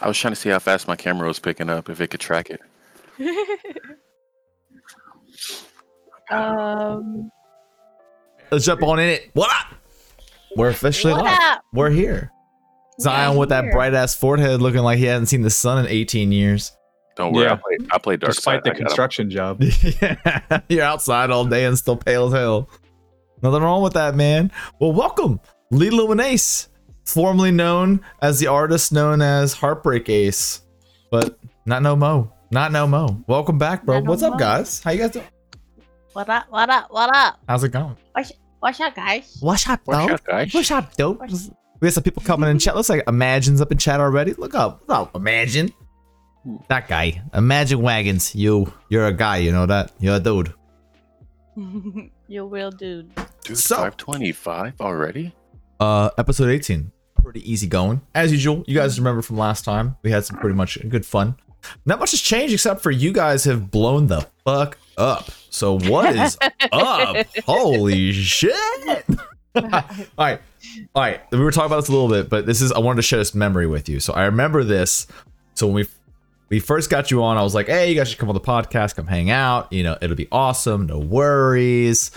[0.00, 2.20] I was trying to see how fast my camera was picking up, if it could
[2.20, 2.60] track it.
[6.30, 7.30] um,
[8.50, 9.30] Let's jump on in it.
[9.34, 9.74] What up?
[10.56, 11.38] We're officially What live.
[11.42, 11.62] up?
[11.72, 12.30] We're here.
[13.00, 16.32] Zion with that bright ass forehead looking like he hasn't seen the sun in 18
[16.32, 16.72] years.
[17.16, 17.56] Don't worry, I Yeah.
[17.56, 17.76] play.
[17.92, 18.64] I play Dark Despite Side.
[18.64, 19.62] the I construction job.
[20.00, 22.68] Yeah, You're outside all day and still pale as hell.
[23.42, 24.50] Nothing wrong with that, man.
[24.80, 25.40] Well, welcome,
[25.70, 26.68] Lilo and Ace,
[27.12, 30.62] formerly known as the artist known as Heartbreak Ace,
[31.10, 32.32] but not no mo.
[32.50, 33.22] Not no mo.
[33.26, 33.96] Welcome back, bro.
[33.96, 34.38] Not no What's up, mo.
[34.38, 34.80] guys?
[34.82, 35.26] How you guys doing?
[36.12, 36.46] what up?
[36.50, 36.90] What up?
[36.90, 37.40] What up?
[37.48, 37.96] How's it going?
[38.60, 39.36] What's up, guys?
[39.40, 40.52] What's up, What's up, guys?
[40.52, 41.20] What's up, dope?
[41.80, 42.74] We got some people coming in chat.
[42.74, 44.32] Looks like Imagine's up in chat already.
[44.34, 44.80] Look up.
[44.86, 45.72] Look up, Imagine.
[46.68, 47.22] That guy.
[47.34, 48.34] Imagine Wagons.
[48.34, 48.72] You.
[48.88, 49.92] You're a guy, you know that?
[50.00, 50.52] You're a dude.
[52.28, 53.14] You're real dude.
[53.44, 55.34] Dude, So- 525 already?
[55.80, 56.90] Uh, episode 18.
[57.22, 58.00] Pretty easy going.
[58.14, 61.36] As usual, you guys remember from last time, we had some pretty much good fun.
[61.84, 65.30] Not much has changed except for you guys have blown the fuck up.
[65.50, 66.38] So what is
[66.72, 67.26] up?
[67.44, 68.54] Holy shit.
[69.54, 69.62] all
[70.18, 70.40] right.
[70.94, 71.20] All right.
[71.30, 73.18] We were talking about this a little bit, but this is I wanted to share
[73.18, 74.00] this memory with you.
[74.00, 75.06] So I remember this.
[75.54, 75.86] So when we
[76.50, 78.40] we first got you on, I was like, hey, you guys should come on the
[78.40, 79.70] podcast, come hang out.
[79.72, 80.86] You know, it'll be awesome.
[80.86, 82.10] No worries.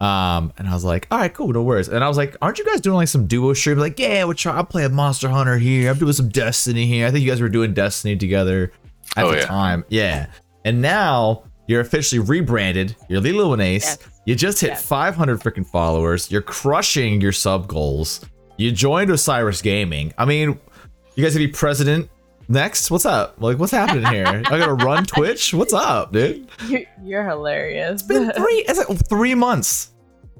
[0.00, 1.88] Um, and I was like, all right, cool, no worries.
[1.88, 3.78] And I was like, aren't you guys doing like some duo stream?
[3.78, 4.58] Like, yeah, we're trying.
[4.58, 5.90] I'm playing Monster Hunter here.
[5.90, 7.06] I'm doing some Destiny here.
[7.06, 8.72] I think you guys were doing Destiny together
[9.16, 9.46] at Oh, the yeah.
[9.46, 9.84] time.
[9.88, 10.26] Yeah.
[10.64, 12.96] And now you're officially rebranded.
[13.08, 13.84] You're Lilo and Ace.
[13.84, 13.98] Yes.
[14.24, 14.82] You just hit Yes.
[14.84, 16.28] 500 freaking followers.
[16.30, 18.20] You're crushing your sub goals.
[18.56, 20.12] You joined Osiris Gaming.
[20.18, 20.58] I mean,
[21.14, 22.08] you guys gonna be president
[22.48, 22.90] next?
[22.90, 23.36] What's up?
[23.40, 24.26] Like, what's happening here?
[24.46, 25.52] I gotta run Twitch.
[25.54, 26.48] What's up, dude?
[26.68, 27.94] You're, you're hilarious.
[27.94, 28.64] It's been three.
[28.68, 29.92] It's like three months.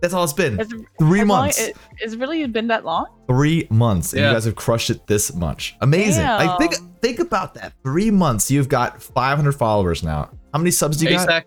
[0.03, 0.61] That's all it's been.
[0.61, 1.59] It's, Three as long- months.
[1.59, 3.07] it- it's really been that long?
[3.27, 5.75] Three months, and you guys have crushed it this much.
[5.81, 6.25] Amazing.
[6.25, 7.73] Like, think think about that.
[7.83, 8.51] Three months.
[8.51, 10.31] You've got 500 followers now.
[10.53, 11.39] How many subs do you Ace, got?
[11.43, 11.47] ac-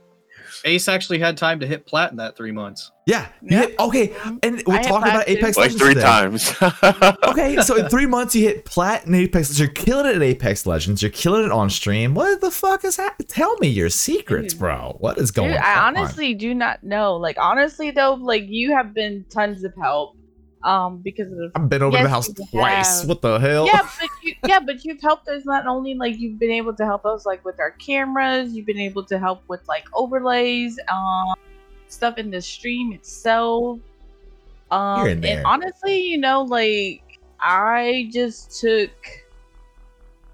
[0.65, 2.91] Ace actually had time to hit plat in that three months.
[3.05, 3.27] Yeah.
[3.41, 3.61] Yeah.
[3.61, 4.07] hit- okay.
[4.09, 4.37] Mm-hmm.
[4.43, 5.33] And we're I talking about plat too.
[5.33, 6.01] Apex Like three today.
[6.01, 6.53] times.
[7.23, 9.59] okay, so in three months you hit plat in Apex Legends.
[9.59, 11.01] You're killing it at Apex Legends.
[11.01, 12.13] You're killing it on stream.
[12.13, 13.27] What the fuck is happening?
[13.27, 14.95] Tell me your secrets, bro.
[14.99, 15.63] What is going Dude, on?
[15.63, 17.15] I honestly do not know.
[17.15, 20.15] Like honestly though, like you have been tons of help.
[20.63, 22.99] Um, because of I've been over to the house twice.
[22.99, 23.07] have.
[23.09, 23.65] What the hell?
[23.65, 26.85] yeah, but you, yeah, but you've helped us not only like you've been able to
[26.85, 31.33] help us like with our cameras, you've been able to help with like overlays, um,
[31.87, 33.79] stuff in the stream itself.
[34.69, 35.37] Um, Here and there.
[35.37, 37.01] and honestly, you know, like
[37.39, 38.91] I just took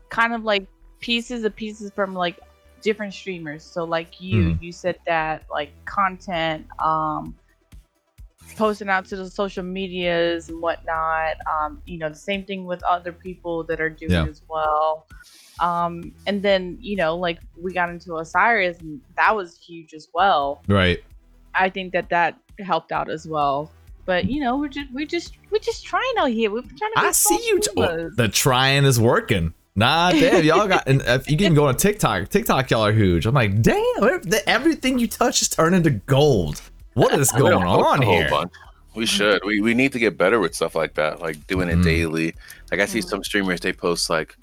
[0.09, 0.65] kind of like
[0.99, 2.39] pieces of pieces from like
[2.81, 3.63] different streamers.
[3.63, 4.61] So like you, Mhm.
[4.61, 7.35] you said that like content, um,
[8.57, 11.35] posting out to the social medias and whatnot.
[11.51, 14.25] Um, you know, the same thing with other people that are doing Yeah.
[14.25, 15.07] as well.
[15.59, 20.09] Um, and then you know, like we got into Osiris, and that was huge as
[20.13, 20.61] well.
[20.67, 21.03] Right.
[21.53, 23.71] I think that that helped out as well.
[24.05, 26.51] But you know, we're just we're just we're just trying out here.
[26.51, 26.99] We're trying to.
[26.99, 27.59] I see you.
[27.59, 29.53] T- oh, the trying is working.
[29.77, 30.87] Nah, damn, y'all got.
[30.87, 32.29] And if you can go on TikTok.
[32.29, 33.25] TikTok, y'all are huge.
[33.25, 36.61] I'm like, damn, everything you touch is turning to gold.
[36.95, 38.27] What is going post on here?
[38.29, 38.51] bunch.
[38.95, 39.41] We should.
[39.45, 41.83] We, we need to get better with stuff like that, like doing it Mhm.
[41.83, 42.35] daily.
[42.71, 43.09] Like I see Mhm.
[43.09, 44.35] some streamers, they post like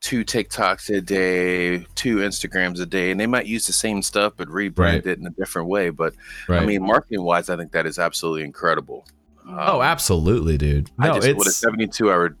[0.00, 4.34] two TikToks a day, two Instagrams a day, and they might use the same stuff
[4.36, 5.06] but rebrand Right.
[5.06, 5.90] it in a different way.
[5.90, 6.14] But
[6.48, 6.62] Right.
[6.62, 9.04] I mean, marketing wise, I think that is absolutely incredible.
[9.48, 10.90] oh, Um, absolutely, dude.
[10.98, 12.36] No, I just with a 72 hour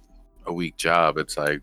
[0.46, 1.60] a week job, it's like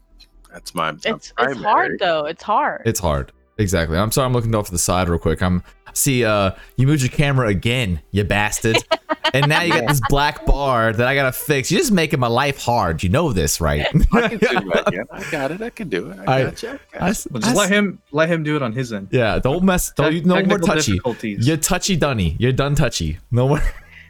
[0.52, 0.92] that's my.
[0.92, 2.26] my It's it's hard though.
[2.26, 2.82] It's hard.
[2.86, 3.32] it's hard.
[3.58, 3.98] Exactly.
[3.98, 4.26] I'm sorry.
[4.26, 5.42] I'm looking off to the side real quick.
[5.42, 6.26] I'm see.
[6.26, 8.78] Uh, you moved your camera again, you bastard.
[9.34, 11.72] and now you got this black bar that I gotta fix.
[11.72, 13.04] You're just making my life hard.
[13.04, 13.82] You know this, right?
[14.12, 14.84] I can do that.
[14.94, 15.62] Yeah, I got it.
[15.62, 16.20] I can do it.
[16.28, 16.70] I I- got you.
[16.70, 17.16] I got I you.
[17.32, 19.10] Well, just s- let him let him do it on his end.
[19.12, 19.92] Yeah, don't mess.
[19.92, 21.00] Don't you no more touchy.
[21.22, 22.36] You're touchy dunny.
[22.40, 23.20] You're done touchy.
[23.32, 23.62] No more.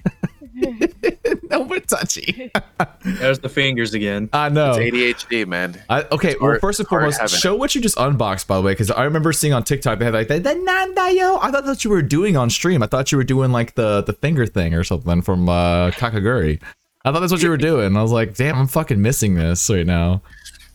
[1.60, 2.52] no more touchy.
[3.06, 4.30] There's the fingers again.
[4.34, 4.74] I know.
[4.76, 5.82] It's ADHD, man.
[5.90, 8.62] I, okay, well, hard- first and foremost, having show what you just unboxed, by the
[8.64, 11.40] way, because I remember seeing on TikTok they had like the, the Nandayo.
[11.42, 12.82] I thought that you were doing on stream.
[12.82, 16.62] I thought you were doing like the the finger thing or something from uh, Kakegurui.
[17.06, 17.96] I thought that's what you were doing.
[17.98, 20.22] I was like, damn, I'm fucking missing this right now.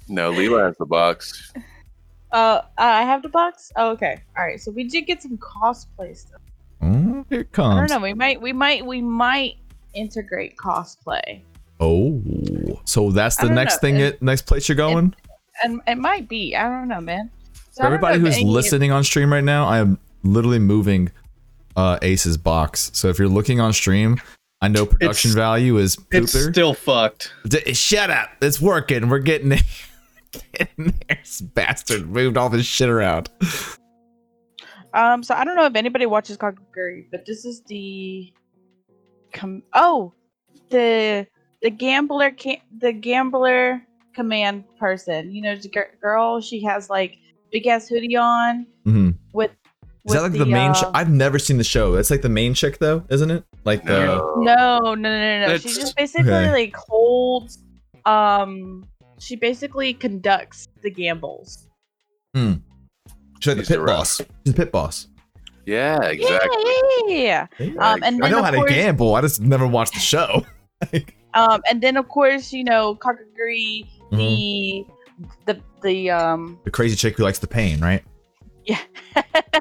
[0.08, 1.52] No, Leela has the box.
[2.30, 3.72] Uh, I have the box.
[3.76, 4.20] Oh, okay.
[4.36, 4.60] All right.
[4.60, 6.40] So we did get some cosplay stuff.
[6.82, 8.00] Oh, here it I don't know.
[8.00, 9.56] We might, we might, we might
[9.94, 11.42] integrate cosplay,
[11.80, 12.20] Oh,
[12.84, 13.78] so that's the next know.
[13.80, 15.14] thing, It- it next place you're going.
[15.62, 16.54] and it might be.
[16.56, 17.30] I don't know, man.
[17.70, 20.58] So For I don't know everybody who's listening on stream right now, I am literally
[20.58, 21.10] moving
[21.76, 22.90] uh, Ace's box.
[22.94, 24.20] So if you're looking on stream,
[24.60, 27.32] I know production It's- value is It's still fucked.
[27.46, 28.30] D- Shut up!
[28.42, 29.08] It's working.
[29.08, 29.62] We're getting it.
[30.52, 33.30] Get there, this bastard moved all this shit around.
[34.94, 38.32] Um, so I don't know if anybody watches Kakegurui, but this is the
[39.32, 40.12] com- oh,
[40.70, 41.26] the
[41.62, 43.82] the gambler can the gambler
[44.14, 45.32] command person.
[45.32, 46.40] You know, the gir- girl.
[46.40, 47.18] She has like
[47.52, 49.50] big ass hoodie on hmm with.
[50.06, 50.72] Is that like the, main?
[50.72, 51.92] Ch- uh, I've never seen the show.
[51.92, 53.44] That's like the main chick, though, isn't it?
[53.64, 54.34] Like the No.
[54.38, 55.58] No, no, no, no, no.
[55.58, 56.50] She just basically okay.
[56.50, 57.58] like holds.
[58.06, 58.86] Um,
[59.18, 61.66] she basically conducts the gambles.
[62.34, 62.44] she's
[63.46, 64.16] like the pit the boss.
[64.16, 65.08] She's the pit boss.
[65.68, 66.64] Yeah, exactly.
[67.08, 67.72] Yeah, yeah.
[67.78, 69.14] Um, and I know of how to gamble.
[69.14, 70.46] I just never watched the show.
[71.34, 74.86] um, and then of course, you know, Kakegurui, Mhm.
[75.44, 76.58] the the the um.
[76.64, 78.02] The crazy chick who likes the pain, right?
[78.68, 78.78] Yeah.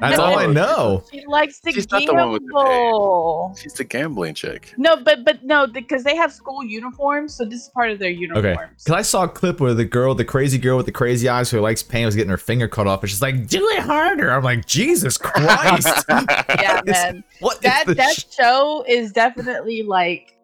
[0.00, 1.02] That's all I know.
[1.10, 3.54] She likes to She's not the one with the gamble.
[3.60, 4.74] She's the gambling chick.
[4.76, 8.10] No, but but no, because they have school uniforms, so this is part of their
[8.10, 8.46] uniforms.
[8.46, 8.64] Okay.
[8.84, 11.50] Because I saw a clip where the girl, the crazy girl with the crazy eyes
[11.50, 14.30] who likes pain, was getting her finger cut off, and she's like, "Do it harder."
[14.30, 16.04] I'm like, Jesus Christ!
[16.10, 17.24] Yeah, man.
[17.40, 20.36] what is That that sh- show is definitely like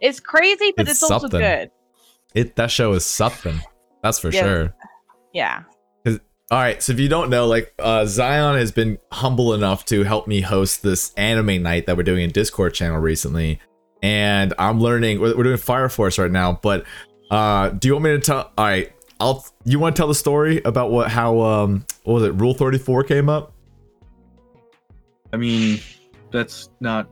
[0.00, 1.70] it's crazy, but It's it's, also good.
[2.34, 3.60] it that show is something.
[4.02, 4.42] That's for Yeah.
[4.42, 4.74] sure.
[5.34, 5.62] Yeah.
[6.52, 10.02] All right, so if you don't know, like uh, Zion has been humble enough to
[10.02, 13.58] help me host this anime night that we're doing in Discord channel recently,
[14.02, 15.18] and I'm learning.
[15.18, 16.84] We're, we're doing Fire Force right now, but
[17.30, 18.52] uh, do you want me to tell?
[18.58, 19.46] All right, I'll.
[19.64, 22.76] You want to tell the story about what how um what was it Rule Thirty
[22.76, 23.54] Four came up?
[25.32, 25.80] I mean,
[26.32, 27.08] that's not.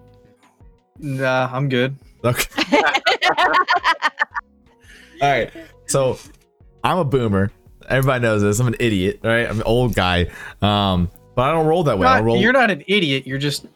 [0.98, 1.96] Nah, I'm good.
[2.22, 2.62] Okay.
[5.22, 5.50] All right.
[5.86, 6.18] So
[6.84, 7.50] I'm a boomer.
[7.90, 8.58] Everybody knows this.
[8.60, 9.48] I'm an idiot, right?
[9.48, 10.30] I'm an old guy.
[10.62, 12.06] Um, but I don't roll that way.
[12.06, 13.26] I Not- roll you're not an idiot.
[13.26, 13.66] You're just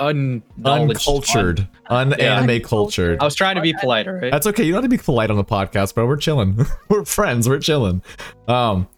[0.00, 0.90] unknowledged.
[1.06, 3.20] uncultured, unanime cultured.
[3.20, 4.30] I was trying to be polite, all right?
[4.30, 4.62] That's okay.
[4.62, 6.06] You don't have to be polite on the podcast, bro.
[6.06, 6.58] We're chilling.
[6.88, 7.48] we're friends.
[7.48, 8.02] We're chilling.
[8.46, 8.88] Um,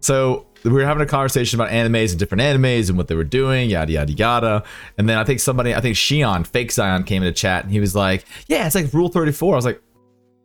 [0.00, 3.24] so we were having a conversation about animes and different animes and what they were
[3.24, 4.62] doing, yada yada yada.
[4.96, 7.80] And then I think somebody, I think Shion, fake Zion, came into chat and he
[7.80, 9.82] was like, "Yeah, it's like Rule 34." I was like,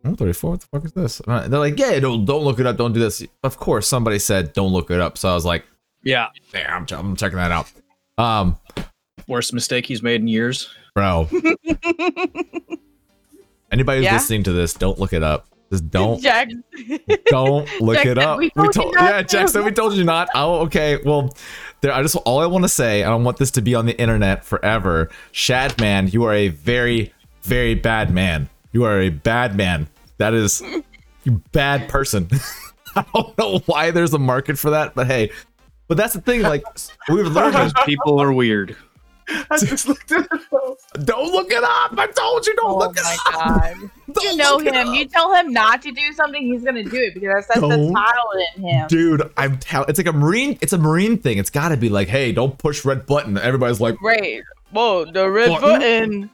[0.04, 0.50] "Rule 34?
[0.50, 2.76] What the fuck is this?" They're like, "Yeah, don't don't look it up.
[2.76, 5.64] Don't do this." Of course, somebody said, "Don't look it up." So I was like,
[6.02, 6.28] yeah.
[6.54, 7.70] "Yeah, I'm, ch- I'm checking that out."
[8.18, 8.56] Um,
[9.28, 10.68] Worst mistake he's made in years.
[10.94, 11.28] bro,
[13.70, 14.14] anybody who's Yeah?
[14.14, 15.46] listening to this, don't look it up.
[15.70, 16.48] Just don't Jack,
[17.26, 18.38] don't look Jack it up.
[18.38, 19.22] "We told you not yeah.
[19.22, 20.28] Jack said we told you not.
[20.34, 20.98] Oh, okay.
[21.04, 21.36] Well,
[21.80, 21.92] there.
[21.92, 23.96] I just all I want to say, and I want this to be on the
[24.00, 25.10] internet forever.
[25.32, 27.12] Shadman, you are a very,
[27.42, 28.48] very bad man.
[28.72, 29.88] You are a bad man.
[30.18, 30.62] That is,
[31.24, 32.28] you bad person.
[32.96, 35.30] I don't know why there's a market for that, but hey.
[35.88, 36.42] But that's the thing.
[36.42, 36.62] Like
[37.08, 37.52] we've learned.
[37.52, 38.76] Because people are weird.
[39.28, 41.04] I just looked at it.
[41.04, 41.96] Don't look it up.
[41.96, 43.32] I told you don't oh look it my up.
[43.34, 43.90] god.
[44.12, 44.88] Don't You know look it him.
[44.88, 44.94] up.
[44.96, 47.92] You tell him not to do something, he's gonna do it because that's the Don't.
[47.94, 48.88] title in him.
[48.88, 50.58] Dude, I'm tell it's like a marine.
[50.60, 51.38] It's a marine thing.
[51.38, 53.38] It's got to be like, hey, don't push red button.
[53.38, 54.42] Everybody's like, Right.
[54.72, 55.60] Whoa, the red Button?
[55.60, 56.30] button.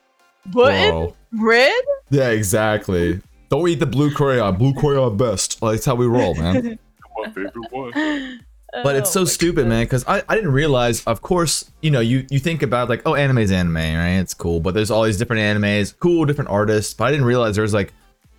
[0.46, 1.12] Button?
[1.38, 1.46] Whoa.
[1.46, 1.84] Red?
[2.10, 3.20] Yeah, exactly.
[3.48, 4.56] Don't eat the blue crayon.
[4.56, 5.62] Blue crayon best.
[5.62, 6.78] Like, that's how we roll, man.
[7.18, 8.40] My favorite one.
[8.82, 9.84] But it's so Oh, stupid, man.
[9.86, 11.02] Because I, I didn't realize.
[11.04, 14.18] Of course, you know, you you think about like, oh, anime's anime, right?
[14.18, 14.60] It's cool.
[14.60, 16.92] But there's all these different animes, cool, different artists.
[16.92, 17.94] But I didn't realize there's like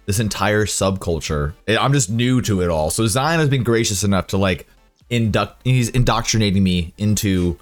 [0.05, 1.53] this entire subculture.
[1.67, 2.91] I- I'm just new to it all.
[2.91, 4.67] So Zion has been gracious enough to like
[5.09, 5.61] induct.
[5.63, 7.57] He's indoctrinating me into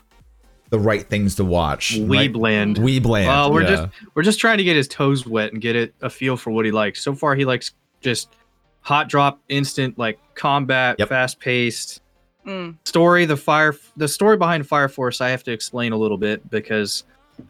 [0.76, 1.94] the right things to watch.
[1.98, 2.32] right?
[2.34, 2.76] Weebland.
[2.78, 3.28] Weebland.
[3.28, 3.70] Well, we're yeah.
[3.70, 6.52] just we're just trying to get his toes wet and get it a feel for
[6.52, 7.02] what he likes.
[7.02, 8.36] So far, he likes just
[8.82, 11.10] hot drop, instant, like combat, Yep.
[11.10, 12.02] fast paced
[12.46, 12.76] Mm.
[12.86, 13.26] story.
[13.26, 17.04] The fire, the story behind Fire Force, I have to explain a little bit because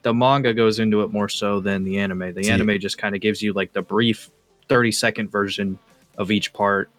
[0.03, 2.33] the manga goes into it more so than the anime.
[2.33, 4.29] The See- anime just kind of gives you like the brief
[4.69, 5.77] thirty second version
[6.17, 6.89] of each part,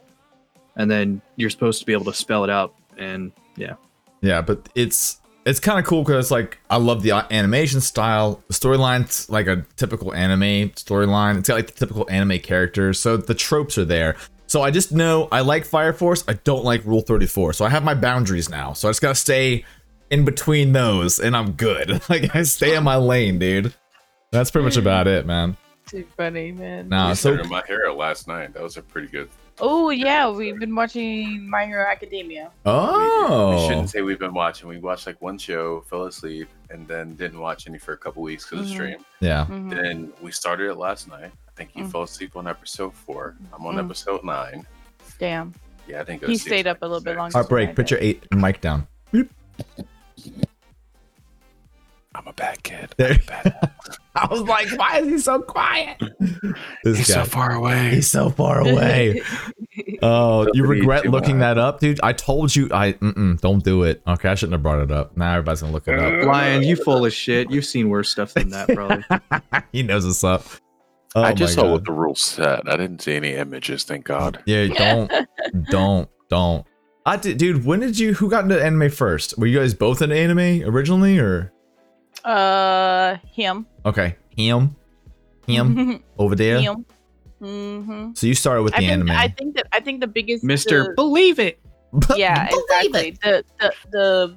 [0.76, 2.75] and then you're supposed to be able to spell it out.
[2.99, 3.75] And yeah,
[4.21, 8.43] Yeah, but it's it's kind of cool because like I love the animation style.
[8.49, 11.38] The storyline's like a typical anime storyline.
[11.38, 14.17] It's got like the typical anime characters, so the tropes are there.
[14.49, 16.25] So I just know I like Fire Force.
[16.29, 17.53] I don't like Rule Thirty Four.
[17.53, 18.73] So I have my boundaries now.
[18.75, 19.65] So I just gotta stay
[20.11, 22.00] in between those, and I'm good.
[22.09, 23.73] Like I stay in my lane, dude.
[24.33, 25.57] That's pretty much about it, man.
[25.88, 26.88] Too funny, man.
[26.88, 28.53] Nah, we Uh, so started my hero last night.
[28.55, 29.29] That was a pretty good.
[29.59, 32.51] Oh yeah, we've been watching My Hero Academia.
[32.67, 34.69] Oh, We oh, shouldn't say we've been watching.
[34.69, 38.23] We watched like one show, fell asleep, and then didn't watch any for a couple
[38.23, 38.69] weeks because Mhm.
[38.69, 39.05] of stream.
[39.21, 39.47] yeah.
[39.49, 39.71] Mhm.
[39.71, 41.33] Then we started it last night.
[41.49, 41.93] I think you Mm.
[41.93, 43.35] fell asleep on episode four.
[43.55, 43.85] I'm on Mm.
[43.87, 44.67] episode nine.
[45.19, 45.55] Damn.
[45.89, 47.33] Yeah, I think He stayed up a little bit longer.
[47.33, 47.75] Heartbreak.
[47.75, 48.87] Put your eight mic down.
[52.15, 52.93] I'm a bad kid.
[52.99, 53.17] There.
[54.17, 54.29] Bad.
[54.31, 56.01] I was like, why is he so quiet?
[56.85, 57.23] This He's guy.
[57.23, 57.91] so far away.
[57.91, 59.23] He's so far away.
[60.03, 62.01] Oh, you regret looking that up, dude?
[62.03, 62.69] I told you.
[62.73, 64.03] I mm-mm, don't do it.
[64.07, 65.17] Okay, I shouldn't have brought it up.
[65.17, 66.23] Now everybody's gonna look it up.
[66.23, 67.51] Uh, Lion, you full of shit.
[67.51, 69.05] You've seen worse stuff than that, probably.
[69.73, 70.45] he knows what's up.
[71.15, 71.73] Oh I just saw God.
[71.73, 72.69] what the rules said.
[72.69, 74.43] I didn't see any images, thank God.
[74.47, 75.13] Yeah, don't,
[75.71, 76.67] don't, don't.
[77.07, 77.65] I did, dude.
[77.65, 78.15] When did you?
[78.15, 79.39] Who got into anime first?
[79.39, 81.53] Were you guys both into anime originally, or
[82.26, 83.66] Uh, him.
[83.87, 84.75] okay, him,
[85.47, 86.61] him over there?
[86.61, 86.85] him.
[87.40, 88.14] Mm-hmm.
[88.14, 89.11] So you started with I the think, anime.
[89.11, 91.61] I think that I think the biggest Mister, believe it.
[92.16, 93.09] yeah, Believe exactly.
[93.09, 93.21] it.
[93.21, 94.37] The, the the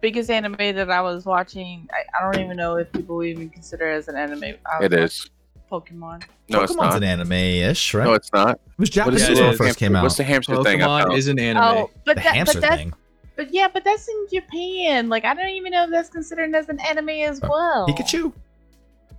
[0.00, 3.90] biggest anime that I was watching, I, I don't even know if people even consider
[3.90, 4.54] it as an anime.
[4.66, 5.30] I It was is.
[5.70, 6.22] watching Pokemon.
[6.50, 6.96] No, it's Pokemon's not.
[6.96, 8.04] an anime-ish, right?
[8.04, 8.56] No, it's not.
[8.56, 9.34] it was Japanese is it?
[9.40, 9.58] when it Is.
[9.58, 10.02] first came out.
[10.02, 10.82] What's the hamster thing?
[10.82, 11.62] I Pokemon is an anime.
[11.64, 12.94] Oh, but the that, hamster but that, thing.
[13.36, 15.08] But yeah, but that's in Japan.
[15.08, 17.86] Like I don't even know if that's considered as an anime as Uh, well.
[17.88, 18.32] Pikachu.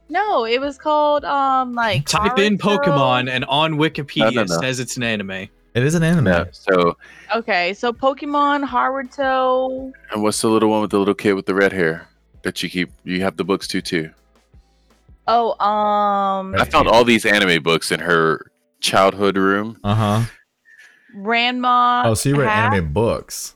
[0.09, 4.49] No, it was called um like Type in Pokemon, and on Wikipedia No, no, it
[4.49, 4.59] no.
[4.59, 5.31] says it's an anime.
[5.75, 6.27] It is an anime.
[6.27, 6.45] Yeah.
[6.51, 6.95] So,
[7.35, 9.91] Okay, so Pokemon, Naruto.
[10.11, 12.07] and what's the little one with the little kid with the red hair
[12.43, 12.91] that you keep?
[13.03, 14.11] You have the books too, too.
[15.27, 18.51] Oh, um, I found all these anime books in her
[18.81, 19.79] childhood room.
[19.83, 20.21] Uh huh.
[21.15, 22.03] Ranma.
[22.05, 23.55] Oh, so you read Half- anime books?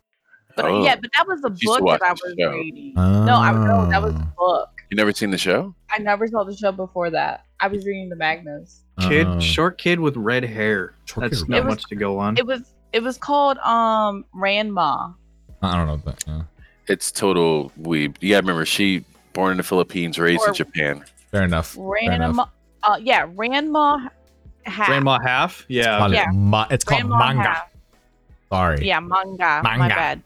[0.58, 0.84] But, Oh.
[0.84, 2.52] yeah, but that was a She used to book that I was show.
[2.52, 2.94] reading.
[2.96, 4.70] No, I no, that was a book.
[4.90, 5.74] You never seen the show?
[5.92, 7.46] I never saw the show before that.
[7.60, 8.82] I was reading the Magnus.
[9.02, 10.94] Kid, Uh, short kid with red hair.
[11.06, 11.70] Short That's kid not red hair.
[11.70, 12.38] much to go on.
[12.38, 15.14] It was it was called um Ranma.
[15.62, 16.24] I don't know that.
[16.28, 16.42] Yeah.
[16.88, 18.16] It's total weeb.
[18.22, 21.04] Yeah, gotta remember, she born in the Philippines, raised Or- in Japan.
[21.32, 21.74] Fair enough.
[21.76, 22.36] Fair enough.
[22.36, 22.50] Ranma.
[22.84, 24.10] Uh, yeah, Ranma.
[24.66, 24.88] Half.
[24.88, 25.66] Grandma half?
[25.68, 25.98] Yeah.
[26.00, 26.26] Called Yeah.
[26.34, 27.44] ma- it's called manga.
[27.44, 27.70] Half.
[28.52, 28.88] Sorry.
[28.88, 29.62] Yeah, manga.
[29.64, 29.96] My Manga.
[29.96, 30.22] bad.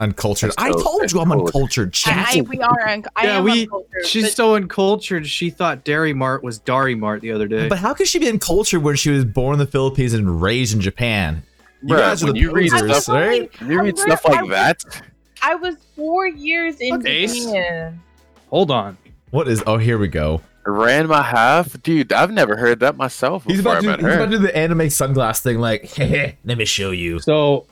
[0.00, 0.50] Uncultured.
[0.56, 1.46] That's I told you I'm cool.
[1.46, 1.88] uncultured.
[1.88, 2.28] I, Chat.
[2.36, 2.88] I, we are.
[2.88, 5.26] Un- I Yeah, am we- uncultured, She's but- so uncultured.
[5.26, 7.68] She thought Dairy Mart was Dari Mart the other day.
[7.68, 10.74] But how could she be uncultured when she was born in the Philippines and raised
[10.74, 11.42] in Japan?
[11.82, 13.50] You Bruh, guys are the you read stuff, right?
[13.60, 15.02] when you read I stuff like I that,
[15.42, 17.44] I was four years in Ace?
[17.46, 18.00] Japan.
[18.48, 18.96] Hold on.
[19.30, 19.62] What is?
[19.66, 20.42] Oh, here we go.
[20.66, 22.12] ran my half, dude.
[22.12, 24.38] I've never heard that myself He's before about, I to, met he's about to do
[24.38, 25.58] the anime sunglass thing.
[25.58, 27.18] Like, hey, let me show you.
[27.20, 27.66] So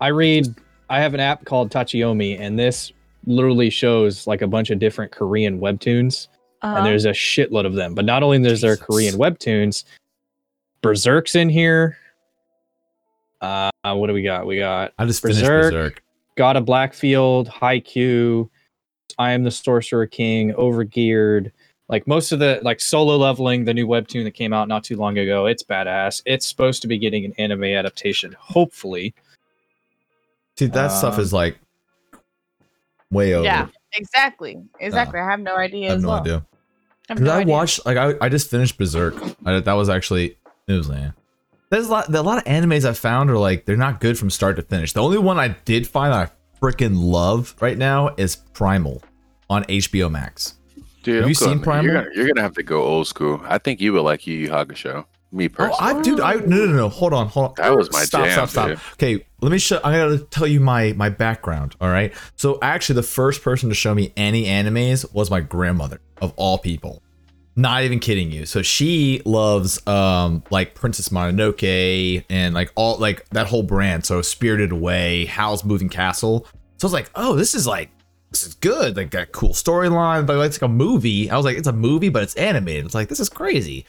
[0.00, 0.54] I read
[0.88, 2.92] I have an app called Tachiyomi and this
[3.26, 6.28] literally shows like a bunch of different Korean webtoons
[6.62, 6.76] Uh-huh.
[6.76, 7.94] and there's a shitload of them.
[7.94, 8.86] But not only there's there Jesus.
[8.86, 9.84] Korean webtoons,
[10.82, 11.96] Berserk's in here.
[13.40, 14.46] Uh what do we got?
[14.46, 15.72] We got I just finished Berserk.
[15.72, 16.02] Berserk.
[16.36, 18.48] God of Blackfield, Haikyuu,
[19.18, 21.50] I Am the Sorcerer King, Overgeared.
[21.88, 24.96] Like most of the like solo leveling, the new webtoon that came out not too
[24.96, 26.20] long ago, it's badass.
[26.26, 29.14] It's supposed to be getting an anime adaptation, hopefully.
[30.58, 31.58] See, that stuff Um, is like
[33.10, 33.44] way over.
[33.44, 35.20] yeah, exactly, exactly.
[35.20, 36.20] I have no idea I have as no well.
[36.20, 36.46] idea.
[37.08, 37.52] I no I idea.
[37.52, 39.14] watched, like, I, I just finished Berserk.
[39.44, 41.12] I, that was actually it was yeah.
[41.70, 42.14] There's a lot.
[42.14, 44.92] A lot of animes I found are like they're not good from start to finish.
[44.92, 49.02] The only one I did find that I freaking love right now is Primal
[49.50, 50.54] on HBO Max.
[51.02, 51.84] Dude, Have I'm you seen Primal?
[51.84, 53.40] You're gonna, you're gonna have to go old school.
[53.44, 55.04] I think you would like Yu Yu Hakusho.
[55.32, 55.76] Me Oh, personally.
[55.80, 56.88] I dude, I no no no.
[56.88, 57.54] Hold on, hold on.
[57.56, 58.68] That was my stop, jam, stop, stop.
[58.68, 58.78] dude.
[58.94, 59.80] Okay, let me show.
[59.84, 61.76] I'm gonna tell you my my background.
[61.80, 62.12] All right.
[62.36, 66.58] So actually, the first person to show me any animes was my grandmother of all
[66.58, 67.02] people.
[67.54, 68.46] Not even kidding you.
[68.46, 74.06] So she loves um like Princess Mononoke and like all like that whole brand.
[74.06, 76.46] So Spirited Away, Howl's Moving Castle.
[76.78, 77.90] So I was like, oh, this is like
[78.30, 78.96] this is good.
[78.96, 80.26] Like that cool storyline.
[80.26, 81.30] But like, it's like a movie.
[81.30, 82.84] I was like, it's a movie, but it's animated.
[82.86, 83.86] It's like this is crazy.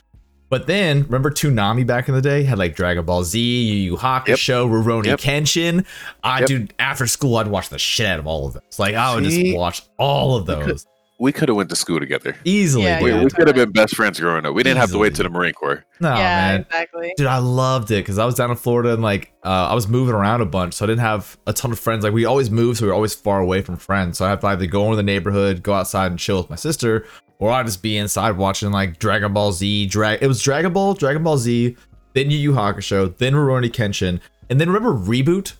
[0.49, 3.97] But then remember Toonami back in the day had like Dragon Ball Z, Yu Yu
[3.97, 5.19] Hakusho, Rurouni Yep.
[5.19, 5.85] Kenshin.
[6.23, 6.47] I Yep.
[6.47, 8.79] dude, after school I'd watch the shit out of all of those.
[8.79, 9.43] Like I would See?
[9.45, 10.85] just watch all of those
[11.19, 12.35] we could have went to school together.
[12.45, 12.83] easily.
[12.85, 13.23] Yeah, We, dude.
[13.23, 14.53] we could have been best friends growing up.
[14.53, 15.83] We didn't have to wait to the Marine Corps.
[15.99, 17.11] No yeah, man, exactly.
[17.17, 19.87] dude, I loved it because I was down in Florida and like uh, I was
[19.87, 22.03] moving around a bunch, so I didn't have a ton of friends.
[22.03, 24.19] Like we always moved, so we were always far away from friends.
[24.19, 26.55] So I have to either go into the neighborhood, go outside and chill with my
[26.55, 27.03] sister,
[27.39, 29.87] or I'd just be inside watching like Dragon Ball Z.
[29.87, 31.75] Drag it was Dragon Ball, Dragon Ball Z,
[32.13, 35.53] then Yu Yu Hakusho, then Rurouni Kenshin, and then remember Reboot,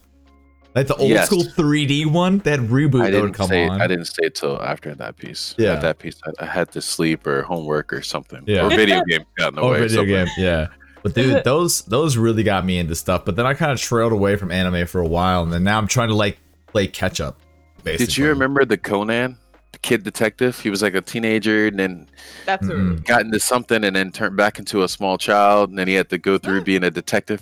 [0.76, 1.28] like the old Yes.
[1.28, 2.40] school 3D one.
[2.40, 3.82] That reboot I that didn't come say on.
[3.82, 5.56] I didn't stay till after that piece.
[5.58, 5.74] Yeah.
[5.74, 8.44] At that piece, I, I had to sleep or homework or something.
[8.46, 8.66] Yeah.
[8.66, 9.80] Or video game got in the Oh, way.
[9.82, 10.26] video somewhere.
[10.26, 10.68] game, yeah.
[11.04, 13.24] But dude, those those really got me into stuff.
[13.26, 15.78] But then I kind of trailed away from anime for a while, and then now
[15.78, 17.40] I'm trying to like play catch up.
[17.84, 18.06] Basically.
[18.08, 19.47] Did you remember the Conan, the
[19.78, 20.60] kid detective?
[20.60, 22.08] He was like a teenager and then
[22.46, 23.00] That's Mm-mm.
[23.00, 25.94] a, got into something and then turned back into a small child, and then he
[25.96, 27.42] had to go through being a detective.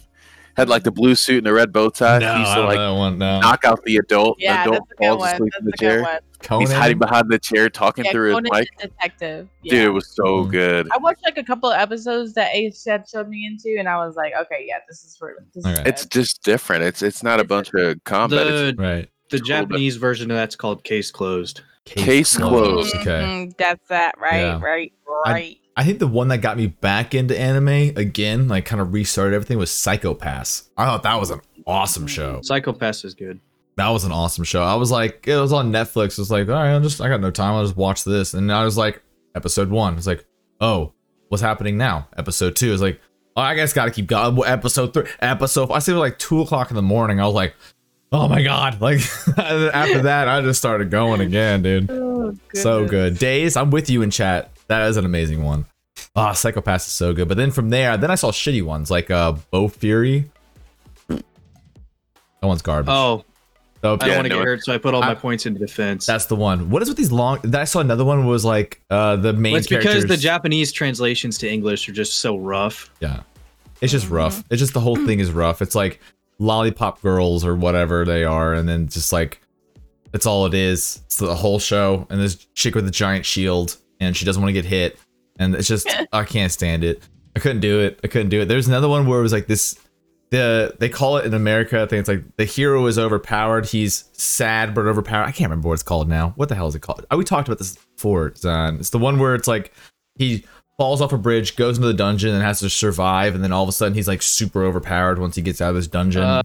[0.58, 2.18] had like the blue suit and the red bow tie.
[2.20, 3.18] No, he used to like that one.
[3.18, 3.42] No.
[3.42, 4.38] knock out the adult.
[4.40, 5.34] Yeah, the that's adult a good falls one.
[5.36, 6.02] asleep That's in the a good chair.
[6.04, 6.20] one.
[6.44, 6.62] Conan.
[6.68, 8.70] He's hiding behind the chair, talking Yeah, through Conan his mic.
[8.80, 9.48] the detective.
[9.64, 10.52] Dude, it was so Mhm.
[10.52, 10.88] good.
[10.94, 13.98] I watched like a couple of episodes that Ace had showed me into, and I
[14.06, 16.84] was like, okay, yeah, this is for this is It's just different.
[16.84, 18.46] It's it's not a bunch of combat.
[18.48, 19.10] It's The Right.
[19.32, 21.62] the It's cool, Japanese version of that's called Case Closed.
[21.86, 22.96] Case closed.
[22.96, 23.10] Okay.
[23.24, 24.40] Mhm, that's that, right?
[24.42, 24.60] Yeah.
[24.62, 24.92] Right,
[25.26, 25.58] right.
[25.78, 29.34] I think the one that got me back into anime again, like kind of restarted
[29.34, 30.70] everything, was Psychopass.
[30.78, 32.40] I thought that was an awesome show.
[32.40, 33.40] Psychopass is good.
[33.78, 34.64] That was an awesome show.
[34.64, 36.12] I was like, it was on Netflix.
[36.14, 37.54] It was like, all right, I'm just, I got no time.
[37.56, 38.34] I'll just watch this.
[38.34, 39.02] And I was like,
[39.36, 39.98] episode one.
[39.98, 40.26] It's like,
[40.62, 40.94] oh,
[41.28, 42.08] what's happening now?
[42.18, 43.02] Episode two is like,
[43.36, 44.42] oh, I guess got to keep going.
[44.46, 45.70] Episode three, episode.
[45.72, 47.20] I see it was like two o'clock in the morning.
[47.20, 47.54] I was like,
[48.12, 48.82] oh my god!
[48.82, 49.00] Like
[49.38, 51.90] after that, I just started going again, dude.
[51.92, 53.18] Oh, So good.
[53.18, 54.52] Days, I'm with you in chat.
[54.68, 55.66] That is an amazing one.
[56.16, 57.28] Ah, Psychopass is so good.
[57.28, 60.26] But then from there, then I saw shitty ones like uh Bofuri.
[61.08, 61.24] That
[62.42, 62.90] one's garbage.
[62.92, 63.24] Oh,
[63.82, 65.16] Bow I don't Yeah, want to no, get hurt, so I put all I- my
[65.16, 66.06] points into defense.
[66.06, 66.70] That's the one.
[66.70, 67.40] What is with these long?
[67.44, 70.72] Then I saw another one was like uh the main Well, it's because the Japanese
[70.72, 72.90] translations to English are just so rough.
[73.00, 73.22] yeah,
[73.82, 74.44] it's just rough.
[74.50, 75.62] It's just the whole thing is rough.
[75.62, 76.00] It's like
[76.40, 79.42] lollipop girls or whatever they are, and then just like
[80.12, 81.02] that's all it is.
[81.06, 84.50] It's the whole show, and this chick with a giant shield, and she doesn't want
[84.50, 84.98] to get hit,
[85.40, 87.04] and it's just I can't stand it.
[87.36, 88.00] I couldn't do it.
[88.04, 88.46] I couldn't do it.
[88.46, 89.80] There's another one where it was like this.
[90.32, 91.82] The they call it in America.
[91.82, 93.68] I think it's like the hero is overpowered.
[93.68, 95.26] He's sad but overpowered.
[95.26, 96.34] I can't remember what it's called now.
[96.36, 97.06] What the hell is it called?
[97.12, 98.34] Oh, we talked about this before.
[98.36, 98.78] Zan.
[98.78, 99.72] It's the one where it's like
[100.16, 100.46] he
[100.78, 103.36] falls off a bridge, goes into the dungeon, and has to survive.
[103.36, 105.76] And then all of a sudden, he's like super overpowered once he gets out of
[105.76, 106.24] this dungeon.
[106.24, 106.44] Uh,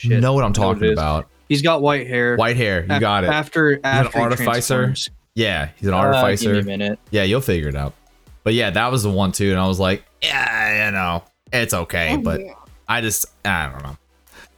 [0.00, 1.26] you know what I'm I know what talking about?
[1.48, 2.36] He's got white hair.
[2.36, 2.84] White hair.
[2.84, 3.28] You Af- got it.
[3.30, 4.84] After after he artificer?
[4.86, 5.10] transforms.
[5.34, 6.62] Yeah, he's an Uh, give me a artificer.
[6.62, 6.98] minute.
[7.10, 7.94] Yeah, you'll figure it out.
[8.42, 11.74] But yeah, that was the one too, and I was like, yeah, you know, it's
[11.74, 12.40] okay, but
[12.88, 13.96] I just I don't know.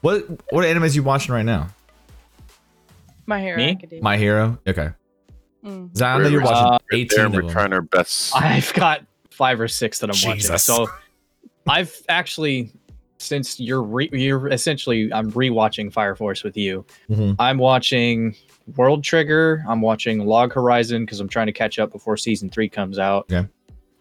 [0.01, 1.69] What what animes you watching right now?
[3.27, 3.71] My Hero Me?
[3.73, 4.03] Academia.
[4.03, 4.59] My Hero.
[4.67, 4.91] Okay,
[5.65, 5.97] Mm.
[5.97, 7.51] Zan, I know you're We're- watching Uh, 18 They're of we're them.
[7.51, 8.35] trying our best.
[8.37, 10.57] I've got five or six that I'm watching.
[10.59, 10.89] So
[11.67, 12.73] I've actually,
[13.19, 16.85] since you're re- you're essentially, I'm rewatching Fire Force with you.
[17.11, 17.37] Mhm.
[17.39, 18.35] I'm watching
[18.77, 19.65] World Trigger.
[19.69, 23.27] I'm watching Log Horizon because I'm trying to catch up before season three comes out.
[23.33, 23.47] Okay.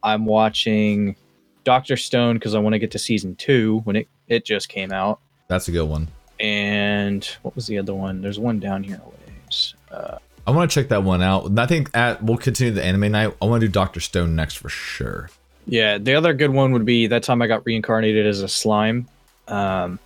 [0.04, 1.16] I'm watching
[1.64, 4.92] Doctor Stone because I want to get to season two when it it just came
[4.92, 5.20] out.
[5.48, 6.08] That's a good one.
[6.40, 8.22] And what was the other one?
[8.22, 9.02] There's one down here.
[9.04, 9.74] a ways.
[9.90, 11.46] Uh, I want to check that one out.
[11.46, 13.36] And I think at we'll continue the anime night.
[13.42, 15.30] I want to do Doctor Stone next for sure.
[15.66, 19.08] Yeah, the other good one would be that time I got reincarnated as a slime.
[19.50, 20.00] Um,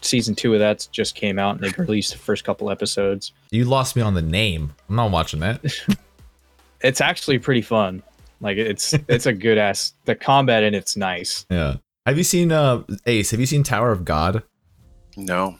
[0.00, 3.32] season two of that just came out and they released the first couple episodes.
[3.50, 4.74] You lost me on the name.
[4.88, 5.64] I'm not watching that.
[6.80, 8.04] It's actually pretty fun.
[8.40, 9.94] Like it's it's a good ass.
[10.04, 11.44] The combat in it's nice.
[11.50, 11.78] Yeah.
[12.06, 13.32] Have you seen uh Ace?
[13.32, 14.44] Have you seen Tower of God?
[15.16, 15.56] no.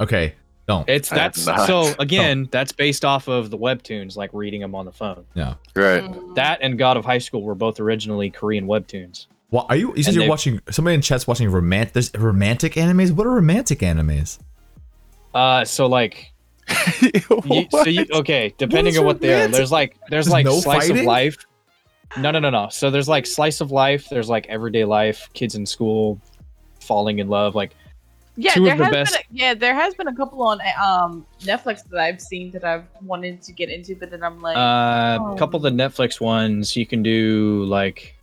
[0.00, 0.34] Okay,
[0.78, 0.88] don't.
[0.88, 1.66] It's I have that's not.
[1.66, 5.24] so again that's based off of the webtoons, like reading them on the phone.
[5.34, 5.54] Yeah.
[5.74, 6.02] Right.
[6.04, 6.34] Mm.
[6.34, 9.26] That and God of High School were both originally Korean webtoons.
[9.50, 9.94] Well, are you?
[9.94, 10.60] You said And you're they- watching.
[10.70, 11.92] Somebody in chat's watching romantic.
[11.92, 13.12] There's romantic animes.
[13.12, 14.38] What are romantic animes?
[15.34, 16.32] Uh, so like
[17.44, 19.56] You, so you, okay, depending is on what they are, romantic?
[19.56, 20.98] there's like there's There's like no slice fighting?
[21.00, 21.36] of life.
[22.18, 22.68] No, no, no, no.
[22.70, 24.08] So there's like slice of life.
[24.10, 26.20] There's like everyday life, kids in school,
[26.80, 27.54] falling in love.
[27.54, 27.74] Like
[28.36, 30.42] Yeah, two there of the has best- been a, yeah, there has been a couple
[30.42, 34.40] on um Netflix that I've seen that I've wanted to get into, but then I'm
[34.40, 35.34] like, uh, Oh.
[35.34, 38.16] a couple of the Netflix ones, you can do like.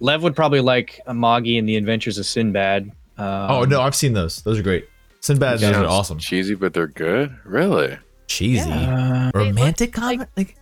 [0.00, 2.90] Lev would probably like Amagi and the Adventures of Sinbad.
[3.16, 4.42] Um, oh no, I've seen those.
[4.42, 4.86] Those are great.
[5.20, 6.18] Sinbad, those are awesome.
[6.18, 7.34] Cheesy, but they're good.
[7.44, 7.96] Really?
[8.26, 8.68] Cheesy.
[8.70, 10.30] Uh, romantic like- comedy.
[10.36, 10.56] Like,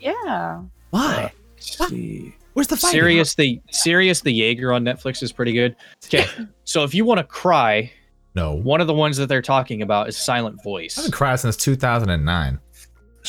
[0.00, 1.32] yeah, why?
[1.56, 2.34] let's see.
[2.58, 2.90] Where's the fight?
[2.90, 5.76] Sirius the Sirius the Jaeger on Netflix is pretty good.
[6.06, 6.26] Okay,
[6.64, 7.88] so if you want to cry,
[8.34, 8.54] No.
[8.54, 10.98] one of the ones that they're talking about is Silent Voice.
[10.98, 12.58] I've been crying since 2009.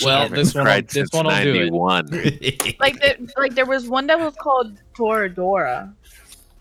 [0.03, 1.71] Well, this one, cried this one will do it.
[1.71, 2.05] 91.
[2.79, 5.93] like the, like there was one that was called Toradora.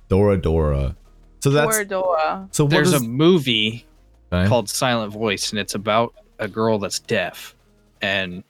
[0.08, 0.94] Dora Dora.
[1.40, 2.54] So that's Toradora.
[2.54, 2.64] so.
[2.64, 3.86] What There's is, a movie
[4.30, 4.46] okay.
[4.46, 7.56] called Silent Voice, and it's about a girl that's deaf.
[8.02, 8.44] And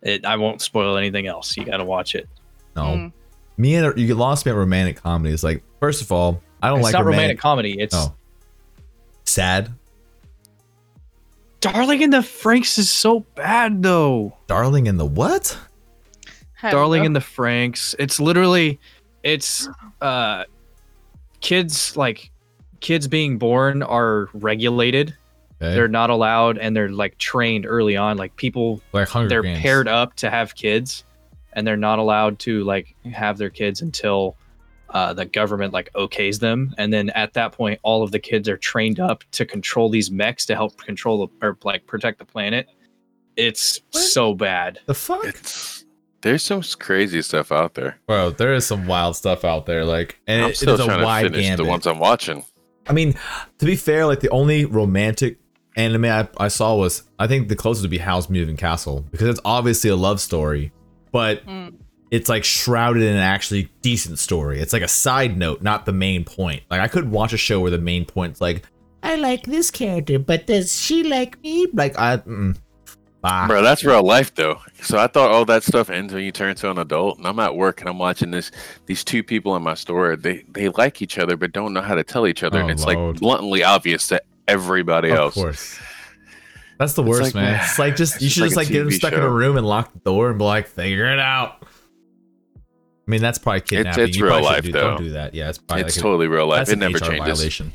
[0.00, 1.54] it, I won't spoil anything else.
[1.54, 2.30] You got to watch it.
[2.74, 2.82] no.
[2.82, 3.12] Mm.
[3.58, 5.44] Me and you lost me at romantic comedies.
[5.44, 7.40] Like first of all, I don't it's like not romantic romantic.
[7.40, 7.80] comedy.
[7.80, 8.14] It's Oh.
[9.24, 9.72] Sad.
[11.60, 14.36] Darling in the Franxx is so bad though.
[14.46, 15.58] Darling in the what?
[16.62, 17.94] Darling no- in the Franxx.
[17.98, 18.78] It's literally,
[19.24, 19.68] it's
[20.00, 20.44] uh,
[21.40, 22.30] kids like
[22.80, 25.16] kids being born are regulated.
[25.60, 25.74] Okay.
[25.74, 28.16] They're not allowed, and they're like trained early on.
[28.16, 29.60] Like people like Hunger they're Games.
[29.60, 31.02] paired up to have kids
[31.58, 34.36] and they're not allowed to like have their kids until
[34.90, 38.48] uh, the government like okays them, and then at that point, all of the kids
[38.48, 42.24] are trained up to control these mechs to help control the, or like protect the
[42.24, 42.68] planet.
[43.36, 44.00] It's What?
[44.02, 44.78] so bad.
[44.86, 45.24] The fuck?
[45.24, 45.84] It's
[46.22, 47.98] there's some crazy stuff out there.
[48.06, 49.84] Bro, there is some wild stuff out there.
[49.84, 51.64] Like, and I'm it, it still is a trying to wide finish gambit.
[51.66, 52.44] the ones I'm watching.
[52.88, 53.14] I mean,
[53.58, 55.38] to be fair, like the only romantic
[55.76, 59.28] anime I, I saw was I think the closest would be Howl's Moving Castle because
[59.28, 60.72] it's obviously a love story,
[61.12, 61.74] but Mm.
[62.10, 64.60] it's like shrouded in an actually decent story.
[64.60, 66.62] It's like a side note, not the main point.
[66.70, 68.64] Like I could watch a show where the main point's like,
[69.02, 71.66] I like this character, but does she like me?
[71.72, 72.56] Like I, mm,
[73.22, 73.46] bah.
[73.46, 74.58] Bro, that's real life though.
[74.82, 77.18] So I thought all that stuff ends when you turn to an adult.
[77.18, 78.50] And I'm at work and I'm watching this
[78.86, 80.16] these two people in my store.
[80.16, 82.58] They they like each other but don't know how to tell each other.
[82.58, 83.14] and Oh, it's Lord.
[83.14, 85.36] like bluntly obvious to everybody else.
[85.36, 85.44] of else.
[85.44, 85.78] course.
[86.78, 87.52] That's the It's worst, like, man.
[87.52, 89.12] man, It's like just it's you just should like just like get them TV stuck
[89.12, 91.64] in a room and lock the door and be like, figure it out.
[92.54, 94.04] I mean, that's probably kidnapping.
[94.04, 95.34] it's You real life, shouldn't do, Don't do that.
[95.34, 96.58] Yeah, it's probably It's like a- totally real life.
[96.58, 97.18] that's It never HR changes.
[97.38, 97.72] violation.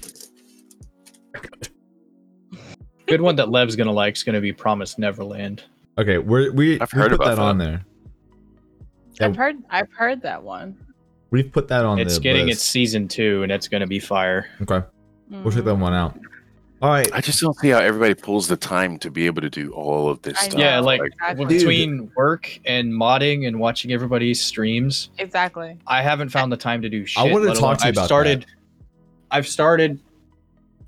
[3.08, 5.64] Good one that Lev's gonna like is gonna be Promised Neverland.
[5.98, 7.84] Okay, we're, we I've we heard put about that, on there.
[9.20, 9.28] Yeah.
[9.28, 10.78] I've heard I've heard that one.
[11.30, 12.00] We've put that on.
[12.00, 14.48] it's the getting its season two, and it's gonna be fire.
[14.62, 14.86] Okay,
[15.30, 15.66] we'll check Mm.
[15.66, 16.18] that one out.
[16.84, 19.50] All right, I just don't see how everybody pulls the time to be able to
[19.50, 20.60] do all of this I stuff.
[20.60, 21.46] Yeah, like exactly.
[21.46, 25.78] between work and modding and watching everybody's streams, Exactly.
[25.88, 27.24] I haven't found the time to do shit.
[27.24, 28.46] I wanted to let talk alone- to you I've about started,
[29.32, 29.98] I've started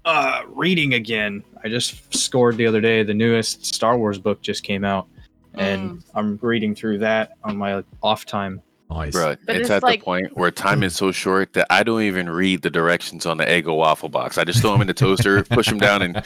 [0.03, 1.45] uh, reading again.
[1.63, 3.03] I just scored the other day.
[3.03, 5.08] The newest Star Wars book just came out,
[5.53, 6.03] and Mm.
[6.13, 8.62] I'm reading through that on my off time.
[8.89, 9.12] Nice.
[9.13, 11.84] Bro, But it's, it's at like- the point where time is so short that I
[11.84, 14.38] don't even read the directions on the Eggo waffle box.
[14.38, 16.24] I just throw them in the toaster, push them down, and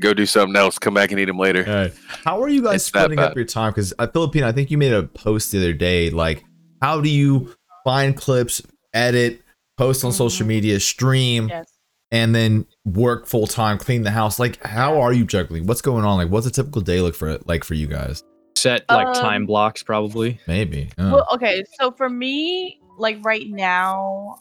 [0.00, 0.78] go do something else.
[0.78, 1.64] Come back and eat them later.
[1.68, 1.92] All right.
[2.24, 3.70] How are you guys It's splitting up your time?
[3.72, 6.10] Because uh, Filipino, I think you made a post the other day.
[6.10, 6.44] Like,
[6.82, 8.62] how do you find clips,
[8.94, 9.40] edit,
[9.76, 10.48] post on social Mhm.
[10.48, 11.72] media, stream, Yes.
[12.10, 14.38] and then work full time, clean the house?
[14.38, 15.66] Like, how are you juggling?
[15.66, 16.18] What's going on?
[16.18, 18.22] Like, what's a typical day look for like for you guys?
[18.58, 20.40] Set like Um, time blocks, probably.
[20.48, 20.90] Maybe.
[20.98, 21.64] uh, Well, okay.
[21.80, 24.40] So for me, like right now,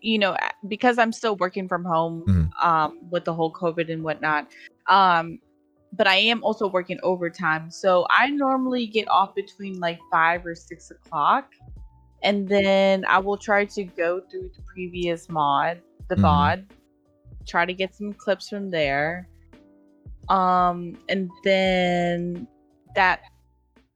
[0.00, 0.36] you know,
[0.68, 2.50] because I'm still working from home, Mhm.
[2.64, 4.46] um, with the whole COVID and whatnot,
[4.88, 5.40] um,
[5.92, 7.70] but I am also working overtime.
[7.70, 11.50] So I normally get off between like five or six o'clock,
[12.22, 16.22] and then I will try to go through the previous mod, the Mhm.
[16.22, 16.64] VOD,
[17.46, 19.28] try to get some clips from there,
[20.28, 22.46] um, and then
[22.94, 23.20] that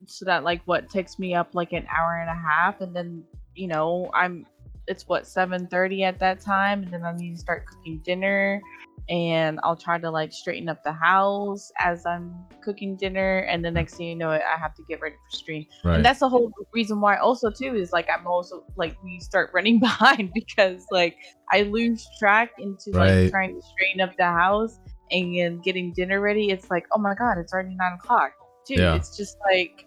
[0.06, 3.22] so that like what takes me up like an hour and a half and then
[3.54, 4.46] you know i'm
[4.88, 8.60] it's what 7:30 at that time and then i need to start cooking dinner
[9.08, 13.70] and i'll try to like straighten up the house as i'm cooking dinner and the
[13.70, 15.96] next thing you know i have to get ready for stream right.
[15.96, 19.50] and that's the whole reason why also too is like i'm also like we start
[19.52, 21.16] running behind because like
[21.52, 23.22] i lose track into Right.
[23.22, 24.78] like trying to straighten up the house
[25.12, 28.32] and getting dinner ready it's like oh my god it's already nine o'clock
[28.66, 28.96] dude Yeah.
[28.96, 29.85] it's just like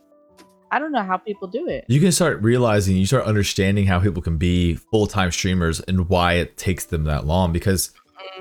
[0.71, 3.99] i don't know how people do it you can start realizing, you start understanding how
[3.99, 7.51] people can be full time streamers and why it takes them that long.
[7.51, 7.91] Because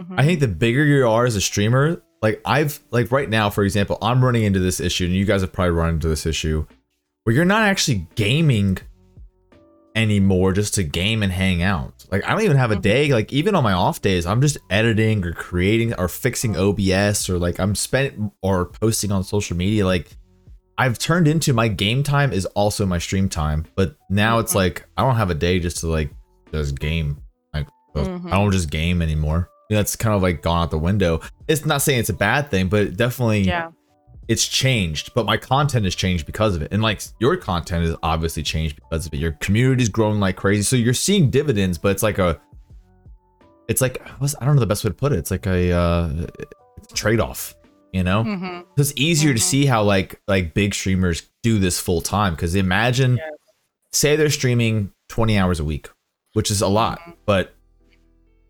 [0.00, 0.14] Mhm.
[0.18, 3.64] I think the bigger you are as a streamer, like I've like right now, for
[3.64, 6.66] example, I'm running into this issue, and you guys have probably run into this issue
[7.24, 8.78] where you're not actually gaming
[9.94, 12.04] anymore just to game and hang out.
[12.10, 12.82] Like I don't even have a Mhm.
[12.82, 17.28] day, like even on my off days, I'm just editing or creating or fixing OBS
[17.28, 19.84] or like I'm spent or posting on social media.
[19.86, 20.16] Like
[20.78, 24.56] I've turned into my game time is also my stream time, but now it's Mhm.
[24.56, 26.10] like I don't have a day just to like
[26.52, 27.18] just game.
[27.52, 28.30] Like I Mhm.
[28.30, 29.50] don't just game anymore.
[29.70, 31.20] That's kind of like gone out the window.
[31.48, 33.70] It's not saying it's a bad thing, but definitely yeah
[34.28, 35.12] it's changed.
[35.14, 38.76] But my content has changed because of it, and like your content is obviously changed
[38.76, 39.16] because of it.
[39.18, 41.76] Your community's grown like crazy, so you're seeing dividends.
[41.78, 42.38] But it's like a,
[43.68, 44.00] it's like
[44.40, 45.18] I don't know the best way to put it.
[45.18, 46.10] It's like a uh,
[46.78, 47.54] it's a trade off,
[47.92, 48.22] you know.
[48.24, 48.60] Mhm.
[48.62, 49.42] So it's easier to Mhm.
[49.42, 53.30] see how like like big streamers do this full time because imagine Yes.
[53.92, 55.88] say they're streaming 20 hours a week
[56.34, 57.14] which is a lot Mhm.
[57.24, 57.54] but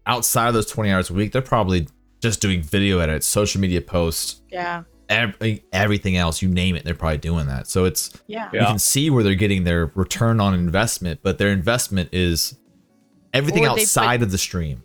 [0.06, 1.86] outside of those 20 hours a week they're probably
[2.20, 6.94] just doing video edits social media posts yeah every, everything else you name it they're
[6.94, 8.66] probably doing that so it's yeah you Yeah.
[8.66, 12.56] can see where they're getting their return on investment but their investment is
[13.32, 14.82] everything Or they put- outside of the stream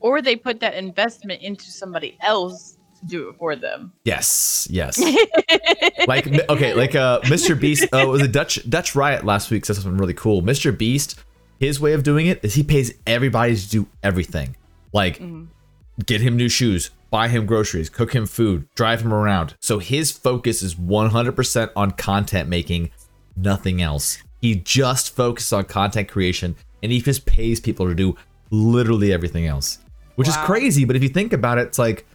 [0.00, 3.92] or they put that investment into somebody else to do it for them.
[4.04, 4.98] Yes yes.
[6.06, 9.66] Like okay like uh mr beast uh it was a dutch dutch riot last week
[9.66, 10.42] said something really cool.
[10.42, 11.18] Mr beast
[11.58, 14.56] his way of doing it is he pays everybody to do everything.
[14.92, 15.48] Like Mhm.
[16.06, 19.54] get him new shoes buy him groceries cook him food drive him around.
[19.60, 22.90] So his focus is 100% on content making
[23.36, 24.18] nothing else.
[24.40, 28.16] He just focuses on content creation and he just pays people to do
[28.50, 29.78] literally everything else,
[30.16, 30.84] which is crazy.
[30.84, 32.06] But if you think about it, it's like,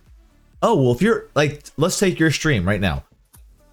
[0.64, 3.04] oh well, if you're like, let's take your stream right now.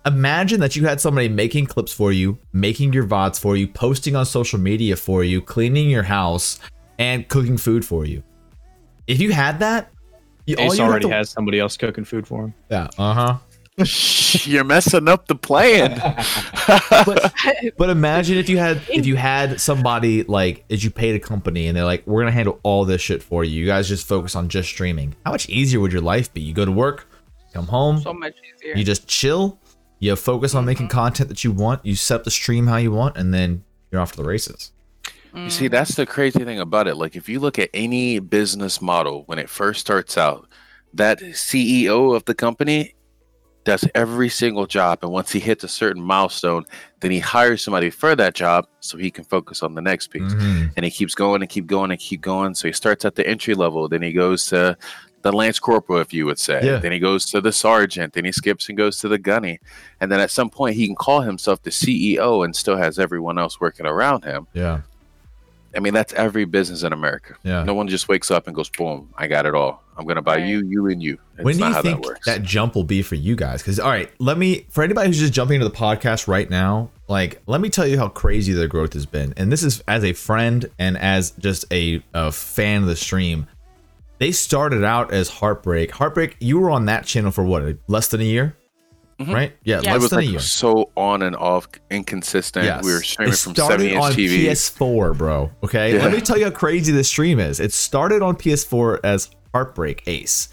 [0.05, 4.17] Imagine that you had somebody making clips for you, making your VODs for you, posting
[4.17, 6.59] on social media for you, cleaning your house,
[6.99, 8.23] and cooking food for you.
[9.07, 9.91] If you had that,
[10.47, 12.55] you, all Ace you already to- has somebody else cooking food for him.
[12.71, 12.89] Yeah.
[12.99, 13.39] Uh huh.
[14.45, 16.01] You're messing up the plan.
[17.07, 17.33] but
[17.79, 21.67] but imagine if you had if you had somebody like as you paid a company
[21.67, 24.35] and they're like we're gonna handle all this shit for you you guys just focus
[24.35, 27.09] on just streaming how much easier would your life be you go to work
[27.55, 28.77] come home So much easier.
[28.77, 29.59] you just chill
[29.99, 30.99] you focus on making mm-hmm.
[30.99, 34.01] content that you want you set up the stream how you want and then you're
[34.01, 34.73] off to the races
[35.33, 36.97] You see, that's the crazy thing about it.
[36.97, 40.49] Like, if you look at any business model when it first starts out,
[40.93, 42.95] that CEO of the company
[43.65, 45.01] does every single job.
[45.03, 46.65] And once he hits a certain milestone,
[47.01, 50.33] then he hires somebody for that job so he can focus on the next piece.
[50.35, 50.73] Mhm.
[50.77, 52.55] And he keeps going and keep going and keep going.
[52.55, 54.77] So he starts at the entry level, then he goes to
[55.23, 56.65] the lance corporal, if you would say.
[56.65, 56.79] Yeah.
[56.79, 59.61] Then he goes to the sergeant, then he skips and goes to the gunny.
[60.01, 63.39] And then at some point, he can call himself the CEO and still has everyone
[63.39, 64.47] else working around him.
[64.55, 64.81] yeah
[65.75, 67.35] I mean, that's every business in America.
[67.43, 69.83] yeah No one just wakes up and goes, boom, I got it all.
[69.97, 71.19] I'm going to buy you, you, and you.
[71.35, 72.27] It's when do you how think that works.
[72.27, 73.61] that jump will be for you guys?
[73.61, 76.91] Because all right, let me for anybody who's just jumping into the podcast right now,
[77.07, 79.35] like let me tell you how crazy their growth has been.
[79.37, 83.47] And this is as a friend and as just a, a fan of the stream.
[84.19, 85.93] They started out as Heartbreak.
[85.93, 88.55] Heartbreak, you were on that channel for what, less than a year?
[89.21, 89.35] Mhm.
[89.35, 89.53] Right?
[89.65, 89.97] Yeah, Yeah.
[89.97, 90.41] it was than a like year.
[90.41, 92.65] so on and off, inconsistent.
[92.65, 92.83] Yes.
[92.83, 94.47] We were streaming it from started 70 inch on TV.
[94.47, 95.51] PS4, bro.
[95.63, 96.05] Okay, Yeah.
[96.05, 97.61] let me tell you how crazy this stream is.
[97.61, 100.49] It started on PS4 as Heartbreak Ace,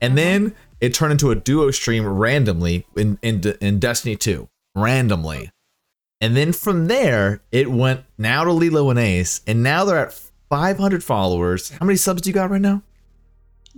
[0.00, 5.50] and then it turned into a duo stream randomly in in, in Destiny 2, randomly,
[6.20, 10.12] and then from there it went now to Lilo and Ace, and now they're at
[10.50, 11.70] 500 followers.
[11.80, 12.82] How many subs do you got right now?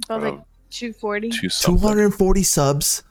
[0.06, 1.30] About like Um, 240.
[1.30, 3.02] 240 subs.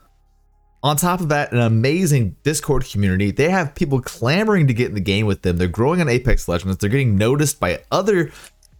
[0.84, 3.30] On top of that, an amazing Discord community.
[3.30, 5.56] They have people clamoring to get in the game with them.
[5.56, 6.76] They're growing on Apex Legends.
[6.76, 8.30] They're getting noticed by other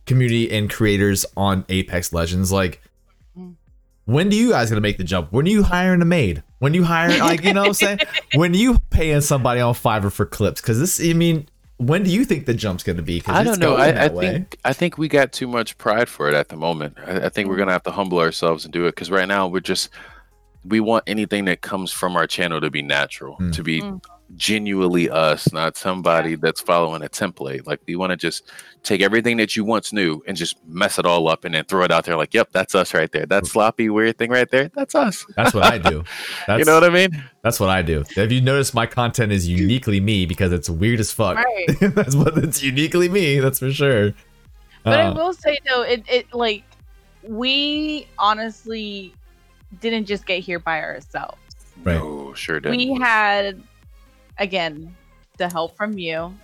[0.04, 2.52] community and creators on Apex Legends.
[2.52, 2.82] Like,
[4.04, 5.32] when do you guys gonna make the jump?
[5.32, 6.42] When are you hiring a maid?
[6.58, 7.98] When you hire, like, you know what I'm saying?
[8.34, 10.60] When you paying somebody on Fiverr for clips?
[10.60, 13.20] Because this, I mean, when do you think the jump's gonna be?
[13.20, 13.76] 'Cause I don't know.
[13.76, 16.98] I, I think I think we got too much pride for it at the moment.
[17.06, 19.46] I, I think we're gonna have to humble ourselves and do it because right now
[19.48, 19.88] we're just
[20.64, 23.52] we want anything that comes from our channel to be natural, Mm.
[23.54, 24.00] to be Mm.
[24.36, 27.66] genuinely us, not somebody that's following a template.
[27.66, 28.50] Like we want to just
[28.82, 31.84] take everything that you once knew and just mess it all up and then throw
[31.84, 32.16] it out there.
[32.16, 33.26] Like, yep, that's us right there.
[33.26, 35.24] That sloppy weird thing right there, that's us.
[35.36, 36.02] That's what I do.
[36.46, 37.22] That's, you know what I mean?
[37.42, 38.02] That's what I do.
[38.16, 41.36] If you notice, my content is uniquely me because it's weird as fuck.
[41.36, 41.66] Right.
[41.94, 43.38] that's what it's uniquely me.
[43.40, 44.12] That's for sure.
[44.82, 46.64] But I Uh, will say though, it, it like
[47.22, 49.14] we honestly
[49.80, 51.38] didn't just get here by ourselves.
[51.82, 51.96] Right.
[51.96, 52.70] No, sure did.
[52.70, 53.62] We had
[54.38, 54.94] again
[55.38, 56.34] the help from you.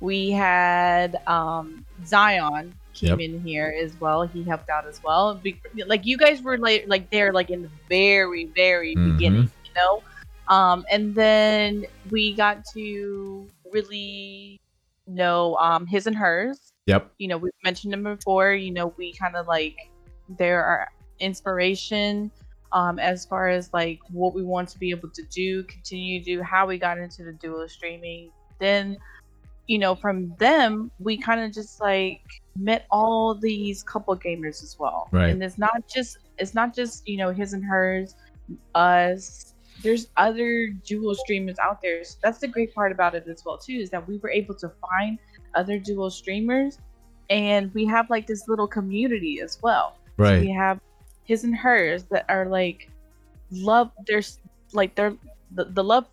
[0.00, 4.22] We had um Zion came in here as well.
[4.22, 5.34] He helped out as well.
[5.34, 9.12] Be- like you guys were like like there like in the very very Mhm.
[9.16, 10.02] beginning, you know.
[10.48, 14.60] Um, and then we got to really
[15.06, 17.12] know um his and hers Yep.
[17.18, 18.52] you know, we've mentioned them before.
[18.52, 19.74] You know, we kind of like
[20.38, 20.88] they're our
[21.18, 22.30] inspiration
[22.74, 26.24] um, as far as like what we want to be able to do, continue to
[26.24, 28.30] do, how we got into the dual streaming.
[28.58, 28.98] Then,
[29.68, 32.20] you know, from them, we kind of just like
[32.58, 35.08] met all these couple gamers as well.
[35.12, 35.30] Right.
[35.30, 38.16] And it's not just it's not just you know his and hers,
[38.74, 39.54] us.
[39.82, 42.04] There's other dual streamers out there.
[42.04, 44.54] So that's the great part about it as well too, is that we were able
[44.56, 45.18] to find
[45.54, 46.78] other dual streamers
[47.30, 50.40] and we have like this little community as well Right.
[50.40, 50.80] we have
[51.24, 52.90] his and hers that are like
[53.50, 54.40] love there's
[54.72, 55.16] like they're
[55.52, 56.06] the, the love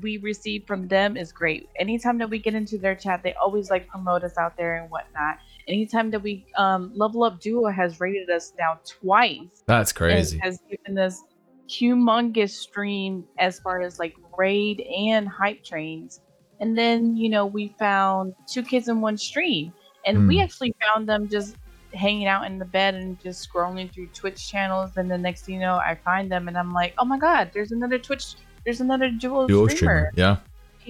[0.00, 3.70] we receive from them is great anytime that we get into their chat they always
[3.70, 5.36] like promote us out there and whatnot
[5.68, 10.38] anytime that we um level up duo has rated us now twice That's crazy.
[10.40, 11.20] has given us
[11.68, 16.20] humongous stream as far as like raid and hype trains.
[16.58, 19.72] And then, you know, we found two kids in one stream.
[20.04, 20.42] And we Hmm.
[20.42, 21.56] actually found them just
[21.94, 24.90] hanging out in the bed and just scrolling through Twitch channels.
[24.96, 27.50] And the next thing you know, I find them and I'm like, oh my God,
[27.52, 30.10] there's another Twitch, there's another dual, Duo streamer.
[30.10, 30.12] streamer.
[30.16, 30.36] Yeah.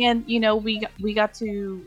[0.07, 1.85] And, you know, we, got- we got to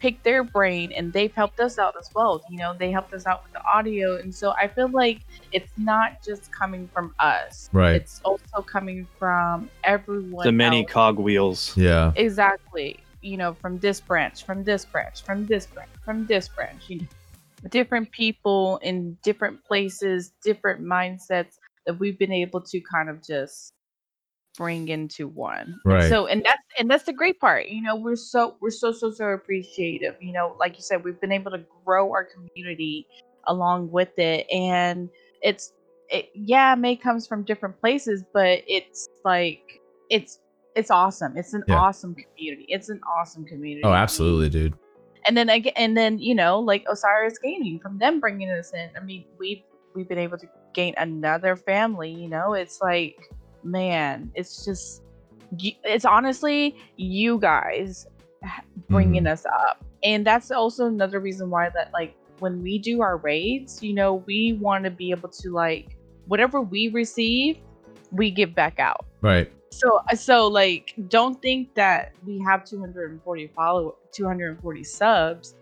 [0.00, 2.42] pick their brain and they've helped us out as well.
[2.50, 4.16] You know, they helped us out with the audio.
[4.16, 5.20] And so I feel like
[5.52, 7.70] it's not just coming from us.
[7.72, 7.94] Right.
[7.96, 10.44] It's also coming from everyone.
[10.44, 10.90] The many else.
[10.92, 11.76] cogwheels.
[11.76, 12.12] Yeah.
[12.16, 12.98] Exactly.
[13.22, 17.00] you know, from this branch, from this branch, from this branch, from this branch, you
[17.00, 17.06] know,
[17.70, 21.54] different people in different places, different mindsets
[21.86, 23.72] that we've been able to kind of just
[24.56, 25.80] bring into one.
[25.84, 26.08] Right.
[26.08, 27.68] So and that's and that's the great part.
[27.68, 30.14] You know, we're so we're so so so appreciative.
[30.20, 33.06] You know, like you said, we've been able to grow our community
[33.46, 35.10] along with it and
[35.42, 35.72] it's
[36.08, 39.62] it yeah, it may comes from different places, but it's like
[40.10, 40.40] it's
[40.76, 41.36] it's awesome.
[41.36, 41.76] It's an Yeah.
[41.76, 42.66] awesome community.
[42.68, 43.84] It's an awesome community.
[43.84, 44.74] Oh, absolutely, dude.
[45.26, 48.90] And then again, and then you know, like Osiris Gaming, from them bringing us in.
[48.96, 49.62] I mean, we've
[49.94, 52.10] we've been able to gain another family.
[52.10, 53.30] You know, it's like,
[53.62, 55.02] man, it's just,
[55.58, 58.06] it's honestly you guys
[58.88, 59.32] bringing mm-hmm.
[59.32, 63.82] us up, and that's also another reason why that like when we do our raids,
[63.82, 67.58] you know, we want to be able to like whatever we receive,
[68.12, 69.06] we give back out.
[69.20, 69.50] Right.
[69.70, 75.54] So uh, so like don't think that we have 240 follow 240 subs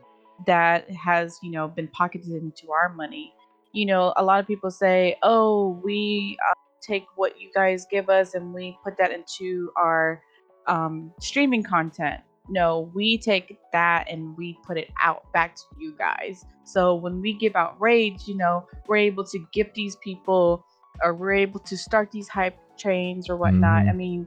[0.46, 3.32] that has, you know, been pocketed into our money.
[3.72, 8.08] You know, a lot of people say, "Oh, we uh, take what you guys give
[8.10, 10.22] us and we put that into our
[10.66, 15.94] um streaming content." No, we take that and we put it out back to you
[15.96, 16.44] guys.
[16.64, 20.66] So when we give out raids, you know, we're able to gift these people
[21.02, 23.84] or we're able to start these hype trains or whatnot.
[23.88, 23.96] I Mhm.
[23.96, 24.26] mean,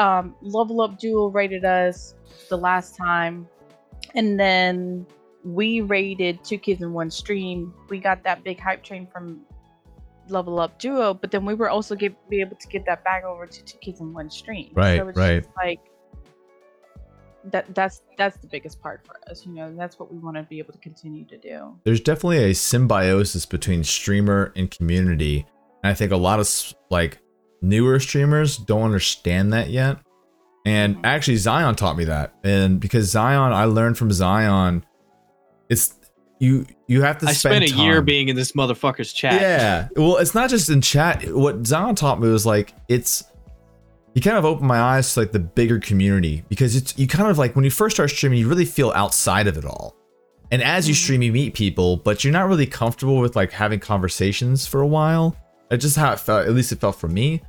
[0.00, 2.14] um, Level Up Duo rated us
[2.48, 3.46] the last time,
[4.14, 5.06] and then
[5.44, 7.74] we rated Two Kids in One Stream.
[7.90, 9.42] We got that big hype train from
[10.28, 13.24] Level Up Duo, but then we were also get, be able to get that back
[13.24, 14.70] over to Two Kids in One Stream.
[14.72, 15.42] Right, so it's right.
[15.42, 15.80] Just like
[17.44, 17.74] that.
[17.74, 19.44] That's that's the biggest part for us.
[19.44, 21.78] You know, that's what we want to be able to continue to do.
[21.84, 25.46] There's definitely a symbiosis between streamer and community.
[25.82, 27.18] And I think a lot of like
[27.62, 29.98] newer streamers don't understand that yet.
[30.66, 32.34] And actually Zion taught me that.
[32.44, 34.84] And because Zion, I learned from Zion,
[35.68, 35.94] it's
[36.38, 39.40] you you have to I spend spent a year being in this motherfucker's chat.
[39.40, 39.88] Yeah.
[39.96, 41.24] Well, it's not just in chat.
[41.34, 43.24] What Zion taught me was like it's
[44.14, 47.30] he kind of opened my eyes to like the bigger community because it's you kind
[47.30, 49.96] of like when you first start streaming, you really feel outside of it all.
[50.50, 50.98] And as you Mhm.
[51.04, 54.86] stream, you meet people, but you're not really comfortable with like having conversations for a
[54.86, 55.36] while.
[55.70, 56.46] That's just how it felt.
[56.46, 57.40] At least it felt for me.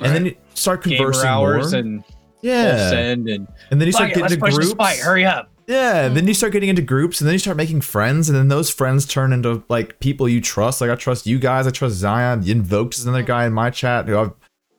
[0.00, 1.80] And then you start Gamer conversing hours more.
[1.80, 2.04] and
[2.42, 4.68] yeah, send and and then you Fuck start it, getting let's into push groups.
[4.68, 4.98] this fight.
[4.98, 5.50] Hurry up.
[5.66, 6.28] Yeah, and then hmm.
[6.28, 9.04] you start getting into groups, and then you start making friends, and then those friends
[9.06, 10.80] turn into like people you trust.
[10.80, 12.48] Like I trust you guys, I trust Zion.
[12.48, 13.26] Invoked is another hmm.
[13.26, 14.32] guy in my chat who I've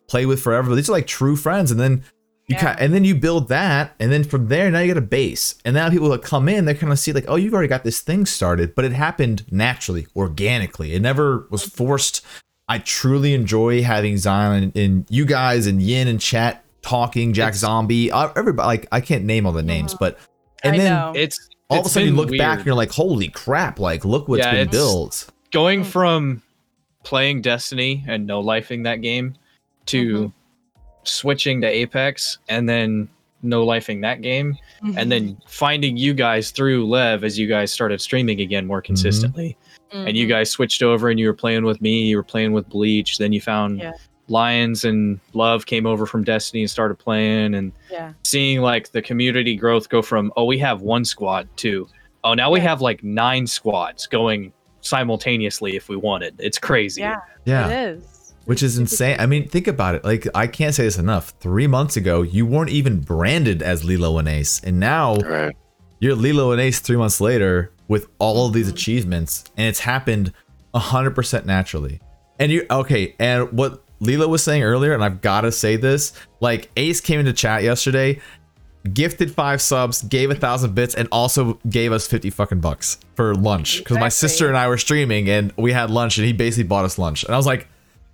[0.07, 0.69] played with forever.
[0.69, 2.03] But these are like true friends, and then
[2.47, 2.61] you Yeah.
[2.61, 5.55] kind and then you build that, and then from there now you get a base,
[5.63, 7.83] and now people that come in, they kind of see like, oh, you've already got
[7.83, 10.93] this thing started, but it happened naturally, organically.
[10.93, 12.25] It never was forced.
[12.69, 17.49] I truly enjoy having Zion and, and you guys and Yin and chat talking, Jack
[17.49, 18.65] It's- Zombie, uh, everybody.
[18.67, 20.17] Like I can't name all the names, but
[20.63, 21.13] and I then know.
[21.15, 24.05] It's all of a sudden you been look back and you're like, holy crap, like
[24.05, 25.29] look what's Yeah, been built.
[25.51, 25.85] going Mm.
[25.85, 26.41] from
[27.03, 29.35] playing Destiny and no lifing that game
[29.87, 30.27] to Mm-hmm.
[31.03, 33.09] switching to Apex and then
[33.41, 34.57] no lifing that game
[34.97, 39.57] and then finding you guys through Lev as you guys started streaming again more consistently.
[39.91, 40.29] And you Mhm.
[40.29, 43.33] guys switched over and you were playing with me, you were playing with Bleach, then
[43.33, 43.91] you found Yeah.
[44.27, 48.11] Lions and Love came over from Destiny and started playing and yeah.
[48.23, 51.87] seeing like the community growth go from oh we have one squad to
[52.23, 57.15] oh now we have like nine squads going simultaneously if we wanted it's crazy Yeah.
[57.45, 57.67] Yeah.
[57.69, 58.33] It is.
[58.45, 59.15] Which is insane.
[59.19, 60.03] I mean, think about it.
[60.03, 61.33] Like, I can't say this enough.
[61.39, 64.59] Three months ago, you weren't even branded as Lilo and Ace.
[64.63, 65.55] And now Right.
[65.99, 68.73] you're Lilo and Ace three months later with all of these Mhm.
[68.73, 69.43] achievements.
[69.57, 70.31] And it's happened
[70.73, 71.99] 100% naturally.
[72.39, 73.15] And you, okay.
[73.19, 77.19] And what Lila was saying earlier, and I've got to say this like, Ace came
[77.19, 78.19] into chat yesterday,
[78.93, 83.35] gifted five subs, gave a thousand bits, and also gave us 50 fucking bucks for
[83.35, 83.79] lunch.
[83.79, 86.85] Because my sister and I were streaming and we had lunch, and he basically bought
[86.85, 87.23] us lunch.
[87.25, 87.67] And I was like,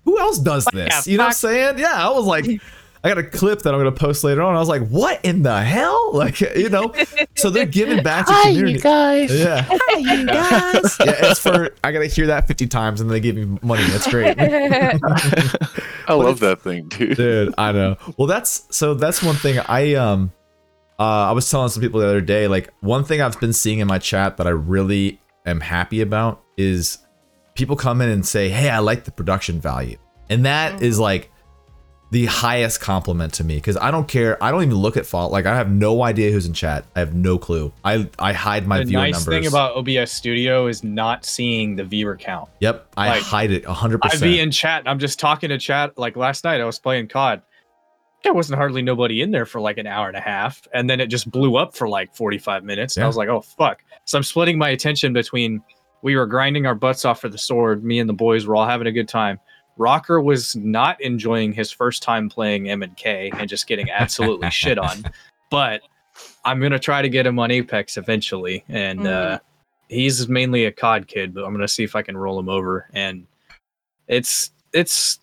[0.06, 0.90] who else does this?
[0.90, 1.78] yeah, you know what I'm saying?
[1.80, 2.46] Yeah, I was like,
[3.06, 4.56] I got a clip that I'm gonna post later on.
[4.56, 6.02] I was like, what in the hell?
[6.16, 6.94] Like, you know,
[7.36, 8.74] so they're giving back to community.
[8.74, 9.38] you guys.
[9.38, 9.66] Yeah.
[9.70, 10.98] Hi, you guys.
[11.06, 13.84] yeah, it's for I gotta hear that 50 times and they give me money.
[13.84, 14.40] That's great.
[14.40, 17.18] I love that thing, dude.
[17.18, 17.98] Dude, I know.
[18.18, 20.32] Well, that's so that's one thing I um
[20.98, 23.80] uh I was telling some people the other day like one thing I've been seeing
[23.80, 27.00] in my chat that I really am happy about is
[27.56, 29.98] people come in and say, "Hey, I like the production value."
[30.30, 31.30] And that is like
[32.12, 34.42] the highest compliment to me because I don't care.
[34.42, 35.32] I don't even look at fault.
[35.32, 36.86] Like I have no idea who's in chat.
[36.96, 37.74] I have no clue.
[37.84, 39.26] I I hide my the viewer nice numbers.
[39.34, 42.50] thing about OBS Studio is not seeing the viewer count.
[42.60, 44.00] yep, I like, hide it 100%.
[44.04, 45.98] I'd be in chat I'm just talking to chat.
[45.98, 47.42] Like last night, I was playing COD.
[48.24, 51.00] there wasn't hardly nobody in there for like an hour and a half, and then
[51.00, 52.96] it just blew up for like 45 minutes.
[52.96, 53.06] And Yeah.
[53.06, 53.84] I was like, oh fuck.
[54.06, 55.62] So I'm splitting my attention between
[56.02, 57.84] we were grinding our butts off for the sword.
[57.84, 59.40] Me and the boys were all having a good time.
[59.78, 64.50] Rocker was not enjoying his first time playing M and K and just getting absolutely
[64.52, 65.06] shit on.
[65.52, 65.82] But
[66.46, 69.40] I'm gonna try to get him on Apex eventually, and uh,
[69.90, 71.34] he's mainly a COD kid.
[71.34, 72.88] But I'm gonna see if I can roll him over.
[72.94, 73.28] And
[74.08, 75.20] it's it's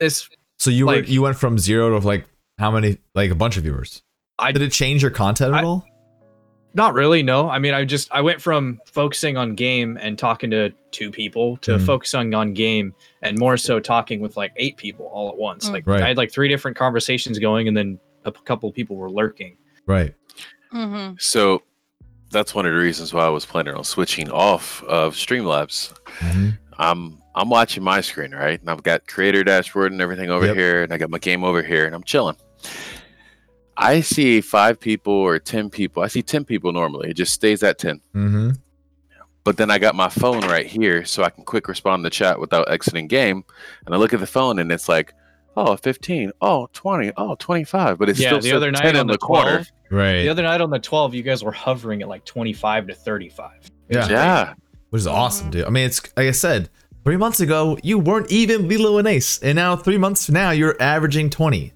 [0.00, 0.28] it's
[0.58, 2.26] So you were Like- you went from zero to like
[2.58, 2.98] how many?
[3.14, 4.02] Like a bunch of viewers.
[4.38, 5.84] I- did it change your content at I- all?
[6.74, 7.50] Not really, no.
[7.50, 11.58] I mean, I just I went from focusing on game and talking to two people
[11.58, 11.84] to Mhm.
[11.86, 15.68] focusing on game and more so talking with like eight people all at once.
[15.68, 15.72] Mm.
[15.72, 16.02] Like Right.
[16.02, 19.10] I had like three different conversations going, and then a p- couple of people were
[19.10, 19.56] lurking.
[19.86, 20.14] Right.
[20.72, 21.14] Mm-hmm.
[21.18, 21.62] So
[22.30, 25.92] that's one of the reasons why I was planning on switching off of Streamlabs.
[26.20, 26.58] Mhm.
[26.78, 28.60] I'm I'm watching my screen, right?
[28.60, 30.54] And I've got creator dashboard and everything over Yep.
[30.56, 32.36] here, and I got my game over here, and I'm chilling.
[33.82, 36.02] I see five people or ten people.
[36.02, 37.10] I see ten people normally.
[37.10, 38.00] It just stays at ten.
[38.14, 38.58] Mhm.
[39.44, 42.10] But then I got my phone right here, so I can quick respond to the
[42.10, 43.44] chat without exiting game.
[43.84, 45.14] And I look at the phone, and it's like,
[45.56, 47.98] oh, 15, oh, 20, oh, 25.
[47.98, 49.64] But it's yeah, still the other 10 night in on the corner.
[49.64, 50.22] 12, Right.
[50.22, 53.50] the other night on the 12, you guys were hovering at like 25 to 35.
[53.88, 54.08] yeah.
[54.08, 54.54] Yeah.
[54.90, 55.64] Which is awesome, dude.
[55.64, 56.68] I mean, it's like I said,
[57.04, 60.50] three months ago you weren't even Lilo and Ace, and now three months from now
[60.52, 61.72] you're averaging twenty.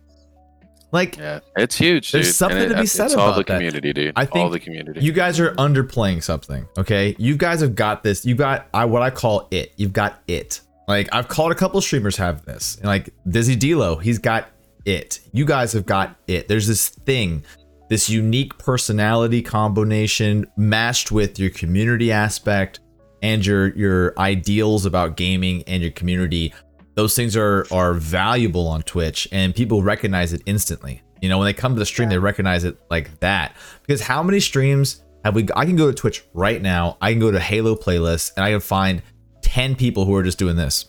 [0.97, 2.11] Like Yeah, it's huge.
[2.13, 2.35] There's dude.
[2.35, 3.59] something And to be it's- said it's all about the that.
[3.59, 4.13] community, dude.
[4.17, 5.01] I all think the community.
[5.01, 6.67] you guys are underplaying something.
[6.79, 8.25] Okay, you guys have got this.
[8.25, 9.73] You got I what I call it.
[9.77, 10.61] You've got it.
[10.89, 14.49] Like I've called a couple streamers have this, and like Dizzy Dilo, he's got
[14.85, 15.21] it.
[15.33, 16.47] You guys have got it.
[16.49, 17.45] There's this thing,
[17.91, 22.81] this unique personality combination matched with your community aspect
[23.23, 26.55] and your your ideals about gaming and your community.
[26.97, 31.03] Those things are are valuable on Twitch, and people recognize it instantly.
[31.23, 33.55] You know, when they come to the stream, they recognize it like that.
[33.83, 35.47] Because how many streams have we?
[35.55, 36.97] I can go to Twitch right now.
[37.01, 39.03] I can go to Halo playlist, and I can find
[39.43, 40.87] ten people who are just doing this.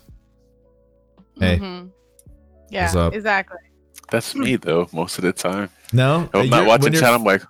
[1.40, 1.60] Hey.
[1.60, 1.92] Mhm.
[2.70, 3.14] Yeah, What's up?
[3.14, 3.58] exactly.
[4.10, 5.70] That's me though, most of the time.
[5.94, 7.14] No, I'm not watching chat.
[7.14, 7.42] I'm like,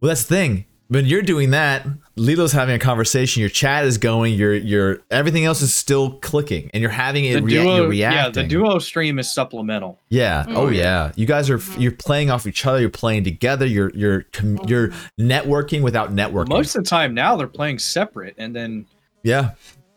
[0.00, 0.64] Well, that's the thing.
[0.88, 1.86] When you're doing that,
[2.20, 3.40] Lilo's having a conversation.
[3.40, 4.34] Your chat is going.
[4.34, 7.34] Your your everything else is still clicking, and you're having it.
[7.34, 8.18] The rea- duo, you're reacting.
[8.18, 9.98] yeah, the duo stream is supplemental.
[10.10, 10.44] Yeah.
[10.48, 10.76] Oh Mhm.
[10.76, 11.12] yeah.
[11.16, 12.78] You guys are you're playing off each other.
[12.80, 13.64] You're playing together.
[13.66, 14.26] You're you're
[14.66, 16.50] you're networking without networking.
[16.50, 18.86] Most of the time now they're playing separate, and then
[19.22, 19.52] yeah.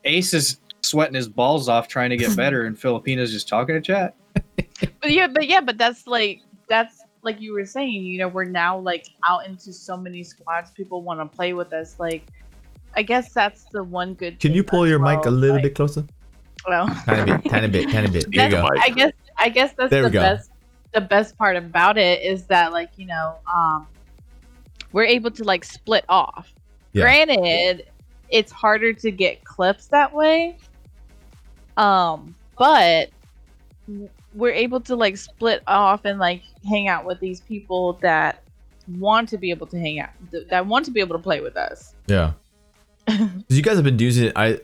[0.05, 3.81] Ace is sweating his balls off trying to get better, and Filipina's just talking to
[3.81, 4.15] chat.
[5.01, 8.03] But yeah, but yeah, but that's like that's like you were saying.
[8.03, 10.71] You know, we're now like out into so many squads.
[10.71, 11.99] People want to play with us.
[11.99, 12.23] Like,
[12.95, 14.39] I guess that's the one good.
[14.39, 16.05] Can you pull your mic a little like- bit closer?
[16.67, 17.51] Well, Tiny bit.
[17.51, 17.89] Tiny bit.
[17.91, 18.31] Tiny bit.
[18.31, 18.69] There you go.
[18.79, 20.49] I guess I guess that's There the best
[20.93, 23.87] the best part about it is that like you know um
[24.93, 26.53] we're able to like split off.
[26.93, 27.03] Yeah.
[27.03, 27.87] Granted,
[28.29, 30.57] it's harder to get clips that way.
[31.75, 33.09] Um, but
[34.35, 38.41] we're able to like split off and like hang out with these people that
[38.97, 41.39] want to be able to hang out th- that want to be able to play
[41.41, 41.93] with us.
[42.07, 42.33] yeah
[43.49, 44.33] you guys have been using it.
[44.35, 44.59] I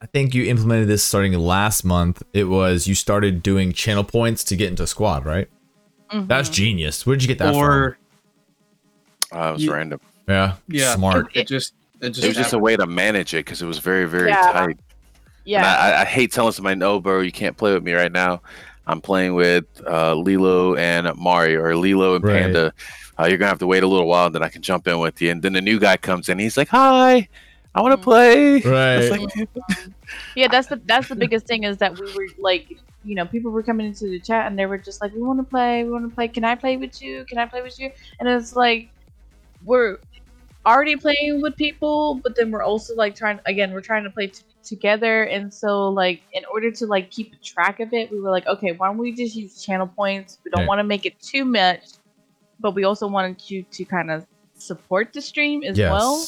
[0.00, 2.22] I think you implemented this starting last month.
[2.32, 5.48] It was you started doing channel points to get into squad, right?
[6.12, 6.52] That's Mhm.
[6.54, 7.06] genius.
[7.06, 7.98] Where did you get that or
[9.32, 10.00] oh, it was You- random.
[10.28, 10.54] Yeah.
[10.68, 11.28] yeah, Smart.
[11.34, 13.66] It, it just it just, It was just a way to manage it because it
[13.66, 14.52] was very, very Yeah.
[14.52, 14.64] tight.
[14.70, 14.78] And
[15.44, 15.64] yeah.
[15.64, 18.40] I, I- I hate telling somebody, no, bro, you can't play with me right now.
[18.92, 22.42] I'm playing with uh, Lilo and Mario or Lilo and Right.
[22.42, 22.72] Panda.
[23.18, 24.98] Uh, you're gonna have to wait a little while, and then I can jump in
[24.98, 25.30] with you.
[25.30, 26.38] And then the new guy comes in.
[26.38, 27.28] He's like, "Hi,
[27.74, 28.02] I want to Mhm.
[28.02, 29.10] play." Right.
[29.10, 29.30] Like,
[30.36, 32.66] yeah that's the that's the biggest thing is that we were like
[33.04, 35.38] you know people were coming into the chat and they were just like we want
[35.38, 37.78] to play we want to play can i play with you can i play with
[37.78, 37.90] you
[38.20, 38.88] and it's like
[39.64, 39.98] we're
[40.66, 44.26] already playing with people but then we're also like trying again we're trying to play
[44.28, 48.30] t- together and so like in order to like keep track of it we were
[48.30, 50.68] like okay why don't we just use channel points we don't Right.
[50.68, 51.84] want to make it too much
[52.60, 55.90] but we also wanted you to kind of support the stream as yes.
[55.90, 56.26] well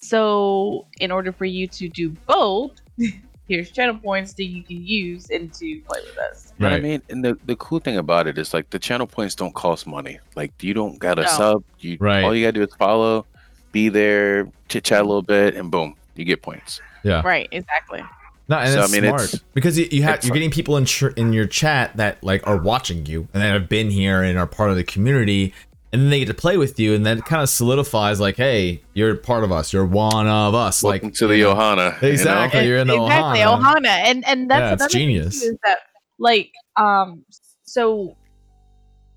[0.00, 2.72] so, in order for you to do both,
[3.48, 6.52] here's channel points that you can use and to play with us.
[6.58, 9.34] But I mean, and the, the cool thing about it is like the channel points
[9.34, 10.20] don't cost money.
[10.36, 11.28] Like you don't got to No.
[11.28, 11.64] sub.
[11.78, 12.22] You Right.
[12.24, 13.26] all you gotta do is follow,
[13.72, 16.80] be there, chit chat a little bit, and boom, you get points.
[17.02, 17.22] Yeah.
[17.24, 18.02] Right, exactly.
[18.48, 20.84] No, and So, I mean, smart it's- because you, you have you're getting people in
[20.84, 24.38] ch- in your chat that like are watching you and that have been here and
[24.38, 25.52] are part of the community,
[25.92, 28.82] and then they get to play with you, and that kind of solidifies like, hey,
[28.94, 29.72] you're part of us.
[29.72, 30.82] You're one of us.
[30.82, 31.96] Welcome like to the Ohana.
[32.00, 32.12] you know?
[32.12, 32.66] Exactly.
[32.68, 33.62] You're in the exactly, Ohana.
[33.78, 33.86] Ohana.
[33.88, 35.40] And and that's Yeah, another genius.
[35.40, 35.78] too, is that
[36.20, 37.24] like um
[37.64, 38.16] so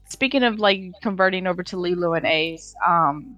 [0.10, 3.38] speaking of like converting over to Lilo and Ace, um,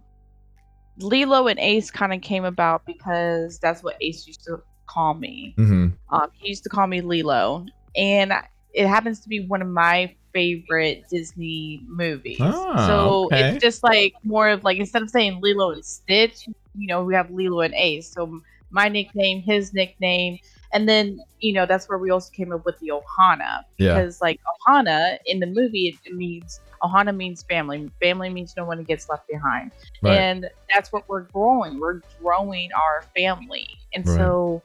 [0.98, 5.54] Lilo and Ace kind of came about because that's what Ace used to call me.
[5.58, 7.66] hmm Um, he used to call me Lilo,
[7.96, 8.34] and
[8.74, 12.40] it happens to be one of my favorite Disney movies.
[12.42, 13.50] Ah, so okay.
[13.50, 17.14] it's just like more of like instead of saying Lilo and Stitch, you know, we
[17.16, 18.12] have Lilo and Ace.
[18.12, 20.38] So my nickname, his nickname,
[20.74, 23.96] and then you know that's where we also came up with the Ohana Yeah.
[23.96, 27.92] because like Ohana in the movie it means Ohana means family.
[28.02, 29.72] Family means no one gets left behind
[30.02, 30.18] Right.
[30.18, 34.18] and that's what we're growing we're growing our family and Right.
[34.18, 34.62] so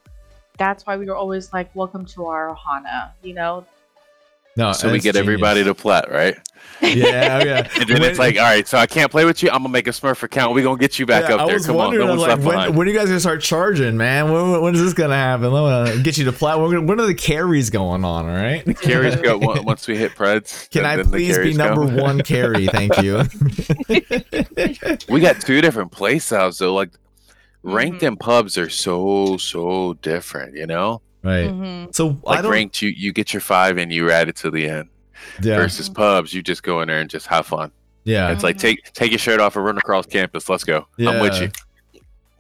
[0.59, 3.67] that's why we were always like welcome to our ohana you know
[4.57, 6.36] no, So we that's get everybody to plat, right?
[6.82, 7.68] Yeah, yeah.
[7.80, 9.48] And then it's like, all right, so I can't play with you.
[9.48, 10.52] I'm gonna make a Smurf account.
[10.52, 11.59] We're gonna get you back Yeah, up I there.
[11.61, 12.76] Come on, no one's like, left when, behind.
[12.76, 14.30] when are you guys gonna start charging, man?
[14.30, 15.50] When, when is this gonna happen?
[15.52, 16.61] Let me get you to plat.
[16.61, 18.26] When, when are the carries going on?
[18.28, 18.62] All right.
[18.62, 20.68] The carries go once we hit Preds.
[20.70, 22.02] Can I please be number go.
[22.02, 22.66] one carry?
[22.66, 23.22] Thank you.
[25.09, 26.74] We got two different play styles though.
[26.74, 26.90] Like
[27.62, 28.09] ranked Mhm.
[28.09, 30.57] and pubs are so so different.
[30.57, 31.51] You know, right.
[31.51, 31.95] Mhm.
[31.95, 32.53] So I like don't.
[32.53, 34.89] ranked, you you get your five and you add it to the end.
[35.43, 35.57] yeah.
[35.57, 37.70] Versus pubs, you just go in there and just have fun.
[38.05, 38.31] Yeah.
[38.31, 40.49] It's like take take your shirt off and run across campus.
[40.49, 40.87] Let's go.
[40.99, 41.51] I'm with you.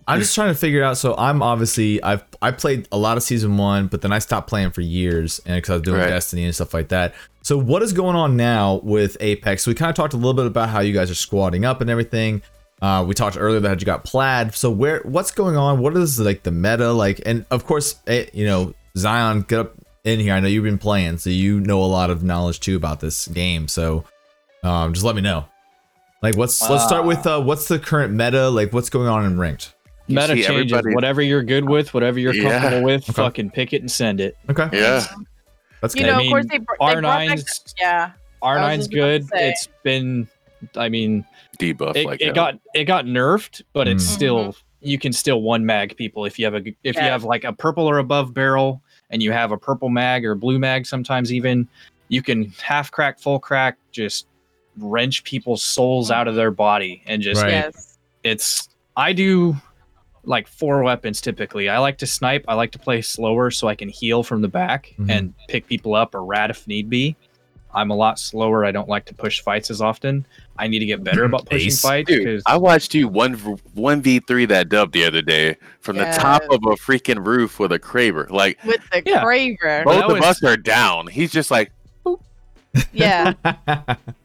[0.08, 0.96] I'm just trying to figure out.
[0.96, 4.48] So I'm obviously I've I played a lot of season one, but then I stopped
[4.48, 6.08] playing for years, and because I was doing Right.
[6.08, 7.12] Destiny and stuff like that.
[7.42, 9.64] So what is going on now with Apex?
[9.64, 11.80] So we kind of talked a little bit about how you guys are squatting up
[11.80, 12.42] and everything.
[12.82, 14.54] Uh, we talked earlier that you got plat.
[14.54, 15.80] So where what's going on?
[15.80, 17.20] What is like the meta like?
[17.26, 19.74] And of course, eh, you know Zion, get up
[20.04, 20.34] in here.
[20.34, 23.28] I know you've been playing, so you know a lot of knowledge too about this
[23.28, 23.68] game.
[23.68, 24.04] So
[24.62, 25.46] um, just let me know.
[26.22, 28.48] Like what's let's start with uh, what's the current meta?
[28.48, 29.74] Like what's going on in ranked?
[30.06, 30.72] You Meta see changes.
[30.72, 32.50] everybody- Whatever you're good with, whatever you're Yeah.
[32.60, 33.12] comfortable with, Okay.
[33.12, 34.36] fucking pick it and send it.
[34.48, 35.04] Okay, Yeah.
[35.80, 36.06] that's you good.
[36.08, 38.10] know I of course mean, they, br- they brought back R9's yeah
[38.42, 39.26] R9's just good.
[39.34, 40.28] It's been,
[40.76, 41.24] I mean,
[41.58, 44.14] Debuff it, like it got it got nerfed, but it's Mm.
[44.14, 47.24] still you can still one mag people if you have a g- if you have
[47.24, 50.86] like a purple or above barrel and you have a purple mag or blue mag
[50.86, 51.68] sometimes even
[52.08, 54.26] you can half crack full crack just
[54.78, 57.50] wrench people's souls out of their body and just Right.
[57.52, 59.56] yes it's I do
[60.24, 61.68] like four weapons typically.
[61.68, 62.44] I like to snipe.
[62.48, 65.10] I like to play slower so I can heal from the back Mhm.
[65.10, 67.14] and pick people up or rat if need be.
[67.74, 68.64] I'm a lot slower.
[68.64, 70.26] I don't like to push fights as often.
[70.58, 71.82] I need to get better about pushing Ace.
[71.82, 73.34] fights Dude, because I watched you one
[73.74, 77.58] one v three that dub the other day from the top of a freaking roof
[77.58, 78.30] with a Kraber.
[78.30, 79.22] Like with the Yeah.
[79.24, 81.06] Kraber both that of was- us are down.
[81.08, 81.72] He's just like,
[82.92, 83.32] yeah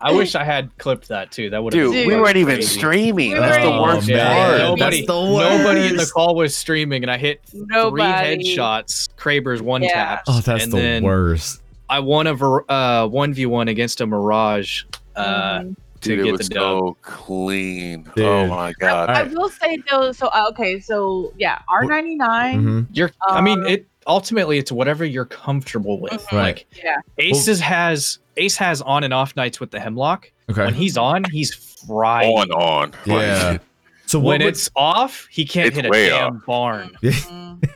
[0.02, 1.50] I wish I had clipped that too.
[1.50, 2.08] That would dude, Dude.
[2.08, 3.32] we weren't even streaming.
[3.32, 4.58] We That's the weren't worst even- Yeah, part.
[4.58, 8.04] nobody, That's the nobody in the call was streaming, and I hit nobody
[8.44, 9.10] three headshots.
[9.18, 9.94] Kraber's one Yeah.
[9.94, 10.24] taps.
[10.28, 11.61] oh, that's and the then worst.
[11.92, 14.84] I won a uh one v one against a Mirage.
[15.16, 15.76] Uh, Mhm.
[16.02, 16.80] to Dude, it get was the dub.
[16.80, 18.10] so clean.
[18.16, 18.26] Dude.
[18.26, 19.10] Oh my god.
[19.10, 19.32] I Alright.
[19.38, 22.64] will say though, so uh, okay, so yeah, R ninety nine.
[22.64, 22.88] Mhm.
[22.94, 23.12] You're.
[23.28, 26.14] I mean, Um, it ultimately it's whatever you're comfortable with.
[26.14, 26.32] Mhm.
[26.38, 26.44] Right.
[26.44, 30.32] Like Yeah, Aces has Ace has on and off nights with the Hemlock.
[30.50, 30.66] Okay.
[30.66, 32.26] When he's on, he's fried.
[32.26, 32.94] on on.
[33.06, 33.50] Yeah.
[33.52, 33.62] Like,
[34.08, 36.90] so when would- it's off, he can't hit a way damn barn.
[37.04, 37.70] Mhm.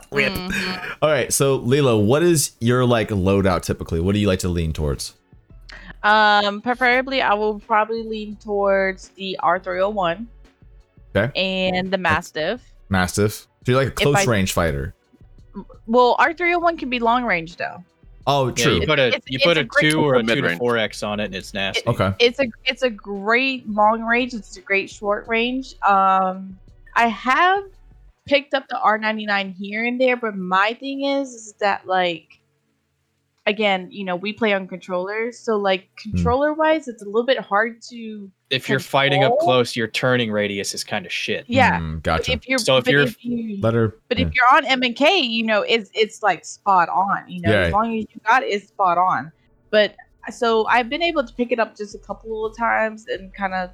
[0.12, 0.32] Rip.
[0.32, 0.96] Mhm.
[1.02, 1.32] All right.
[1.32, 4.00] So Lilo, what is your like loadout typically?
[4.00, 5.14] What do you like to lean towards?
[6.02, 10.28] Um, preferably, I will probably lean towards the R three hundred one.
[11.14, 11.30] Okay.
[11.74, 12.60] And the Mastiff.
[12.88, 13.32] Mastiff.
[13.64, 14.94] So you're like a close I- range fighter.
[15.86, 17.84] Well, R three hundred one can be long range though.
[18.26, 18.74] Oh, Yeah, true.
[18.80, 20.78] you put a It's- you it's put a a two or a two to four
[20.78, 21.82] X on it, and it's nasty.
[21.86, 22.12] okay.
[22.18, 24.32] It's a it's a great long range.
[24.34, 25.74] It's a great short range.
[25.82, 26.56] Um,
[26.96, 27.64] I have
[28.26, 31.86] picked up the R ninety nine here and there, but my thing is, is that
[31.86, 32.40] like,
[33.46, 37.38] again, you know, we play on controllers, so like controller wise, it's a little bit
[37.40, 38.30] hard to.
[38.50, 41.44] if you're fighting up close, your turning radius is kind of shit.
[41.48, 42.32] Yeah, Mm, but gotcha.
[42.32, 43.96] if you're So if you're- if you, Let her.
[44.08, 44.26] But yeah.
[44.26, 47.28] if you're on M and K, you know, it's it's like spot on.
[47.28, 47.60] You know, Yeah.
[47.66, 49.32] as long as you got it, it's spot on.
[49.70, 49.96] But
[50.30, 53.54] so I've been able to pick it up just a couple of times and kind
[53.54, 53.70] of,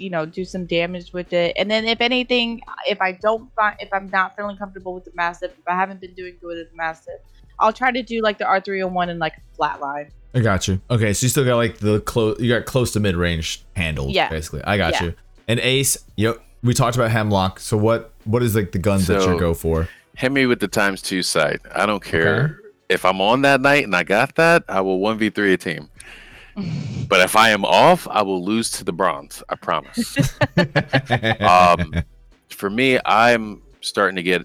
[0.00, 1.54] you know, do some damage with it.
[1.56, 5.12] And then if anything, if I don't find, if I'm not feeling comfortable with the
[5.14, 7.14] Mastiff if I haven't been doing good with the mastiff,
[7.58, 10.10] I'll try to do like the R three hundred one and like a flat line.
[10.34, 10.80] I got you.
[10.90, 12.38] Okay, so you still got like the close.
[12.40, 14.12] You got close to mid range handled.
[14.12, 14.28] Yeah.
[14.28, 15.04] Basically, I got Yeah.
[15.04, 15.14] you.
[15.48, 17.60] And Ace, yo, we talked about Hemlock.
[17.60, 18.12] So what?
[18.24, 19.88] What is like the guns that you go for?
[20.16, 21.60] hit me with the times two side.
[21.74, 24.64] I don't care if I'm on that night and I got that.
[24.68, 25.88] I will one v three a team.
[27.08, 29.40] But if I am off, I will lose to the bronze.
[29.48, 30.16] I promise.
[31.40, 31.94] um,
[32.50, 34.44] for me, I'm starting to get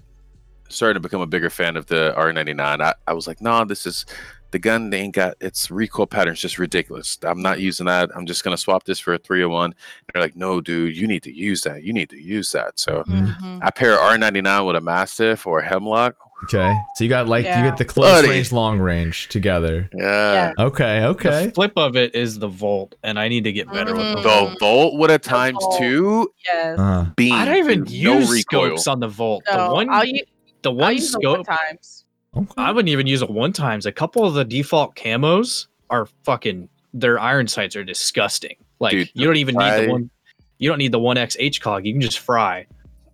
[0.68, 2.80] starting to become a bigger fan of the R99.
[2.80, 4.06] I, I was like, nah, this is
[4.52, 7.18] the gun they ain't got its recoil pattern's just ridiculous.
[7.22, 8.10] I'm not using that.
[8.14, 9.74] I'm just gonna swap this for a 301.
[10.12, 11.82] They're like, no, dude, you need to use that.
[11.82, 12.78] You need to use that.
[12.78, 13.58] So Mhm.
[13.62, 16.16] I pair R99 with a Mastiff or a Hemlock.
[16.44, 16.74] Okay.
[16.96, 17.62] So you got like Yeah.
[17.62, 18.28] you get the close Buddy.
[18.28, 19.88] range, long range together.
[19.94, 20.52] Yeah.
[20.58, 21.04] Okay.
[21.04, 21.46] Okay.
[21.46, 24.16] The flip of it is the Volt, and I need to get better with the
[24.20, 24.22] Mhm.
[24.22, 24.50] Volt.
[24.52, 26.78] The Volt with a times two Yes.
[26.78, 27.32] Uh, beam.
[27.34, 28.66] I don't even dude, use no recoil.
[28.70, 29.44] scopes on the Volt.
[29.50, 30.24] So the one, I'll, u-
[30.62, 32.04] the I'll one use one scope, times.
[32.36, 32.46] okay.
[32.56, 33.86] I wouldn't even use it one times.
[33.86, 36.68] A couple of the default camos are fucking.
[36.94, 38.56] Their iron sights are disgusting.
[38.80, 40.10] Like Dude, you don't even need the one.
[40.58, 41.84] You don't need the one X HCOG.
[41.86, 42.66] You can just fry.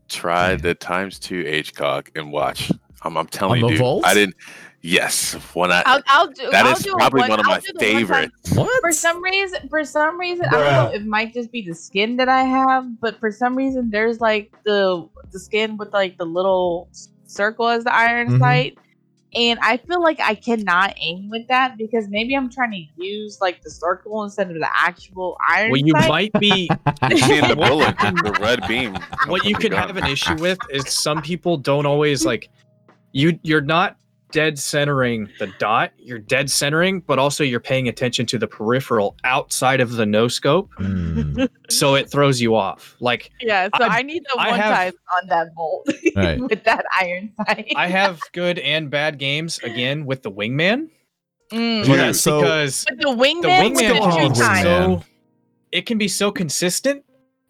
[0.08, 2.72] Try the times two HCOG and watch.
[3.02, 4.04] I'm, I'm telling On you, the dude.
[4.04, 4.36] I didn't.
[4.80, 6.50] Yes, when I I'll, I'll do.
[6.50, 8.80] that I'll is do probably one, one of I'll my do the one what?
[8.80, 10.90] For some reason, for some reason, I don't know.
[10.94, 14.52] It might just be the skin that I have, but for some reason, there's like
[14.64, 16.88] the the skin with like the little
[17.26, 18.38] circle as the iron Mhm.
[18.38, 18.78] sight,
[19.34, 23.38] and I feel like I cannot aim with that because maybe I'm trying to use
[23.40, 26.08] like the circle instead of the actual iron Well, you sight.
[26.08, 26.70] might be.
[27.10, 28.94] You see the bullet, the red beam.
[29.26, 32.48] what you could have an issue with is some people don't always like
[33.12, 33.96] you you're not
[34.30, 39.16] dead centering the dot you're dead centering but also you're paying attention to the peripheral
[39.24, 43.98] outside of the no scope Mm, so it throws you off like yeah, so I-
[43.98, 46.38] I, need the I one have- time on that Volt Right.
[46.40, 47.72] with that iron sight.
[47.74, 50.90] i have good and bad games again with the wingman
[51.50, 51.82] Mm.
[51.86, 54.46] Dude, That's so- because But the wingman, the wingman the on can two be.
[54.46, 54.62] Wingman?
[55.00, 55.04] so
[55.72, 57.02] it can be so consistent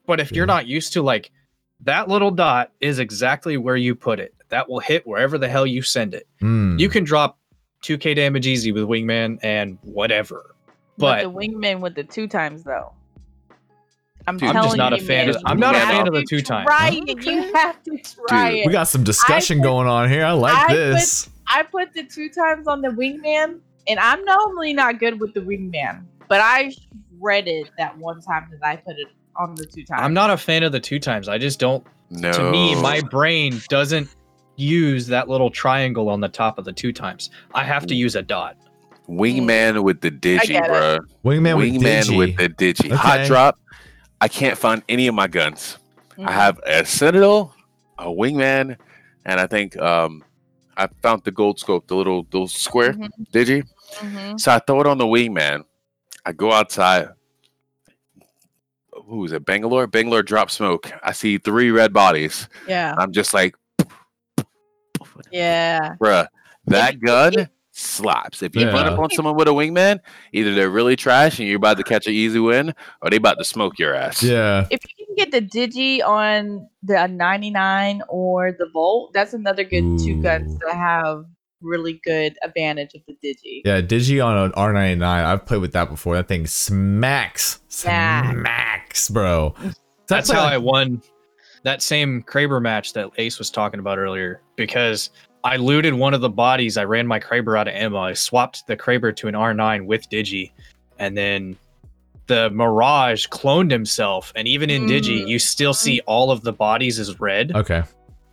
[0.06, 1.32] but if you're not used to like
[1.80, 5.66] that little dot is exactly where you put it that will hit wherever the hell
[5.66, 6.78] you send it mm.
[6.78, 7.38] you can drop
[7.82, 10.54] 2k damage easy with wingman and whatever
[10.96, 12.92] But, but the wingman with the two times though.
[14.26, 16.12] I'm, Dude, I'm just not you, a fan man, of- I'm not a fan of
[16.12, 16.66] the two times.
[16.66, 17.24] Try it.
[17.24, 18.66] You have to try Dude, it.
[18.66, 20.22] we got some discussion put- going on here.
[20.24, 21.30] I like I put- this.
[21.46, 25.40] I put the two times on the wingman, and I'm normally not good with the
[25.40, 26.72] wingman, but I
[27.18, 30.00] shredded that one time that I put it on the two times.
[30.02, 32.32] i'm not a fan of the two times i just don't No.
[32.32, 34.08] to me my brain doesn't
[34.58, 38.16] use that little triangle on the top of the two times i have to use
[38.16, 38.56] a dot
[39.08, 40.98] wingman with the digi, bro.
[41.24, 42.86] Wingman, Wingman with with, the digi.
[42.86, 42.94] Okay.
[42.94, 43.58] Hot drop.
[44.20, 45.78] I can't find any of my guns.
[46.18, 46.28] Mhm.
[46.28, 47.54] I have a Sentinel,
[47.98, 48.76] a Wingman,
[49.24, 50.24] and I think um
[50.76, 53.62] I found the gold scope, the little little square Mhm, digi.
[53.94, 54.38] mhm.
[54.38, 55.64] So I throw it on the Wingman.
[56.26, 57.08] I go outside.
[59.06, 59.46] Who is it?
[59.46, 59.86] Bangalore.
[59.86, 60.90] Bangalore drop smoke.
[61.02, 62.48] I see three red bodies.
[62.66, 63.54] Yeah, I'm just like,
[65.30, 65.96] yeah.
[66.00, 66.26] bruh,
[66.66, 68.42] that gun slaps.
[68.42, 70.00] If you run up on someone with a wingman,
[70.32, 73.38] either they're really trash and you're about to catch an easy win, or they about
[73.38, 74.22] to smoke your ass.
[74.22, 74.66] Yeah.
[74.70, 79.98] If you can get the digi on the 99 or the Volt, that's another good
[79.98, 80.68] two guns Ooh.
[80.68, 81.24] to have
[81.60, 83.62] really good advantage of the digi.
[83.64, 85.02] Yeah, Digi on an R99.
[85.02, 86.14] I've played with that before.
[86.14, 87.60] That thing smacks.
[87.84, 88.32] Yeah.
[88.32, 89.54] Smacks, bro.
[89.58, 89.74] Mm.
[90.06, 91.02] that's how i won
[91.64, 95.10] that same kraber match that ace was talking about earlier because
[95.44, 98.66] i looted one of the bodies i ran my kraber out of ammo i swapped
[98.66, 100.50] the kraber to an r9 with digi
[100.98, 101.56] and then
[102.26, 105.28] the mirage cloned himself and even in digi Mm.
[105.28, 107.82] you still see all of the bodies as red Okay.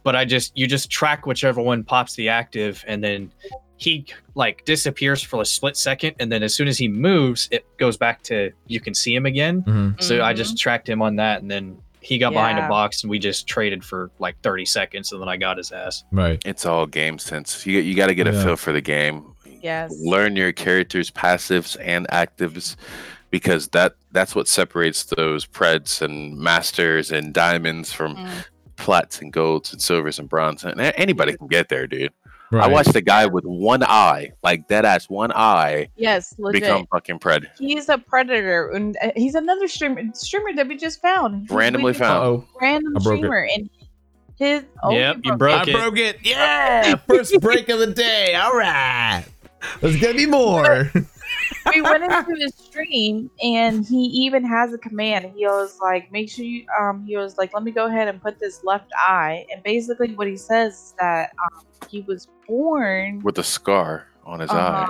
[0.03, 3.31] but I just you just track whichever one pops the active, and then
[3.77, 4.05] he
[4.35, 7.97] like disappears for a split second, and then as soon as he moves, it goes
[7.97, 9.61] back to you can see him again.
[9.61, 13.03] hmm So I just tracked him on that, and then he got behind a box,
[13.03, 16.03] and we just traded for like thirty seconds, and then I got his ass.
[16.11, 16.41] Right.
[16.45, 17.65] It's all game sense.
[17.65, 18.43] You you got to get a Yeah.
[18.43, 19.25] feel for the game.
[19.61, 19.91] Yes.
[20.03, 22.75] Learn your characters' passives and actives,
[23.31, 28.29] because that that's what separates those preds and masters and diamonds from Mm.
[28.77, 30.63] plats and golds and silvers and bronze.
[30.63, 32.11] And anybody can get there, dude.
[32.55, 32.65] Right.
[32.65, 36.61] I watched a guy with one eye, like dead ass one eye, Yes, legit.
[36.63, 37.45] become fucking pred.
[37.59, 41.41] He's a predator, and uh, he's another streamer streamer that we just found.
[41.41, 42.23] He's Randomly really found.
[42.23, 42.45] Uh-oh.
[42.61, 43.17] random I broke it.
[43.19, 43.69] streamer, and
[44.37, 45.73] his oh, Yep, he you broke I it.
[45.73, 46.17] broke it.
[46.23, 46.95] Yeah.
[46.95, 48.35] First break of the day.
[48.35, 49.25] All right.
[49.81, 50.91] There's going to be more.
[51.73, 55.31] we went into his stream and he even has a command.
[55.35, 58.21] He was like, make sure you um he was like, let me go ahead and
[58.21, 59.45] put this left eye.
[59.51, 64.39] And basically what he says is that um he was born with a scar on
[64.39, 64.89] his uh, eye,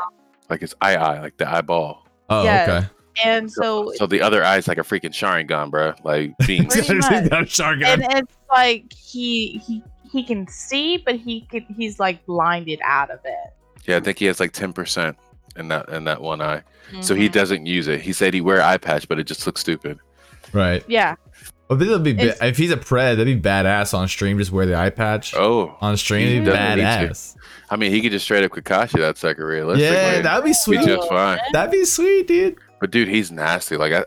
[0.49, 2.07] like his eye eye, like the eyeball.
[2.29, 2.69] Oh, Yes.
[2.69, 2.87] okay.
[3.25, 5.93] and so So the other eye's like a freaking Sharingan, bro.
[6.03, 7.29] Like being Pretty He's much.
[7.29, 7.85] got a Sharingan.
[8.03, 13.11] and it's like he he he can see but he could he's like blinded out
[13.11, 13.53] of it.
[13.85, 15.17] Yeah, I think he has like ten percent
[15.55, 16.61] in that in that one eye.
[17.01, 17.31] So he Mhm.
[17.33, 18.01] doesn't use it.
[18.01, 19.99] He said he wear eye patch, but it just looks stupid.
[20.53, 20.83] Right.
[20.87, 21.15] Yeah.
[21.67, 24.37] Oh, but that'd be ba- if he's a pred, that'd be badass on stream.
[24.37, 26.27] Just wear the eye patch Oh, on stream.
[26.27, 27.35] he It'd be badass.
[27.71, 29.95] I mean, he could just straight up Kakashi that sucker realistically.
[29.95, 30.85] Yeah, that'd be be sweet.
[30.85, 31.39] just fine.
[31.53, 32.57] That'd be sweet, dude.
[32.79, 33.77] But dude, he's nasty.
[33.77, 34.03] Like I,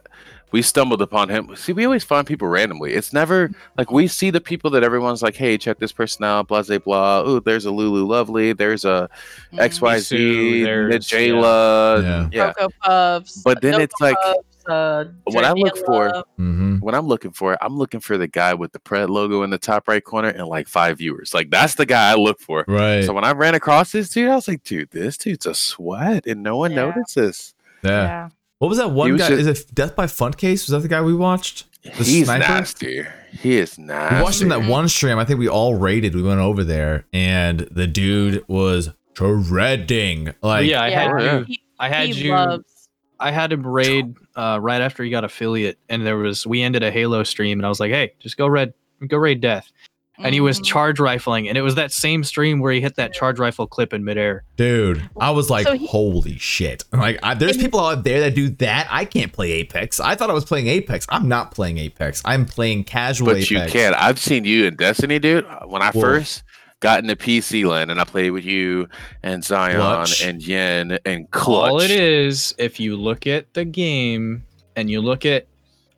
[0.51, 1.55] we stumbled upon him.
[1.57, 2.95] See, we always find people randomly.
[2.95, 6.49] It's never like we see the people that everyone's like, "Hey, check this person out."
[6.49, 7.25] Blah blah blah.
[7.29, 8.53] Ooh, there's a Lulu Lovely.
[8.53, 9.09] There's a
[9.53, 9.61] Mm-hmm.
[9.61, 12.03] X Y there's- Jayla.
[12.03, 12.29] Yeah.
[12.33, 12.53] Yeah.
[12.53, 13.43] Cocoa Puffs.
[13.43, 16.23] But then Cocoa it's like- Puffs, uh, What I look for- Daniela.
[16.39, 16.77] Mm-hmm.
[16.81, 19.59] What I'm looking for, I'm looking for the guy with the Pred logo in the
[19.59, 21.33] top right corner and like five viewers.
[21.35, 22.65] Like that's the guy I look for.
[22.69, 23.05] Right.
[23.05, 26.27] So when I ran across this dude, I was like, dude, this dude's a sweat,
[26.27, 26.85] and no one Yeah.
[26.87, 27.55] notices.
[27.83, 27.91] yeah.
[27.91, 28.29] Yeah.
[28.59, 29.29] What was that one was guy?
[29.29, 30.67] just- Is it Death by Fun Case?
[30.67, 31.65] Was that the guy we watched?
[31.85, 32.41] The He's sniper?
[32.49, 33.05] nasty.
[33.33, 34.17] He is nasty.
[34.17, 35.17] We watched him that one stream.
[35.19, 36.15] I think we all rated.
[36.15, 40.35] We went over there, and the dude was shredding.
[40.43, 41.39] Like, yeah, I had yeah.
[41.39, 41.45] you.
[41.45, 42.31] He, I had he you.
[42.33, 42.89] loves.
[43.21, 46.83] I had him raid uh, right after he got affiliate, and there was we ended
[46.83, 48.75] a Halo stream, and I was like, "Hey, just go red,
[49.07, 49.71] go raid death,"
[50.19, 50.65] and he was Mhm.
[50.65, 53.93] charge rifling, and it was that same stream where he hit that charge rifle clip
[53.93, 54.45] in midair.
[54.57, 56.85] dude, I was like, So he- holy shit!
[56.93, 58.89] Like, I, there's people out there that do that.
[58.91, 60.01] I can't play Apex.
[60.01, 61.07] I thought I was playing Apex.
[61.11, 62.21] I'm not playing Apex.
[62.25, 63.51] I'm playing casual but Apex.
[63.51, 63.95] you can.
[63.95, 65.47] I've seen you in Destiny, dude.
[65.67, 66.01] When I Whoa.
[66.01, 66.43] first
[66.81, 68.89] got into PC land and I played with you
[69.23, 70.23] and Zion Clutch.
[70.25, 71.71] and Yen and Clutch.
[71.71, 74.45] All it is, if you look at the game
[74.77, 75.47] and you look at,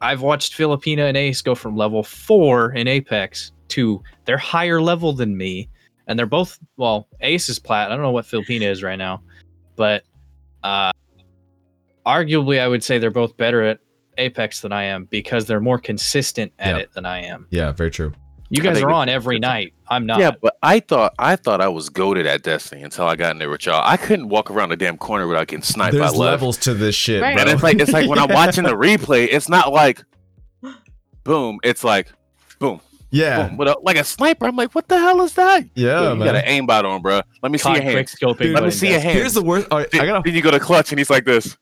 [0.01, 5.13] I've watched Filipina and Ace go from level four in Apex to they're higher level
[5.13, 5.69] than me,
[6.07, 7.09] and they're both well.
[7.21, 7.91] Ace is plat.
[7.91, 9.23] I don't know what Filipina is right now,
[9.77, 10.05] but
[10.63, 10.93] uh,
[12.07, 13.79] arguably, I would say they're both better at
[14.19, 16.81] Apex than I am because they're more consistent at Yep.
[16.85, 17.47] it than I am.
[17.51, 18.13] Yeah, very true.
[18.53, 19.75] You guys are on every night.
[19.89, 20.19] I'm not.
[20.19, 23.39] Yeah, but I thought I thought I was goaded at Destiny until I got in
[23.39, 23.81] there with y'all.
[23.85, 26.19] I couldn't walk around the damn corner without getting sniped There's by left.
[26.19, 27.39] levels to this shit, Right.
[27.39, 30.03] And it's like it's like when I'm watching the replay, it's not like
[31.23, 31.61] boom.
[31.63, 32.09] It's like
[32.59, 32.81] boom,
[33.11, 33.57] yeah, boom.
[33.57, 35.65] With a, like a sniper, I'm like, what the hell is that?
[35.75, 36.35] yeah, Dude, you man.
[36.35, 37.21] got an aimbot on, bro.
[37.43, 38.15] Let me see your hands.
[38.21, 39.15] Dude, Let me see your hands.
[39.15, 39.69] Here's the worst.
[39.71, 41.57] All right, I gotta, Then you go to clutch, and he's like this.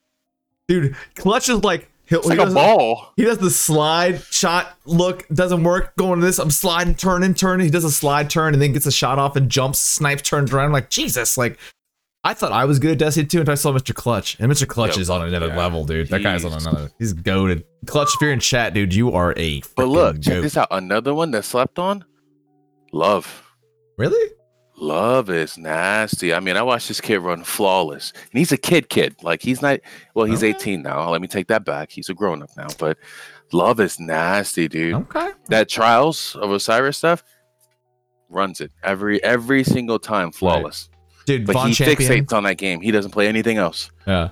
[0.66, 0.94] dude.
[1.14, 3.12] Clutch is like he'll, It's he like a ball.
[3.16, 5.94] He does the slide shot look, doesn't work.
[5.96, 7.64] Going to this, I'm sliding, turning, turning.
[7.64, 10.52] He does a slide turn and then gets a shot off and jumps, snipes, turns
[10.52, 10.66] around.
[10.66, 11.58] I'm like, Jesus, like
[12.24, 13.94] I thought I was good at Destiny 2 until I saw Mr.
[13.94, 14.36] Clutch.
[14.40, 14.66] And Mr.
[14.66, 14.98] Clutch Yep.
[14.98, 15.56] is on another Yeah.
[15.56, 16.08] level, dude.
[16.08, 16.90] That guy's on He's- another.
[16.98, 17.64] He's goaded.
[17.86, 20.68] Clutch, if you're in chat, dude, you are a But look, freaking check this out.
[20.70, 22.04] Another one that slept on.
[22.92, 23.44] Love.
[23.96, 24.32] Really?
[24.76, 26.32] Love is nasty.
[26.34, 29.16] I mean, I watched this kid run flawless, and he's a kid, kid.
[29.22, 29.80] Like he's not.
[30.14, 30.50] Well, he's Okay.
[30.50, 31.10] 18 now.
[31.10, 31.90] Let me take that back.
[31.90, 32.68] He's a grown up now.
[32.78, 32.96] But
[33.52, 34.94] Love is nasty, dude.
[34.94, 35.30] Okay.
[35.48, 37.22] That Trials of Osiris stuff
[38.28, 40.88] runs it every every single time, flawless.
[41.28, 42.24] Dude, But Von he Champion.
[42.24, 42.80] fixates on that game.
[42.80, 43.90] He doesn't play anything else.
[44.06, 44.30] Yeah.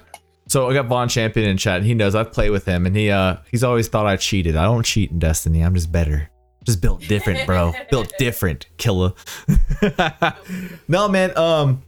[0.49, 1.77] So I got Von Champion in chat.
[1.77, 4.57] And he knows I've played with him, and he uh he's always thought I cheated.
[4.57, 5.61] I don't cheat in Destiny.
[5.63, 6.31] I'm just better.
[6.65, 7.75] Just built different, bro.
[7.91, 9.13] built different, killer.
[10.89, 11.37] no, man.
[11.37, 11.83] Um,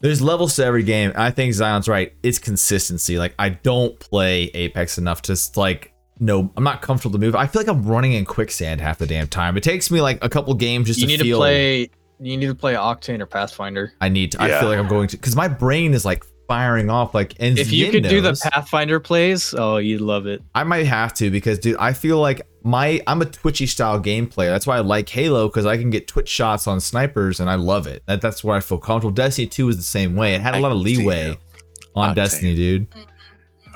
[0.00, 1.12] there's levels to every game.
[1.16, 2.12] I think Zion's right.
[2.22, 3.18] It's consistency.
[3.18, 5.92] Like I don't play Apex enough to like.
[6.22, 7.34] No, I'm not comfortable to move.
[7.34, 9.56] I feel like I'm running in quicksand half the damn time.
[9.56, 11.38] It takes me like a couple games just you to need feel.
[11.38, 11.90] to play.
[12.20, 13.92] You need to play Octane or Pathfinder.
[14.00, 14.42] I need to.
[14.42, 17.14] I feel like I'm going to because my brain is like firing off.
[17.14, 18.38] Like and If you Yin could do the.
[18.52, 20.42] Pathfinder plays, oh, you'd love it.
[20.54, 24.26] I might have to because, dude, I feel like my I'm a twitchy style game
[24.26, 24.50] player.
[24.50, 27.54] That's why I like Halo because I can get twitch shots on snipers and I
[27.54, 28.02] love it.
[28.06, 29.12] That, that's where I feel comfortable.
[29.12, 30.34] Destiny 2 was the same way.
[30.34, 31.38] It had a I lot of leeway
[31.94, 32.14] on Octane.
[32.16, 32.86] Destiny, dude.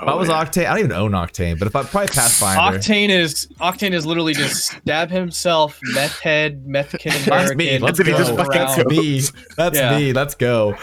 [0.01, 0.43] If I Oh, was yeah.
[0.43, 2.77] Octane, I don't even own Octane, but if I probably Pathfinder.
[2.79, 7.77] Octane is Octane is literally just stab himself, meth head, Mexican That's me.
[7.79, 8.17] Let's Did he go.
[8.19, 9.21] just fucking That's me.
[9.55, 9.97] That's Yeah.
[9.97, 10.13] me.
[10.13, 10.75] Let's go.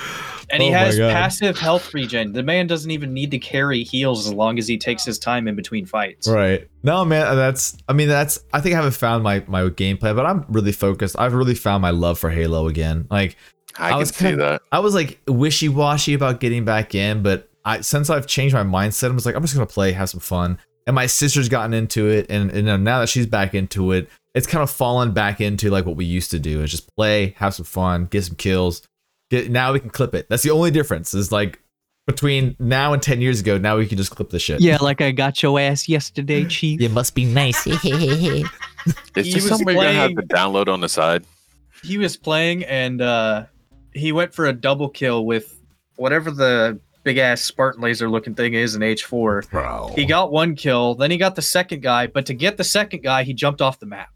[0.50, 2.32] and he Oh my has passive health regen.
[2.32, 5.46] The man doesn't even need to carry heals as long as he takes his time
[5.48, 6.26] in between fights.
[6.28, 6.68] Right.
[6.82, 10.14] No, man, uh, that's I mean that's I think I haven't found my my gameplay,
[10.16, 11.16] but I'm really focused.
[11.18, 13.06] I've really found my love for Halo again.
[13.10, 13.36] Like
[13.78, 14.62] I, I can was see kinda- that.
[14.72, 18.64] I was like wishy washy about getting back in, but I since I've changed my
[18.64, 20.58] mindset, I was like, I'm just gonna play, have some fun.
[20.86, 24.46] And my sister's gotten into it, and, and now that she's back into it, it's
[24.46, 27.54] kind of fallen back into like what we used to do is just play, have
[27.54, 28.82] some fun, get some kills.
[29.30, 30.28] Get now we can clip it.
[30.28, 31.14] That's the only difference.
[31.14, 31.60] Is like
[32.06, 34.60] between now and ten years ago, now we can just clip the shit.
[34.60, 36.80] Yeah, like I got your ass yesterday, Chief.
[36.80, 37.66] It must be nice.
[39.14, 41.24] It's He just was something you're gonna have to download on the side.
[41.84, 43.44] He was playing and uh,
[43.92, 45.60] he went for a double kill with
[45.96, 49.50] whatever the big ass Spartan laser looking thing is in H4.
[49.50, 49.92] Bro.
[49.94, 53.02] He got one kill, then he got the second guy, but to get the second
[53.02, 54.10] guy, he jumped off the map.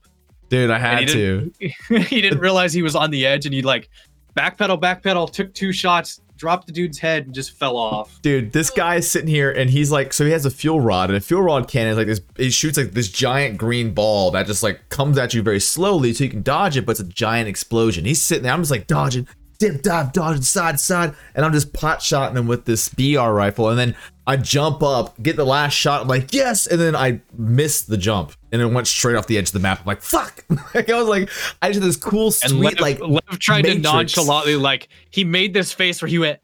[0.48, 1.52] Dude, I had he to.
[1.58, 3.88] didn't, he didn't realize he was on the edge and he like
[4.36, 8.20] backpedal, backpedal, took two shots, dropped the dude's head and just fell off.
[8.22, 11.10] Dude, this guy is sitting here and he's like, so he has a fuel rod,
[11.10, 12.20] and a fuel rod cannon is like this.
[12.36, 16.12] It shoots like this giant green ball that just like comes at you very slowly,
[16.12, 18.04] so you can dodge it, but it's a giant explosion.
[18.04, 19.26] He's sitting there, I'm just like dodging,
[19.58, 23.68] dip, dive, dodging side, side, and I'm just pot shotting him with this BR rifle,
[23.68, 23.96] and then
[24.26, 27.96] I jump up, get the last shot, I'm like yes, and then I miss the
[27.96, 29.80] jump, and it went straight off the edge of the map.
[29.80, 30.44] I'm like fuck,
[30.74, 31.30] like I was like,
[31.62, 33.82] I just had this cool And sweet Lev, like Lev tried Matrix.
[33.88, 36.40] to nonchalantly, like he made this face where he went,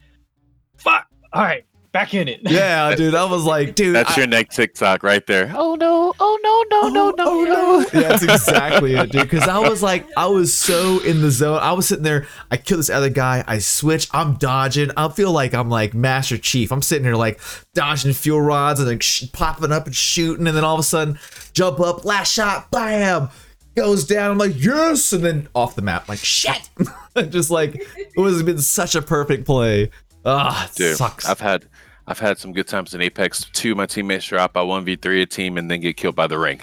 [0.77, 3.15] "Fuck, all right, back in it." yeah, dude.
[3.15, 5.53] I was like, dude, That's I- your next TikTok right there.
[5.55, 6.13] Oh no!
[6.19, 6.65] Oh no!
[6.71, 6.89] No!
[6.89, 7.11] No!
[7.11, 7.25] No!
[7.27, 7.53] oh no!
[7.53, 7.87] no.
[7.93, 9.23] Yeah, that's exactly it, dude.
[9.29, 11.59] Because I was like, I was so in the zone.
[11.63, 12.27] I was sitting there.
[12.51, 13.45] I kill this other guy.
[13.47, 14.09] I switch.
[14.13, 14.91] I'm dodging.
[14.97, 16.73] I feel like I'm like Master Chief.
[16.73, 17.41] I'm sitting here like
[17.75, 20.85] dodging fuel rods and like sh- popping up and shooting, and then all of a
[20.85, 21.19] sudden,
[21.53, 23.29] jump up, last shot, bam.
[23.75, 24.33] Goes down.
[24.33, 26.07] I'm like, yes, and then off the map.
[26.09, 26.69] Like shit.
[27.31, 29.91] Just like it was been such a perfect play.
[30.25, 31.27] Ah, it Dude, sucks.
[31.29, 31.65] I've had
[32.07, 33.45] I've had some good times in Apex.
[33.53, 34.55] Two, my teammates drop.
[34.55, 36.61] V three a team and then get killed by the ring,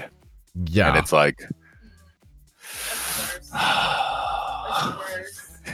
[0.65, 0.89] Yeah.
[0.89, 1.41] and it's like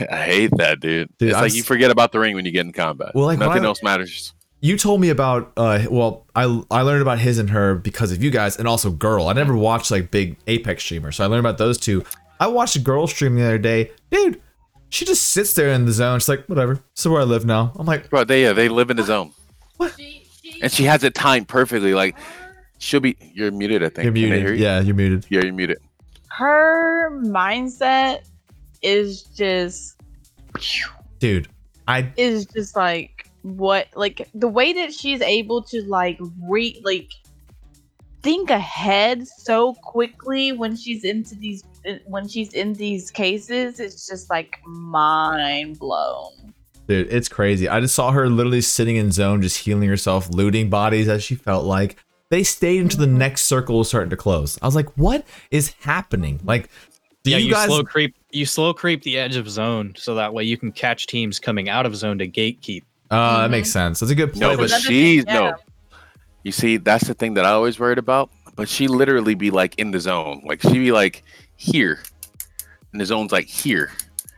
[0.08, 1.08] I hate that, dude.
[1.18, 3.12] Dude, it's I'm like you forget about the ring when you get in combat.
[3.14, 4.32] Well, like, nothing I- else matters.
[4.60, 8.22] you told me about uh well I I learned about his and her because of
[8.22, 9.28] you guys and also girl.
[9.28, 12.04] I never watched like big Apex streamers, so I learned about those two.
[12.38, 14.40] I watched a girl stream the other day, dude.
[14.90, 16.20] She just sits there in the zone.
[16.20, 16.74] She's like, whatever.
[16.74, 17.72] This is where I live now.
[17.76, 19.32] I'm like, Bro, they yeah, they live in the zone,
[19.96, 21.94] She, she, and she has it timed perfectly.
[21.94, 22.16] Like
[22.78, 23.16] she'll be.
[23.34, 23.82] You're muted.
[23.82, 24.04] I think.
[24.04, 24.58] you're Can hear muted.
[24.58, 24.64] you?
[24.64, 25.26] Yeah, you're muted.
[25.28, 25.78] Yeah, you're muted.
[26.28, 28.22] her mindset
[28.82, 30.00] is just
[31.18, 31.48] Dude,
[31.88, 37.10] I is just like what like the way that she's able to like re like
[38.22, 41.62] think ahead so quickly when she's into these
[42.06, 46.45] when she's in these cases it's just like mind blown
[46.86, 47.68] dude, it's crazy.
[47.68, 51.34] I just saw her literally sitting in zone, just healing herself, looting bodies as she
[51.34, 51.96] felt like.
[52.28, 54.58] They stayed until the next circle was starting to close.
[54.60, 56.40] I was like, what is happening?
[56.44, 56.68] Like,
[57.22, 58.16] do yeah, you, you, guys slow creep.
[58.30, 61.68] You slow creep the edge of zone, so that way you can catch teams coming
[61.68, 62.82] out of zone to gatekeep.
[63.10, 63.50] Uh, that Mhm.
[63.50, 64.00] makes sense.
[64.00, 64.40] That's a good point.
[64.40, 65.34] No, but but she's yeah.
[65.34, 65.54] no.
[66.42, 68.30] You see, that's the thing that I always worried about.
[68.56, 71.22] But she literally be like in the zone, like she be like
[71.56, 72.00] here,
[72.92, 73.92] and the zone's like here,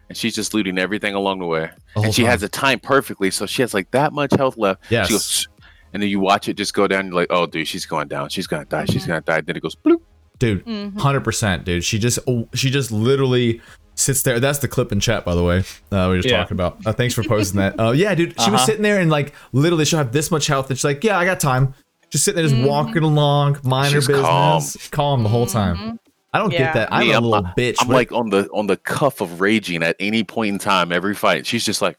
[0.09, 1.71] and she's just looting everything along the way.
[1.95, 2.31] the and she time.
[2.31, 4.83] has it timed perfectly, so she has like that much health left.
[4.91, 5.07] yes.
[5.09, 5.49] She goes,
[5.93, 7.07] and then you watch it just go down.
[7.07, 8.29] You're like, oh, dude, she's going down.
[8.29, 8.85] She's gonna die.
[8.87, 9.09] She's Mhm.
[9.09, 9.41] gonna die.
[9.41, 10.01] Then it goes bloop.
[10.39, 11.01] dude, Mhm.
[11.01, 11.83] hundred percent, dude.
[11.85, 13.61] She just oh, she just literally
[13.97, 14.39] sits there.
[14.39, 15.59] That's the clip in chat, by the way.
[15.91, 16.39] Uh, we were just Yeah.
[16.39, 16.79] talking about.
[16.87, 17.75] Uh, thanks for posting that.
[17.81, 18.35] Uh, yeah, dude.
[18.41, 18.67] She was Uh-huh.
[18.67, 21.25] sitting there and like literally she'll have this much health, and she's like, yeah, I
[21.25, 21.75] got time.
[22.11, 22.67] Just sitting there, just Mhm.
[22.69, 24.63] walking along, mind her business, calm.
[24.93, 25.23] calm.
[25.25, 25.99] the whole time.
[26.33, 26.59] I don't Yeah.
[26.59, 26.93] get that.
[26.93, 27.76] I'm Me, a I'm- little bitch.
[27.81, 31.14] I'm like on the on the cuff of raging at any point in time, every
[31.14, 31.47] fight.
[31.47, 31.99] She's just like,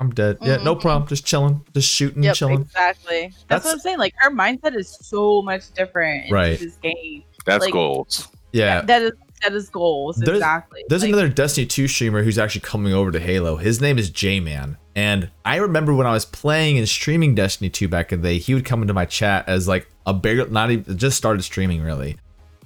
[0.00, 0.38] I'm dead.
[0.42, 0.80] Yeah, no Mhm.
[0.80, 1.08] problem.
[1.08, 2.60] Just chilling, just shooting, Yep, chilling.
[2.62, 3.20] exactly.
[3.22, 3.98] That's, That's- what I'm saying.
[3.98, 6.58] Like her mindset is so much different in Right.
[6.58, 7.22] this game.
[7.44, 8.28] that's Like- goals.
[8.52, 8.82] Yeah.
[8.82, 9.12] That is
[9.42, 10.18] that is goals.
[10.18, 10.84] There's- exactly.
[10.88, 13.56] There's Like, another Destiny 2 streamer who's actually coming over to Halo.
[13.56, 14.76] His name is J-Man.
[14.94, 18.38] And I remember when I was playing and streaming Destiny 2 back in the day,
[18.38, 21.82] he would come into my chat as like a bigger, not even, just started streaming
[21.82, 22.18] really.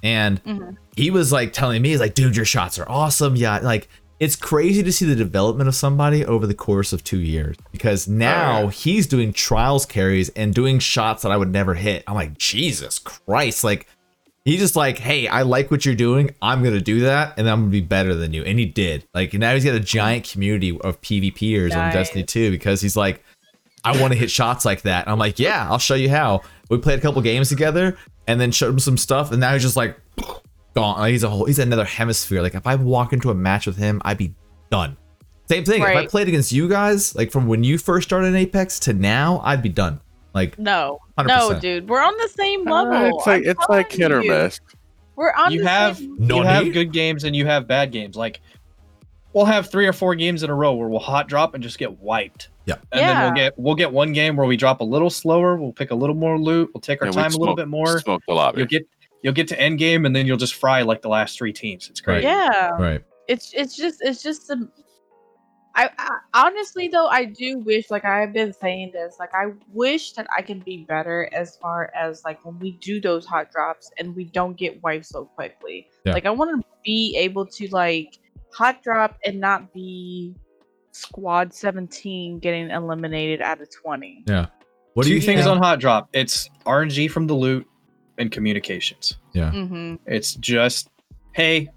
[0.03, 0.77] And Mhm.
[0.95, 3.35] he was like telling me, he's like, dude, your shots are awesome.
[3.35, 3.57] Yeah.
[3.59, 3.87] Like,
[4.19, 8.07] it's crazy to see the development of somebody over the course of two years because
[8.07, 8.69] now yeah.
[8.71, 12.03] he's doing trials carries and doing shots that I would never hit.
[12.07, 13.63] I'm like, Jesus Christ.
[13.63, 13.87] Like,
[14.45, 16.31] He's just like, hey, I like what you're doing.
[16.41, 18.43] I'm gonna do that, and I'm gonna be better than you.
[18.45, 19.03] And he did.
[19.13, 23.21] Like now he's got a giant community of PvPers on Destiny 2 because he's like,
[23.83, 25.05] I want to hit shots like that.
[25.05, 26.43] And I'm like, yeah, I'll show you how.
[26.69, 27.97] We played a couple games together,
[28.27, 29.97] and then showed him some stuff, and now he's just like,
[30.75, 30.99] gone.
[30.99, 31.45] Like, he's a whole.
[31.45, 32.41] He's another hemisphere.
[32.41, 34.33] Like if I walk into a match with him, I'd be
[34.69, 34.97] done.
[35.49, 35.81] Same thing.
[35.81, 38.93] If I played against you guys, like from when you first started in Apex to
[38.93, 40.01] now, I'd be done.
[40.33, 41.27] Like No, 100%.
[41.27, 43.17] no, dude, we're on the same Uh, level.
[43.17, 44.59] it's like I'm it's like telling hit or miss.
[45.15, 45.51] We're on.
[45.53, 48.15] you the have same- No you have good games and you have bad games.
[48.17, 48.41] Like
[49.37, 51.77] we'll have three or four games in a row where we'll hot drop and just
[51.77, 52.49] get wiped.
[52.65, 52.75] Yeah.
[52.91, 55.55] And then we'll get we'll get one game where we drop a little slower.
[55.55, 56.71] We'll pick a little more loot.
[56.73, 57.99] We'll take our And we time a little bit more.
[57.99, 58.59] Smoke the lobby.
[58.59, 58.87] You'll get
[59.21, 61.87] you'll get to end game and then you'll just fry like the last three teams.
[61.87, 62.23] It's great.
[62.23, 63.03] Yeah, right.
[63.27, 64.67] it's it's just it's just a.
[65.75, 70.13] I, I honestly though I do wish like I've been saying this like I wish
[70.13, 73.91] that I can be better as far as like when we do those hot drops
[73.99, 75.87] and we don't get wiped so quickly.
[76.03, 76.13] Yeah.
[76.13, 78.17] Like I want to be able to like
[78.57, 80.33] hot drop and not be
[80.91, 84.23] squad 17 getting eliminated out of 20.
[84.27, 84.47] Yeah.
[84.95, 85.51] What do Two you things think?
[85.51, 86.09] on hot drop.
[86.13, 87.67] It's RNG from the loot
[88.17, 89.17] and communications.
[89.35, 89.95] Mm-hmm.
[90.07, 90.89] It's just,
[91.33, 91.69] hey,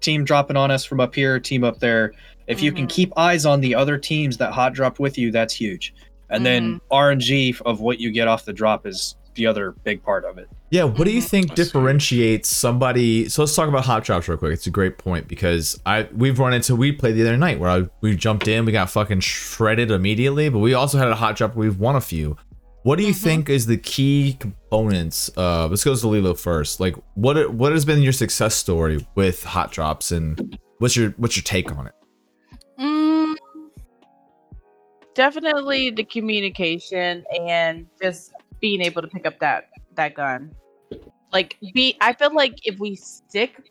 [0.00, 2.12] team dropping on us from up here, team up there.
[2.46, 2.90] If you can Mhm.
[2.90, 5.92] keep eyes on the other teams that hot dropped with you, that's huge.
[6.30, 10.24] And then RNG of what you get off the drop is the other big part
[10.24, 10.48] of it.
[10.70, 11.28] Yeah, what do you Mhm.
[11.28, 13.28] think differentiates somebody?
[13.30, 14.52] So let's talk about hot drops real quick.
[14.52, 17.70] It's a great point because I we've run into we played the other night where
[17.70, 21.36] I, we jumped in, we got fucking shredded immediately, but we also had a hot
[21.36, 21.56] drop.
[21.56, 22.36] We've won a few.
[22.82, 23.22] What do you Mhm.
[23.22, 25.30] think is the key components?
[25.36, 26.80] Uh, let's go to Lilo first.
[26.80, 31.34] Like, what what has been your success story with hot drops, and what's your what's
[31.36, 31.92] your take on it?
[32.78, 33.36] Mm,
[35.14, 39.68] definitely the communication and just being able to pick up that
[39.98, 40.54] that gun.
[41.32, 43.62] Like be I feel like if we stick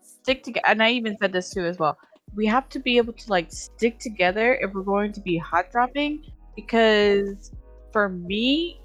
[0.00, 1.98] stick together and I even said this too as well.
[2.34, 5.70] We have to be able to like stick together if we're going to be hot
[5.70, 6.24] dropping
[6.56, 7.52] because
[7.92, 8.80] for me,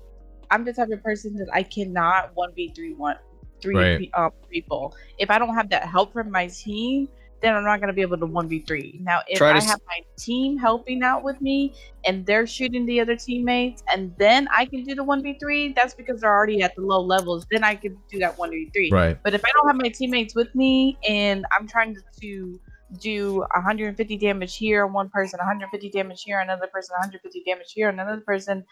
[0.52, 3.16] I'm the type of person that I cannot one v three one
[3.62, 4.10] three Right.
[4.14, 4.96] um, people.
[5.18, 7.08] If I don't have that help from my team,
[7.42, 9.00] then I'm not gonna be able to one v three.
[9.02, 11.74] Now, if Try to have my team helping out with me
[12.06, 15.74] and they're shooting the other teammates, and then I can do the one v three,
[15.74, 17.46] that's because they're already at the low levels.
[17.52, 18.92] Then I can do that one v three.
[18.92, 19.18] Right.
[19.24, 22.60] But if I don't have my teammates with me and I'm trying to, to
[23.00, 27.90] do 150 damage here on one person, 150 damage here, another person, 150 damage here,
[27.90, 28.66] another person,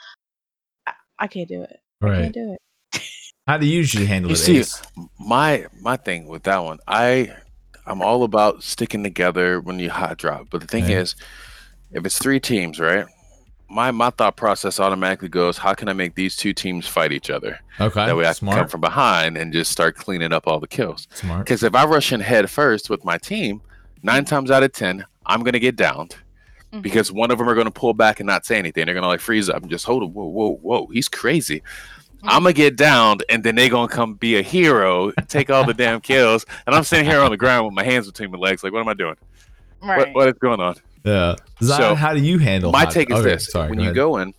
[0.88, 1.80] I, I can't do it.
[2.02, 2.62] I can't do it.
[3.48, 4.66] How do you usually handle You it?
[4.66, 7.34] see, my my thing with that one, I
[7.88, 10.48] I'm all about sticking together when you hot drop.
[10.50, 10.94] But the thing Okay.
[10.96, 11.16] is,
[11.92, 13.06] if it's three teams, right?
[13.70, 17.30] My my thought process automatically goes, how can I make these two teams fight each
[17.30, 17.60] other?
[17.80, 18.06] Okay.
[18.06, 21.08] that way I can come from behind and just start cleaning up all the kills.
[21.14, 21.46] Smart.
[21.46, 23.62] Because if I rush in head first with my team,
[24.04, 26.16] nine times out of ten, I'm gonna get downed.
[26.74, 26.82] Mhm.
[26.82, 28.86] Because one of them are gonna pull back and not say anything.
[28.86, 30.10] They're gonna like freeze up and just hold it.
[30.12, 30.88] Whoa, whoa, whoa!
[30.88, 31.62] He's crazy.
[32.28, 35.74] I'm gonna get downed, and then they gonna come be a hero, take all the
[35.74, 38.64] damn kills, and I'm sitting here on the ground with my hands between my legs,
[38.64, 39.16] like, what am I doing?
[39.82, 40.00] Right.
[40.00, 40.76] What, what is going on?
[41.04, 41.36] Yeah.
[41.62, 42.72] Zion, So, how do you handle?
[42.72, 43.70] My hot- take is okay, this: Sorry.
[43.70, 43.96] when go you ahead.
[43.96, 44.34] go in,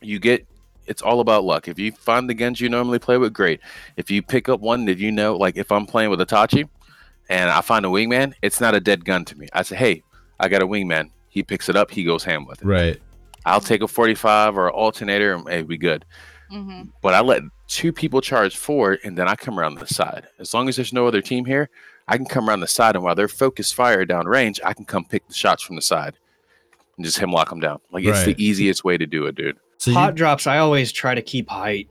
[0.00, 0.46] you get
[0.86, 1.68] it's all about luck.
[1.68, 3.60] If you find the guns you normally play with, great.
[3.96, 6.68] If you pick up one that you know, like if I'm playing with Itachi
[7.28, 9.48] and I find a wingman, it's not a dead gun to me.
[9.52, 10.02] I say, hey,
[10.40, 11.10] I got a wingman.
[11.28, 11.90] He picks it up.
[11.90, 12.64] He goes ham with it.
[12.66, 13.02] Right.
[13.44, 16.04] I'll take a 45 or an alternator, and hey, we good.
[16.50, 20.26] Hmm But I let two people charge forward, and then I come around the side.
[20.38, 21.68] As long as there's no other team here,
[22.08, 24.84] I can come around the side, and while they're focused fire down range, I can
[24.86, 26.16] come pick the shots from the side
[26.96, 27.80] and just hemlock them down.
[27.92, 28.36] Like it's Right.
[28.36, 29.56] the easiest way to do it, dude.
[29.76, 31.88] So hot you, drops, I always try to keep height.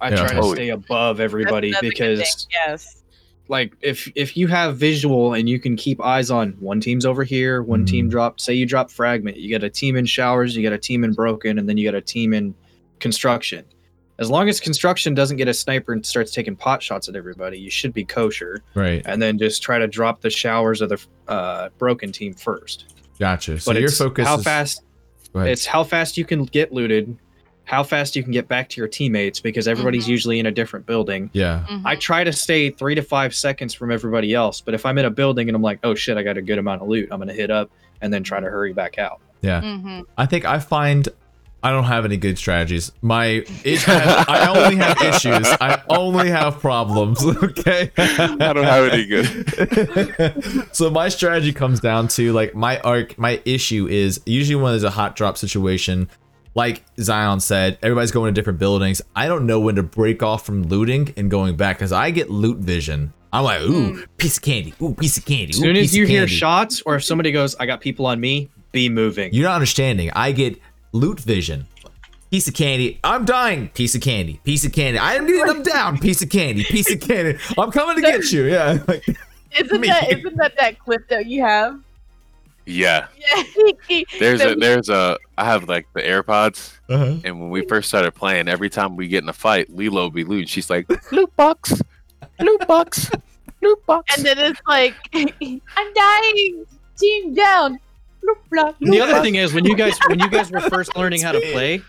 [0.00, 0.16] I Yeah.
[0.16, 3.02] try to Oh, stay above everybody That's- that's a good thing, because yes.
[3.48, 7.24] like if if you have visual and you can keep eyes on one team's over
[7.24, 8.10] here, one team Mm.
[8.10, 8.40] dropped.
[8.40, 11.12] Say you drop fragment, you got a team in showers, you got a team in
[11.12, 12.54] broken, and then you got a team in
[13.00, 13.64] construction.
[14.18, 17.58] As long as construction doesn't get a sniper and starts taking pot shots at everybody,
[17.58, 18.62] you should be kosher.
[18.74, 19.02] right.
[19.04, 20.98] And then just try to drop the showers of the
[21.28, 22.94] uh, broken team first.
[23.18, 23.60] Gotcha.
[23.60, 24.82] So but your it's focus how is, fast
[25.34, 27.14] Go it's how fast you can get looted,
[27.64, 30.10] how fast you can get back to your teammates because everybody's Mhm.
[30.10, 31.28] usually in a different building.
[31.34, 31.66] yeah.
[31.68, 31.82] Mhm.
[31.84, 35.04] I try to stay three to five seconds from everybody else, but if I'm in
[35.04, 37.18] a building and I'm like, oh shit, I got a good amount of loot, I'm
[37.18, 39.20] gonna hit up and then try to hurry back out.
[39.42, 39.60] Yeah.
[39.60, 40.04] Mhm.
[40.16, 41.06] I think I find
[41.66, 42.92] I don't have any good strategies.
[43.02, 45.48] My it, I only have issues.
[45.60, 47.24] I only have problems.
[47.46, 47.90] Okay.
[47.96, 50.68] I don't have any good.
[50.72, 53.18] so my strategy comes down to like my arc.
[53.18, 56.08] My issue is usually when there's a hot drop situation.
[56.54, 59.02] Like Zion said, everybody's going to different buildings.
[59.16, 62.30] I don't know when to break off from looting and going back because I get
[62.30, 63.12] loot vision.
[63.32, 64.02] I'm like, ooh, hmm.
[64.18, 64.72] piece of candy.
[64.80, 65.50] Ooh, piece of candy.
[65.50, 66.34] As soon as you hear candy.
[66.34, 69.32] shots or if somebody goes, I got people on me, be moving.
[69.32, 70.10] You're not understanding.
[70.14, 70.60] I get
[70.92, 71.66] loot vision.
[72.30, 72.98] Piece of candy.
[73.04, 73.68] I'm dying.
[73.68, 74.40] Piece of candy.
[74.44, 74.98] Piece of candy.
[74.98, 75.98] I'm getting them down.
[75.98, 76.64] Piece of candy.
[76.64, 77.38] Piece of candy.
[77.56, 78.44] I'm coming to get you.
[78.44, 78.78] Yeah.
[78.88, 79.04] Like,
[79.58, 79.88] Isn't Me.
[79.88, 81.80] that isn't that that clip that you have?
[82.66, 84.02] Yeah, Yeah.
[84.18, 87.14] there's a there's a I have like the AirPods, uh-huh.
[87.24, 90.24] and when we first started playing, every time we get in a fight, Lilo be
[90.24, 90.48] loot.
[90.48, 91.80] She's like loot box,
[92.40, 93.08] loot box,
[93.62, 94.16] loot box.
[94.16, 96.66] and then it's like, I'm dying.
[96.98, 97.78] Team down.
[98.26, 100.96] Bloop, bloop, And the other thing is when you guys when you guys were first
[100.96, 101.82] learning how to play,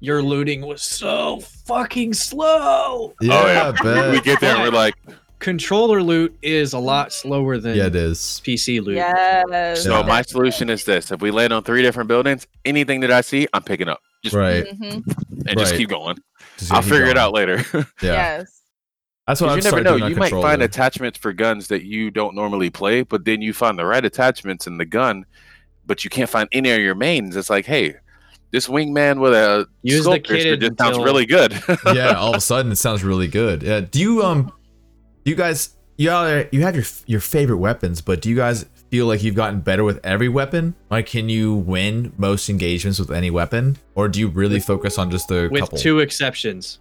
[0.00, 3.14] your looting was so fucking slow.
[3.20, 4.12] Yeah, oh yeah, bet.
[4.12, 4.94] we get there and we're like,
[5.40, 8.40] Controller loot is a lot slower than Yeah, it is.
[8.44, 8.96] PC loot.
[8.96, 9.82] Yes.
[9.82, 10.06] so Yeah.
[10.06, 13.46] my solution is this: if we land on three different buildings, anything that I see,
[13.52, 14.00] I'm picking up.
[14.22, 14.64] Just Right.
[14.66, 15.02] Mhm.
[15.46, 15.78] and just Right.
[15.78, 16.16] keep going.
[16.58, 17.62] Just I'll keep figure it out later.
[18.00, 18.38] Yeah.
[18.38, 18.60] Yes.
[19.26, 20.06] That's what you I've never started know.
[20.06, 23.78] You might find attachments for guns that you don't normally play, but then you find
[23.78, 25.24] the right attachments in the gun,
[25.86, 27.36] but you can't find any of your mains.
[27.36, 27.96] It's like, hey,
[28.50, 31.52] this wingman with a Use skull the piercer kitted just sounds really good.
[31.86, 33.62] yeah, all of a sudden it sounds really good.
[33.62, 33.80] Yeah.
[33.80, 34.52] Do you um
[35.24, 38.66] do you guys you all you have your your favorite weapons, but do you guys
[38.90, 40.74] feel like you've gotten better with every weapon?
[40.90, 45.10] Like, can you win most engagements with any weapon, or do you really focus on
[45.10, 45.78] just the with couple?
[45.78, 46.78] two exceptions.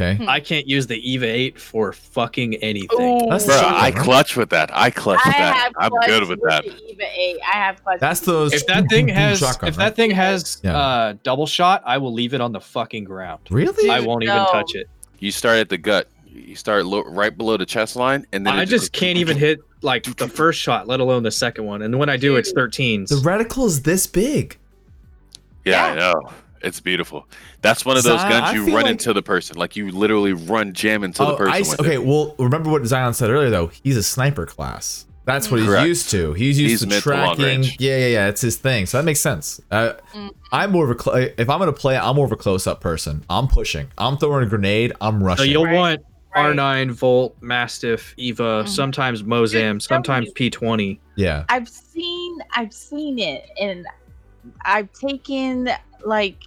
[0.00, 0.16] Okay.
[0.16, 0.28] Hmm.
[0.28, 3.28] I can't use the Eva 8 for fucking anything.
[3.28, 4.70] That's Bro, the I clutch with that.
[4.72, 5.72] I clutch I with that.
[5.78, 6.64] I'm clutch good with that.
[6.64, 7.36] The Eva 8.
[7.46, 8.00] I have clutch.
[8.00, 8.52] That's with those.
[8.54, 9.84] If that thing has shotgun, if right?
[9.86, 10.76] that thing has Yeah.
[10.76, 13.40] uh double shot, I will leave it on the fucking ground.
[13.50, 13.90] really.
[13.90, 14.88] I won't even touch it.
[15.18, 16.08] You start at the gut.
[16.32, 19.36] You start lo- right below the chest line, and then I it just can't even
[19.36, 21.82] hit like the first shot, let alone the second one.
[21.82, 23.08] And when I do, it's 13s.
[23.08, 24.56] the reticle is this big.
[25.64, 26.30] Yeah, I know.
[26.62, 27.26] It's beautiful.
[27.62, 29.56] That's one of those Zion, guns you run like- into the person.
[29.56, 31.52] Like you literally run jam into the Oh, person.
[31.54, 31.94] I, with okay.
[31.94, 32.04] It.
[32.04, 33.68] Well, remember what Zion said earlier, though.
[33.82, 35.06] He's a sniper class.
[35.26, 36.32] That's what he's used to.
[36.32, 37.62] He's used He's to mid to tracking.
[37.78, 38.28] Yeah, yeah, yeah.
[38.28, 38.86] It's his thing.
[38.86, 39.60] So that makes sense.
[39.70, 40.30] Uh, Mm.
[40.50, 41.00] I'm more of a.
[41.00, 43.22] Cl- if I'm gonna play, I'm more of a close-up person.
[43.30, 43.86] I'm pushing.
[43.96, 44.92] I'm throwing a grenade.
[45.00, 45.50] I'm so rushing.
[45.50, 46.00] you'll Right, want
[46.34, 46.56] right.
[46.56, 48.68] R9, Volt, Mastiff, Eva, Mhm.
[48.68, 50.98] sometimes Mozam, sometimes P20.
[51.16, 51.44] yeah.
[51.48, 53.86] I've seen I've seen it and
[54.64, 55.68] I've taken
[56.04, 56.38] like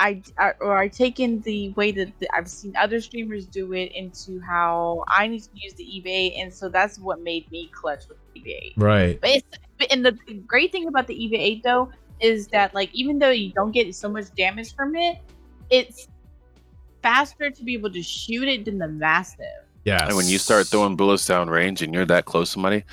[0.00, 3.92] I, I or I've taken the way that the, I've seen other streamers do it
[3.92, 8.08] into how I need to use the Eva and so that's what made me clutch
[8.08, 8.58] with Eva.
[8.76, 9.20] Right.
[9.20, 10.12] But it's and the
[10.46, 13.94] great thing about the EVA 8 though is that like even though you don't get
[13.94, 15.18] so much damage from it,
[15.68, 16.08] it's
[17.02, 19.46] faster to be able to shoot it than the Mastiff.
[19.84, 20.06] Yeah.
[20.06, 22.84] And when you start throwing bullets down range and you're that close to somebody,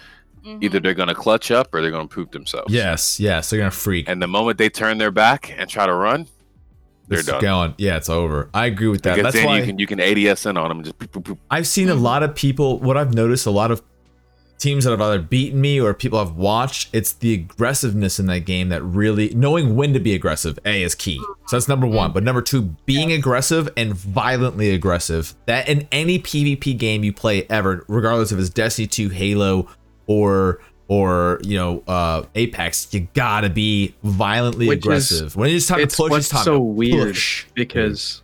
[0.45, 0.63] Mhm.
[0.63, 2.73] either they're gonna clutch up or they're gonna poop themselves.
[2.73, 3.19] Yes.
[3.19, 3.49] Yes.
[3.49, 4.07] They're gonna freak.
[4.09, 6.27] And the moment they turn their back and try to run,
[7.07, 7.41] they're It's done.
[7.41, 7.73] going.
[7.77, 8.49] Yeah, it's over.
[8.53, 9.15] I agree with that.
[9.15, 10.95] Because That's why you can you can ADS in on them just.
[11.49, 12.79] I've seen a lot of people.
[12.79, 13.81] What I've noticed, a lot of
[14.59, 16.89] teams that have either beaten me or people I've watched.
[16.91, 20.57] It's the aggressiveness in that game that really knowing when to be aggressive.
[20.65, 21.19] A is key.
[21.47, 22.11] So that's number one.
[22.11, 25.35] But number two, being aggressive and violently aggressive.
[25.45, 29.67] That in any PvP game you play ever, regardless if it's Destiny 2, Halo,
[30.07, 35.35] or or you know uh Apex, you gotta be violently Which is- aggressive.
[35.35, 37.45] when it's time it's to push, what's it's time so to weird push.
[37.55, 38.21] because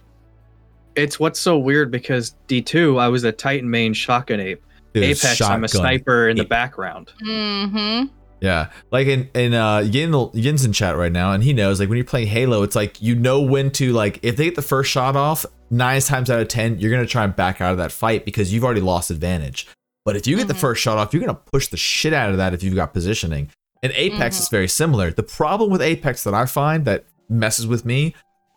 [0.95, 4.63] it's what's so weird because D2, I was a Titan main shotgun ape.
[4.93, 5.81] Dude, Apex, I'm a shotgun.
[5.81, 7.11] sniper in the background.
[7.25, 8.07] Mm-hmm.
[8.41, 11.89] Yeah, like in in uh Yin Yin's in chat right now, and he knows like
[11.89, 14.61] when you're playing Halo, it's like you know when to like if they get the
[14.61, 17.77] first shot off, nine times out of ten you're gonna try and back out of
[17.77, 19.65] that fight because you've already lost advantage.
[20.05, 20.57] But if you get the Mhm.
[20.59, 23.49] first shot off, you're gonna push the shit out of that if you've got positioning.
[23.81, 24.41] And Apex Mhm.
[24.41, 25.11] is very similar.
[25.11, 28.13] The problem with Apex that I find that messes with me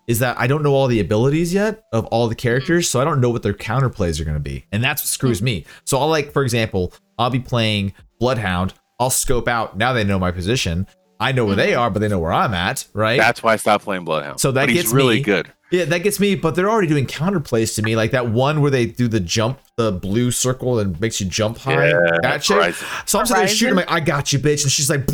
[0.09, 3.05] is that I don't know all the abilities yet of all the characters, so I
[3.05, 4.65] don't know what their counterplays are going to be.
[4.71, 5.65] And that's what screws me.
[5.85, 8.75] So I'll like, for example, I'll be playing Bloodhound.
[9.01, 9.77] I'll scope out.
[9.77, 10.87] Now they know my position.
[11.19, 13.19] I know where they are, but they know where I'm at, right?
[13.19, 14.39] That's why I stopped playing Bloodhound.
[14.39, 15.51] So that but he's gets really me- good.
[15.71, 18.71] Yeah, that gets me, but they're already doing counterplays to me, like that one where
[18.71, 21.89] they do the jump, the blue circle, and makes you jump high.
[21.89, 22.57] Yeah, that shit.
[22.57, 22.87] Horizon.
[23.07, 24.63] So I'm sitting there shooting, I'm like, I got you, bitch.
[24.63, 25.07] And she's like,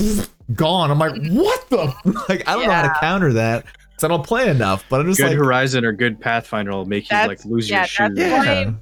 [0.54, 0.90] gone.
[0.90, 1.94] I'm like, what the?
[2.28, 4.84] Like, I don't know how to counter that because I don't play enough.
[4.88, 7.80] But I'm just Good like, Horizon or good Pathfinder will make you like lose yeah,
[7.80, 8.10] your shoes.
[8.16, 8.74] that's yeah, why-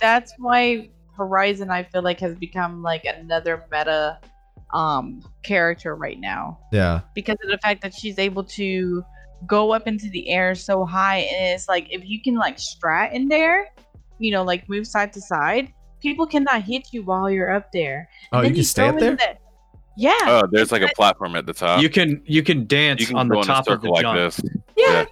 [0.00, 4.18] That's why Horizon I feel like has become like another meta
[4.74, 6.58] um character right now.
[6.72, 9.04] yeah, because of the fact that she's able to
[9.46, 13.12] go up into the air so high and it's like if you can like strat
[13.12, 13.68] in there
[14.18, 18.08] you know like move side to side people cannot hit you while you're up there
[18.32, 19.16] Oh, you then can stay up there?
[19.16, 19.36] the-
[19.96, 21.82] yeah Oh, there's like a platform at the top.
[21.82, 23.88] You can you can dance You can on go the in a top of the
[23.88, 24.16] circle like jump.
[24.16, 24.40] this.
[24.76, 25.04] yeah,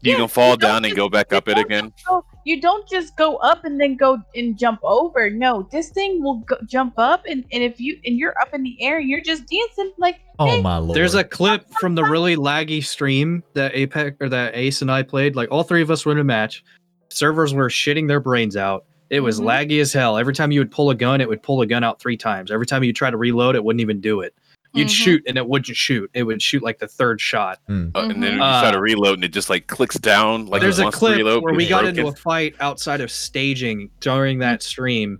[0.00, 1.92] You Yeah, can fall you down and go back up it again.
[2.08, 6.22] go- you don't just go up and then go and jump over no this thing
[6.22, 9.20] will go, jump up and, and if you and you're up in the air you're
[9.20, 10.94] just dancing like Oh hey, my lord.
[10.94, 15.02] There's a clip from the really laggy stream that Apex or that Ace and I
[15.02, 15.34] played.
[15.34, 16.62] Like all three of us were in a match.
[17.08, 18.84] Servers were shitting their brains out.
[19.08, 19.44] It was Mhm.
[19.46, 20.18] laggy as hell.
[20.18, 22.50] Every time you would pull a gun, it would pull a gun out three times.
[22.50, 24.34] Every time you try to reload, it wouldn't even do it.
[24.76, 24.90] You'd Mhm.
[24.90, 26.10] shoot and it wouldn't shoot.
[26.14, 27.58] It would shoot like the third shot.
[27.68, 28.32] Uh, and then Mhm.
[28.32, 30.46] you try to Uh, reload and it just like clicks down.
[30.46, 31.98] Like There's a clip reload, where we got broken.
[31.98, 35.18] into a fight outside of staging during that stream.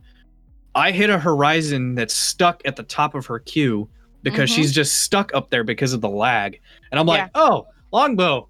[0.75, 3.89] I hit a horizon that's stuck at the top of her queue
[4.23, 4.57] because Mhm.
[4.57, 6.61] she's just stuck up there because of the lag.
[6.91, 7.29] And I'm like, Yeah.
[7.35, 8.49] oh, longbow,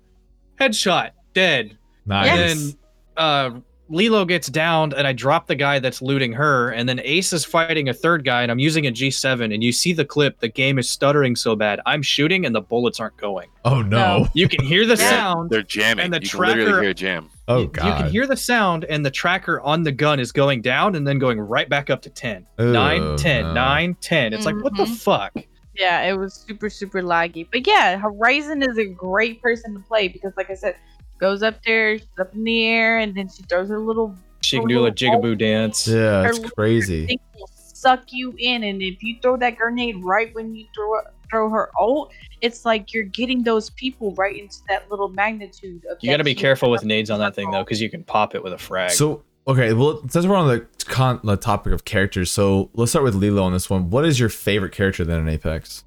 [0.60, 1.76] headshot, dead.
[2.04, 2.28] nice.
[2.28, 2.76] And then
[3.16, 3.50] uh,
[3.88, 6.70] Lilo gets downed, and I drop the guy that's looting her.
[6.70, 9.54] And then Ace is fighting a third guy, and I'm using a G7.
[9.54, 11.80] And you see the clip, the game is stuttering so bad.
[11.86, 13.48] I'm shooting, and the bullets aren't going.
[13.64, 13.96] oh no.
[14.20, 14.28] No.
[14.34, 15.50] You can hear the sound.
[15.50, 16.04] They're jamming.
[16.06, 17.28] and the you can literally hear a jam.
[17.48, 20.62] Oh you, you can hear the sound, and the tracker on the gun is going
[20.62, 22.44] down and then going right back up to 10.
[22.58, 23.54] 9, Oh, 10, no.
[23.54, 24.32] 9, 10.
[24.32, 24.96] It's like, what the Mhm.
[24.96, 25.32] fuck?
[25.78, 27.46] Yeah, it was super super laggy.
[27.52, 30.74] But yeah, Horizon is a great person to play because, like I said,
[31.18, 34.59] goes up there, she's up in the air, and then she throws her little She
[34.59, 35.86] can do a jigaboo dance.
[35.86, 37.06] Yeah, her it's crazy.
[37.06, 38.64] thing will suck you in.
[38.64, 42.94] And if you throw that grenade right when you throw throw her ult, it's like
[42.94, 45.98] you're getting those people right into that little magnitude of.
[46.01, 48.34] You got to be careful with nades on that thing though, because you can pop
[48.34, 48.93] it with a frag.
[48.93, 53.05] So okay, well since we're on the con- the topic of characters, so let's start
[53.05, 53.90] with Lilo on this one.
[53.90, 55.82] What is your favorite character then in Apex?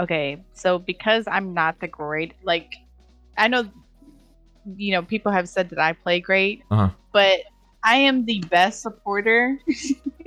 [0.00, 2.74] Okay, so because I'm not the great, like,
[3.38, 3.70] I know,
[4.76, 6.90] you know, people have said that I play great, Uh-huh.
[7.12, 7.40] but
[7.84, 9.58] I am the best supporter.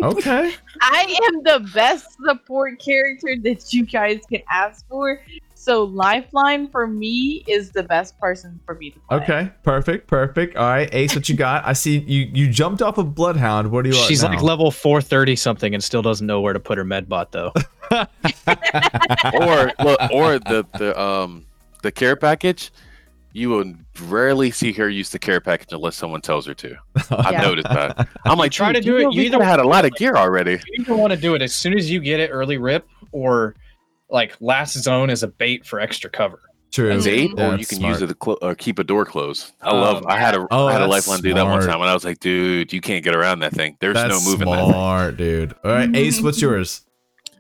[0.04, 0.54] Okay.
[0.82, 5.22] I am the best support character that you guys can ask for.
[5.56, 9.18] So Lifeline for me is the best person for me to play.
[9.20, 9.52] Okay.
[9.64, 10.08] Perfect.
[10.08, 10.58] Perfect.
[10.58, 11.66] All right, Ace, what you got?
[11.66, 12.30] I see you.
[12.34, 13.72] You jumped off of Bloodhound.
[13.72, 13.96] What do you?
[13.96, 14.30] She's now?
[14.32, 17.54] like level 430 something and still doesn't know where to put her medbot though.
[19.34, 21.46] or look, or the the um
[21.84, 22.72] the care package.
[23.36, 26.76] You will rarely see her use the care package unless someone tells her to.
[27.12, 27.42] I've Yeah.
[27.42, 28.08] noticed that.
[28.26, 29.92] I'm like, try to dude, do it, you we either- coulda had a lot of
[29.98, 30.52] gear already.
[30.52, 33.56] You either want to do it as soon as you get it early rip or
[34.10, 36.40] like last zone as a bait for extra cover.
[36.72, 36.92] True.
[36.92, 37.94] As Yeah, or you can smart.
[37.96, 39.52] use it to clo- or keep a door closed.
[39.62, 39.98] I love.
[39.98, 41.90] Um, I had a Oh, I had a that's lifeline do that one time, and
[41.90, 43.76] I was like, dude, you can't get around that thing.
[43.82, 44.70] There's That's no moving that thing.
[44.72, 45.56] smart, dude.
[45.64, 46.86] All right, Ace, what's yours?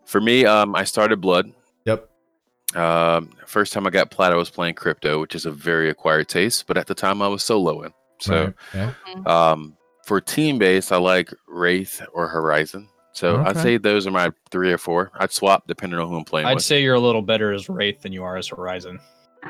[0.05, 1.51] For me, um, I started blood.
[2.75, 2.83] Yep.
[2.83, 6.27] Um, first time I got plat, I was playing crypto, which is a very acquired
[6.29, 6.67] taste.
[6.67, 7.91] But at the time, I was soloing.
[8.19, 9.23] So, Right, okay.
[9.25, 9.75] um,
[10.05, 12.87] for team base, I like Wraith or Horizon.
[13.13, 15.09] So I'd say those are my three or four.
[15.15, 16.63] I'd swap depending on who I'm playing I'd with.
[16.65, 18.99] say you're a little better as Wraith than you are as Horizon.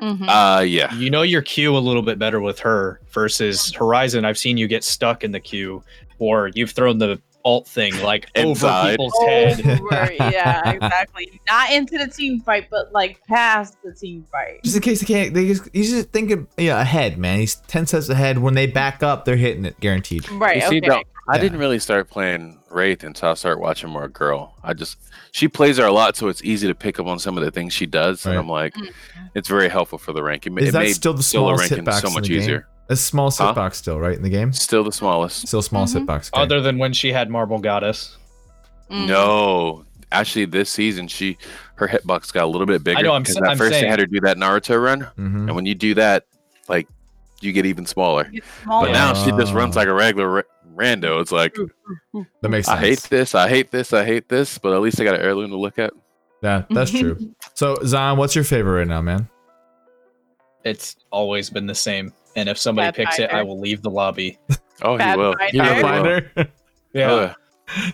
[0.02, 0.28] Mhm.
[0.28, 0.94] uh, yeah.
[0.94, 4.24] You know your queue a little bit better with her versus Horizon.
[4.24, 5.82] I've seen you get stuck in the queue
[6.20, 8.92] or you've thrown the ult thing like over Inside.
[8.94, 9.60] people's head.
[9.82, 11.40] Over, yeah, exactly.
[11.48, 14.64] Not into the team fight, but like past the team fight.
[14.64, 17.40] Just in case they can't, they just he's just thinking yeah ahead, man.
[17.40, 18.40] He's ten steps ahead.
[18.40, 20.30] When they back up, they're hitting it, guaranteed.
[20.32, 20.58] Right.
[20.58, 20.88] You see, okay.
[20.88, 21.42] no, I Yeah.
[21.42, 24.56] didn't really start playing Wraith until I started watching more girl.
[24.64, 24.98] I just
[25.32, 27.52] she plays her a lot, so it's easy to pick up on some of the
[27.52, 28.32] things she does, Right.
[28.32, 28.90] and I'm like, Mhm.
[29.36, 30.48] it's very helpful for the rank.
[30.48, 32.60] It, ma- Is it that made still the solo smallest ranking so much easier.
[32.60, 32.68] game?
[32.88, 32.94] Easier.
[32.94, 33.54] A small Huh?
[33.54, 34.54] hitbox still, right in the game.
[34.54, 35.48] Still the smallest.
[35.48, 36.06] Still small Mhm.
[36.06, 36.32] hitbox.
[36.34, 36.42] okay.
[36.42, 38.18] Other than when she had Marble Goddess.
[38.92, 39.08] Mhm.
[39.08, 41.38] No, actually, this season she
[41.76, 43.00] her hitbox got a little bit bigger.
[43.00, 45.02] I know, I'm 'cause s- at I'm first they had her do that Naruto run,
[45.18, 45.48] Mhm.
[45.48, 46.26] and when you do that,
[46.70, 46.88] like
[47.42, 48.32] you get even smaller.
[48.64, 48.86] Smaller.
[48.88, 49.80] But now she just runs Oh.
[49.82, 50.42] like a regular ra-
[50.78, 51.20] rando.
[51.22, 51.56] It's like
[52.42, 52.78] That makes sense.
[52.78, 55.22] I hate this, I hate this, I hate this, but at least I got an
[55.22, 55.92] heirloom to look at.
[56.42, 57.18] Yeah, that's true.
[57.56, 59.28] So Zion, what's your favorite right now, man?
[60.64, 62.14] It's always been the same.
[62.36, 64.38] And if somebody Bad picks it, I will leave the lobby.
[64.82, 65.34] Oh, Bad he will.
[65.34, 65.52] fighter.
[65.52, 65.82] He really will.
[65.82, 66.32] Finder.
[66.94, 67.10] Yeah.
[67.16, 67.34] Yeah.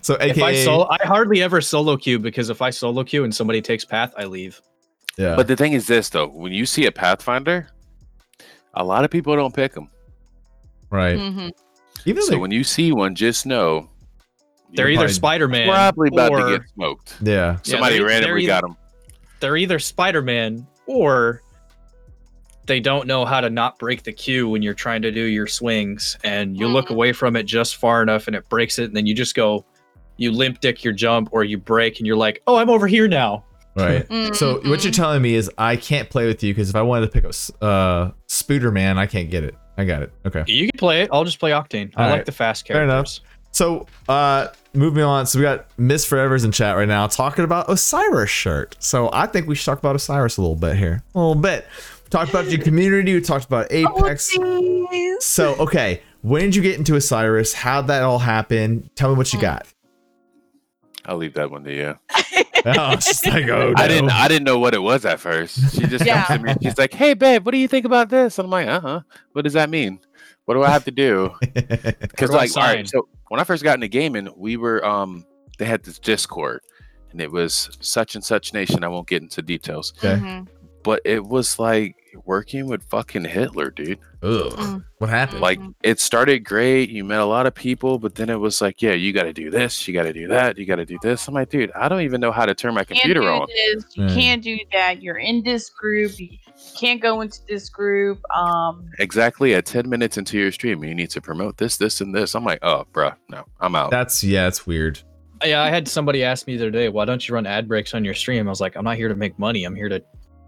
[0.02, 3.24] so If I AKA, solo, I hardly ever solo queue because if I solo queue
[3.24, 4.60] and somebody takes path, I leave.
[5.18, 7.68] yeah, But the thing is this though, when you see a Pathfinder,
[8.74, 9.90] a lot of people don't pick them.
[10.90, 11.18] right.
[11.18, 11.52] Mhm.
[12.06, 13.90] Even So like, when you see one, just know
[14.74, 17.16] They're either probably- Spider Man probably about or to get smoked.
[17.22, 18.76] yeah, Somebody they're- randomly they're got them.
[19.40, 21.42] they're either Spider Man or
[22.72, 25.46] they don't know how to not break the queue when you're trying to do your
[25.46, 26.92] swings and you look Mhm.
[26.92, 29.66] away from it just far enough and it breaks it and then you just go
[30.16, 33.10] you limp dick your jump or you break and you're like oh i'm over here
[33.10, 33.44] now
[33.76, 34.06] right.
[34.36, 37.08] So what you're telling me is I can't play with you because if I wanted
[37.08, 37.32] to pick up
[37.62, 39.56] uh Spooder Man, I can't get it.
[39.78, 40.12] I got it.
[40.26, 40.44] Okay.
[40.48, 42.80] you can play it i'll just play octane i All like the fast character.
[42.80, 43.20] Fair enough.
[43.52, 45.26] So uh moving on.
[45.26, 48.78] So we got Miss Forever's in chat right now talking about Osiris shirt.
[48.80, 51.04] So I think we should talk about Osiris a little bit here.
[51.16, 51.66] A little bit.
[52.12, 54.36] We talked about your community, we talked about Apex.
[54.38, 55.16] Oh.
[55.22, 57.54] So okay, when did you get into Osiris?
[57.54, 58.90] How'd that all happen?
[58.96, 59.66] Tell me what you got.
[61.06, 61.96] I'll leave that one to you.
[62.64, 65.74] Oh, like oh I didn't I didn't know what it was at first.
[65.74, 66.26] She just Yeah.
[66.26, 68.38] comes to me and she's like, Hey babe, what do you think about this?
[68.38, 69.00] And I'm like, uh-huh.
[69.32, 70.00] What does that mean?
[70.46, 71.34] What do I have to do?
[71.42, 75.26] Because like all right, so when I first got into gaming, we were um
[75.58, 76.62] they had this Discord
[77.12, 78.84] and it was such and such nation.
[78.84, 79.94] I won't get into details.
[79.98, 80.22] Okay.
[80.22, 80.48] Mhm.
[80.84, 84.00] But it was like working with fucking Hitler, dude.
[84.24, 84.52] Ugh.
[84.54, 84.84] Mm.
[85.00, 85.42] What happened?
[85.42, 86.90] Like it started great.
[86.90, 89.34] You met a lot of people, but then it was like, yeah, you got to
[89.34, 91.28] do this, you got to do that, you got to do this.
[91.28, 93.48] I'm like, dude, I don't even know how to turn my Can't computer do on.
[93.48, 93.86] this.
[93.96, 94.14] You Yeah.
[94.14, 95.02] can't do that.
[95.02, 96.12] You're in this group.
[96.20, 96.30] You
[96.80, 98.20] can't go into this group.
[98.36, 102.14] Um, Exactly at 10 minutes into your stream, you need to promote this, this, and
[102.14, 102.36] this.
[102.36, 103.90] I'm like, oh, bruh, no, I'm out.
[103.92, 105.00] That's yeah, it's weird.
[105.44, 107.96] yeah i had somebody ask me the other day why don't you run ad breaks
[107.96, 110.00] on your stream i was like i'm not here to make money i'm here to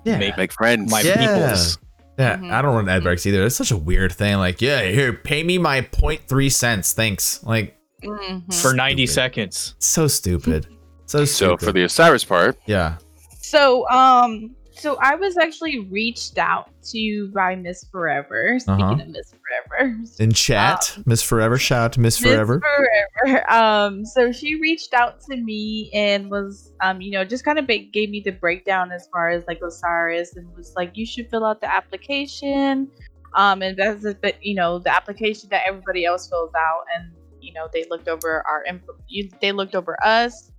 [0.06, 0.18] Yeah.
[0.18, 0.92] make Make friends.
[0.92, 1.18] my Yeah.
[1.18, 1.78] peoples
[2.20, 2.52] Yeah, Mhm.
[2.52, 3.44] I don't run ad breaks either.
[3.44, 4.38] It's such a weird thing.
[4.38, 6.94] Like, yeah, here, pay me my 0.3 cents.
[6.94, 7.40] Thanks.
[7.44, 8.54] Like, mhm.
[8.62, 10.68] for 90 seconds so stupid.
[11.08, 11.26] So so
[11.56, 11.66] stupid.
[11.66, 12.98] for the Osiris part, yeah.
[13.42, 18.58] So, um, So I was actually reached out to by Miss Forever.
[18.60, 19.02] Speaking Uh-huh.
[19.02, 19.34] of Miss
[19.70, 22.60] Forever, In chat, Miss Forever, shout out to Miss Forever.
[22.60, 23.52] Forever.
[23.52, 27.68] Um, so she reached out to me and was, um, you know, just kind of
[27.68, 31.30] ba- gave me the breakdown as far as like Osiris and was like, you should
[31.30, 32.90] fill out the application.
[33.36, 37.12] Um, and that's it, but you know, the application that everybody else fills out, and
[37.42, 38.94] you know, they looked over our info.
[39.08, 40.52] You, they looked over us.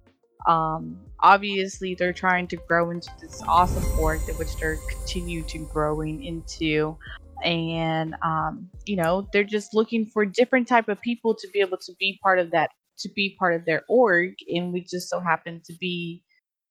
[0.47, 5.59] Um, obviously, they're trying to grow into this awesome org that which they're continue to
[5.73, 6.97] growing into
[7.43, 11.79] and um, you know they're just looking for different type of people to be able
[11.79, 15.19] to be part of that to be part of their org and we just so
[15.19, 16.23] happen to be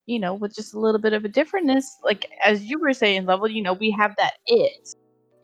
[0.06, 3.26] you know with just a little bit of a differentness like as you were saying
[3.26, 4.96] level you know we have that it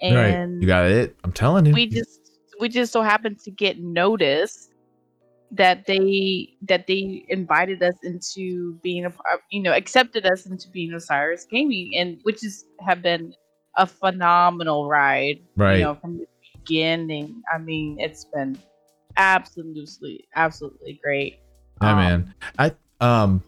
[0.01, 0.11] right.
[0.11, 1.15] and You got it.
[1.23, 1.73] I'm telling you.
[1.73, 4.68] we just we just so happen to get notice
[5.51, 10.69] that they that they invited us into being a part you know accepted us into
[10.69, 13.33] being osiris gaming and which is have been
[13.77, 15.77] a phenomenal ride right.
[15.77, 18.57] you know from the beginning i mean it's been
[19.17, 21.39] absolutely absolutely great
[21.81, 22.33] Yeah, Um, man.
[22.57, 22.71] I
[23.01, 23.43] um,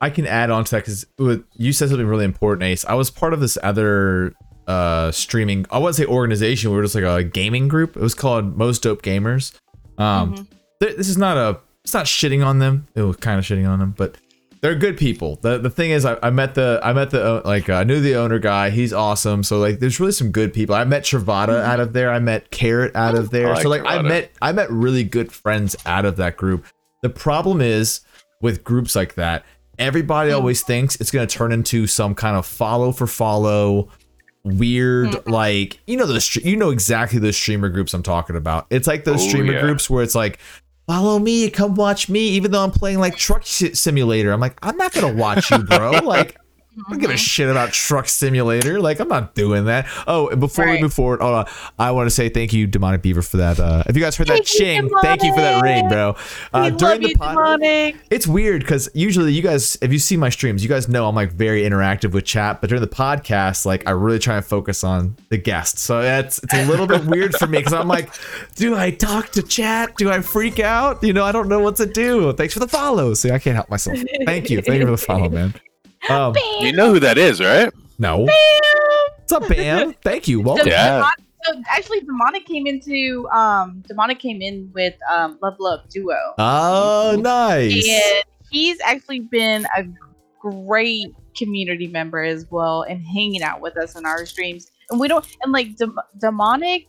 [0.00, 1.06] I can add on to that because
[1.54, 2.84] you said something really important, Ace.
[2.84, 4.34] I was part of this other
[4.66, 5.66] uh streaming.
[5.70, 6.70] I wouldn't say organization.
[6.70, 7.96] We were just like a gaming group.
[7.96, 9.52] It was called Most Dope Gamers.
[9.98, 10.46] Um, mhm.
[10.80, 11.58] Th- this is not a.
[11.84, 12.88] It's not shitting on them.
[12.94, 14.16] It was kind of shitting on them, but
[14.60, 15.38] they're good people.
[15.42, 17.84] the The thing is, I, I met the I met the uh, like uh, I
[17.84, 18.70] knew the owner guy.
[18.70, 19.44] He's awesome.
[19.44, 20.74] So like, there's really some good people.
[20.74, 22.10] I met Travada out of there.
[22.10, 23.52] I met Carrot out of there.
[23.52, 26.64] I so like like, I met I met really good friends out of that group.
[27.02, 28.00] The problem is
[28.42, 29.44] with groups like that,
[29.78, 33.90] everybody always thinks it's going to turn into some kind of follow for follow
[34.44, 35.28] weird Mhm.
[35.30, 38.66] like you know the you know exactly the streamer groups I'm talking about.
[38.70, 39.60] It's like those Oh, streamer yeah.
[39.60, 40.38] groups where it's like
[40.86, 44.32] follow me, come watch me even though I'm playing like truck si- simulator.
[44.32, 45.90] I'm like I'm not to watch you, bro.
[46.04, 46.36] like
[46.78, 47.18] I don't give a Mhm.
[47.18, 48.80] shit about Truck Simulator.
[48.80, 49.86] Like, I'm not doing that.
[50.06, 51.46] Oh, and before we move forward, hold on.
[51.78, 53.58] I want to say thank you, Demonic Beaver, for that.
[53.58, 56.16] Uh, if you guys heard that Thank you, ching, thank you for that ring, bro.
[56.52, 57.30] Uh, during the you, pod,
[57.60, 61.08] demonic it's weird because usually you guys, if you see my streams, you guys know
[61.08, 62.60] I'm like very interactive with chat.
[62.60, 65.80] But during the podcast, like I really try and focus on the guests.
[65.82, 68.10] So it's it's a little bit weird for me because I'm like,
[68.54, 69.96] do I talk to chat?
[69.96, 71.02] Do I freak out?
[71.02, 72.32] You know, I don't know what to do.
[72.34, 73.14] Thanks for the follow.
[73.14, 73.96] See, I can't help myself.
[74.26, 75.54] Thank you, thank you for the follow, man.
[76.10, 77.72] Um, You know who that is, right?
[77.98, 78.26] no.
[79.18, 79.94] What's up, Bam?
[80.02, 80.40] Thank you.
[80.40, 80.64] Welcome.
[80.66, 80.96] The Yeah.
[80.98, 86.16] Demonic- so actually, demonic came into um, demonic came in with um, Level Up Duo,
[86.38, 87.88] Oh, nice.
[87.88, 89.84] and he's actually been a
[90.40, 94.72] great community member as well, and hanging out with us in our streams.
[94.90, 96.86] And we don't and like dem- demonic,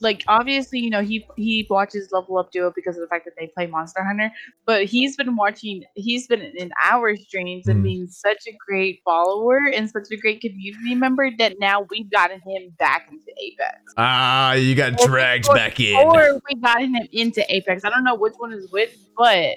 [0.00, 3.34] like obviously you know he he watches Level Up Duo because of the fact that
[3.38, 4.30] they play Monster Hunter,
[4.66, 7.82] but he's been watching, he's been in our streams and Mm.
[7.82, 12.40] being such a great follower and such a great community member that now we've gotten
[12.40, 13.94] him back into Apex.
[13.96, 15.96] Ah, you got Or- dragged or- back in.
[15.96, 17.84] Or we got him into Apex.
[17.84, 19.56] I don't know which one is which, but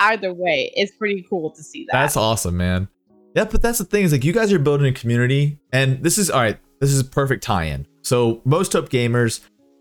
[0.00, 1.92] either way, it's pretty cool to see that.
[1.92, 2.88] That's awesome, man.
[3.34, 6.18] Yeah, but that's the thing is like you guys are building a community, and this
[6.18, 6.58] is all right.
[6.80, 7.86] This is a perfect tie-in.
[8.02, 9.40] So most up gamers,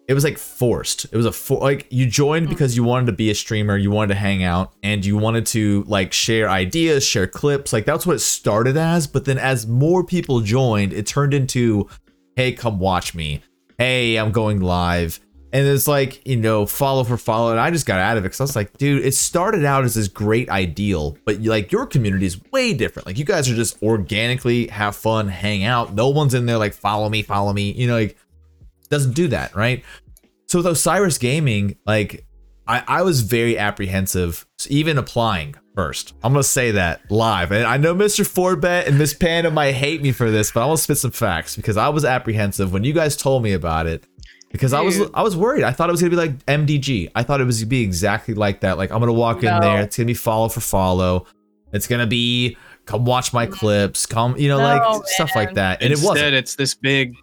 [0.09, 1.05] it was like forced.
[1.05, 2.49] It was a for, like you joined Mm.
[2.49, 5.45] because you wanted to be a streamer, you wanted to hang out, and you wanted
[5.47, 7.71] to like share ideas, share clips.
[7.71, 9.05] Like that's what it started as.
[9.05, 11.87] But then as more people joined, it turned into,
[12.35, 13.43] hey, come watch me.
[13.77, 15.19] Hey, I'm going live.
[15.53, 17.51] And it's like, you know, follow for follow.
[17.51, 19.83] And I just got out of it because I was like, dude, it started out
[19.83, 23.05] as this great ideal, but like your community is way different.
[23.05, 25.93] Like you guys are just organically have fun, hang out.
[25.93, 27.71] No one's in there like, follow me, follow me.
[27.71, 28.17] You know, like
[28.89, 29.83] doesn't do that, right?
[30.47, 32.25] So with Osiris Gaming, like
[32.67, 36.13] I, I was very apprehensive, even applying first.
[36.23, 38.25] I'm gonna say that live, and I know Mr.
[38.25, 41.11] Forbet and Miss Panda might hate me for this, but I want to spit some
[41.11, 44.05] facts because I was apprehensive when you guys told me about it.
[44.51, 45.63] Because I was I was worried.
[45.63, 47.11] I thought it was gonna be like MDG.
[47.13, 48.79] I thought it was gonna be exactly like that.
[48.79, 49.81] Like I'm gonna walk in there.
[49.81, 51.27] It's gonna be follow for follow.
[51.71, 54.07] It's gonna be come watch my clips.
[54.07, 55.83] Come, you know, No, like stuff like that.
[55.83, 56.33] And it Instead, wasn't.
[56.33, 57.13] it's this big,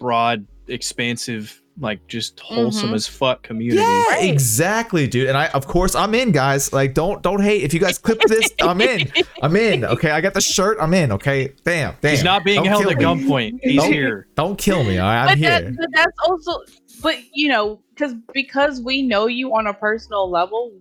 [0.00, 2.94] broad, expansive, like just wholesome Mhm.
[2.94, 3.80] as fuck community.
[3.82, 5.28] Yeah, exactly, dude.
[5.28, 6.72] And I, of course, I'm in, guys.
[6.72, 7.62] Like, don't don't hate.
[7.62, 9.10] If you guys clip this, I'm in.
[9.42, 9.84] I'm in.
[9.84, 10.76] Okay, I got the shirt.
[10.80, 11.12] I'm in.
[11.12, 12.10] Okay, bam, bam.
[12.10, 13.04] He's not being Don't held kill at me.
[13.04, 13.58] gunpoint.
[13.62, 14.26] He's Don't- here.
[14.34, 14.98] Don't kill me.
[14.98, 15.60] All right, I'm but, here.
[15.62, 16.60] that, but that's also,
[17.02, 20.72] but you know, because because we know you on a personal level,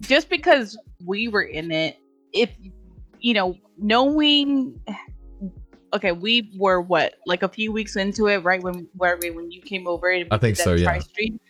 [0.00, 1.96] just because we were in it,
[2.32, 2.50] if
[3.20, 4.80] you know, knowing.
[5.92, 9.50] Okay, we were what like a few weeks into it, right when where we- when
[9.50, 10.10] you came over.
[10.10, 11.00] And I think so, yeah.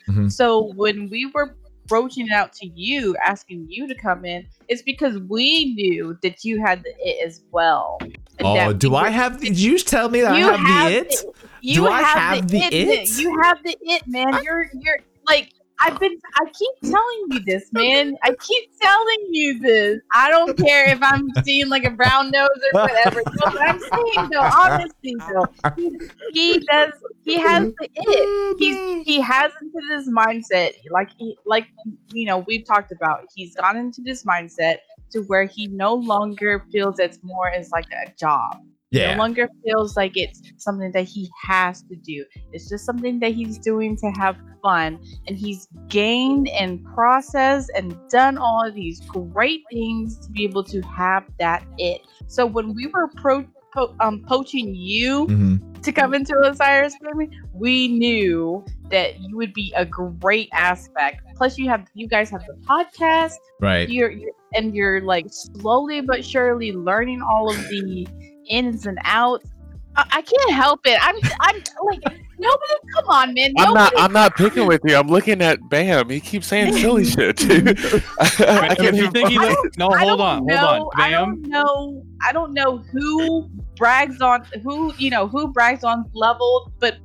[0.08, 0.32] Mhm.
[0.32, 1.56] So when we were
[1.86, 6.44] broaching it out to you, asking you to come in, it's because we knew that
[6.44, 7.98] you had the it as well.
[8.42, 9.40] Oh, do we I were- have?
[9.40, 11.08] Did you tell me that I you have, the it?
[11.10, 12.70] the- You Do I have the man.
[12.72, 13.18] it?
[13.18, 14.40] You have the it, man.
[14.42, 16.16] You're you're like I've been.
[16.36, 18.14] I keep telling you this, man.
[18.22, 20.00] I keep telling you this.
[20.14, 23.22] I don't care if I'm seeing like a brown nose or whatever.
[23.24, 25.46] No, but I'm saying though, honestly though,
[25.76, 25.98] he,
[26.32, 26.92] he does.
[27.22, 28.56] He has the it.
[28.58, 31.66] He's he has into this mindset, like he like
[32.12, 33.26] you know we've talked about.
[33.34, 34.78] He's gone into this mindset
[35.12, 39.12] to where he no longer feels it's more as like a job Yeah.
[39.12, 42.24] no longer feels like it's something that he has to do.
[42.52, 45.00] It's just something that he's doing to have fun.
[45.26, 50.64] And he's gained and processed and done all of these great things to be able
[50.64, 52.02] to have that it.
[52.26, 57.30] So when we were pro, po- um, poaching you hmm to come into Osiris family,
[57.54, 61.22] we knew that you would be a great aspect.
[61.36, 63.88] Plus, you have you guys have the podcast Right.
[63.88, 68.06] you're, you're and you're like slowly but surely learning all of the
[68.50, 69.48] ins and outs.
[69.96, 70.98] I, I can't help it.
[71.02, 71.56] I'm I'm
[71.86, 72.02] like
[72.38, 72.74] nobody.
[72.94, 73.52] Come on, man.
[73.58, 73.92] I'm not.
[73.96, 74.96] I'm not picking with you.
[74.96, 76.08] I'm looking at Bam.
[76.10, 77.68] He keeps saying silly shit, dude.
[77.78, 79.56] I If can't you think he focus.
[79.62, 81.42] does- no, hold on, know, hold on, I Bam.
[81.42, 82.02] don't know.
[82.24, 86.96] I don't know who brags on who you know who brags on level, but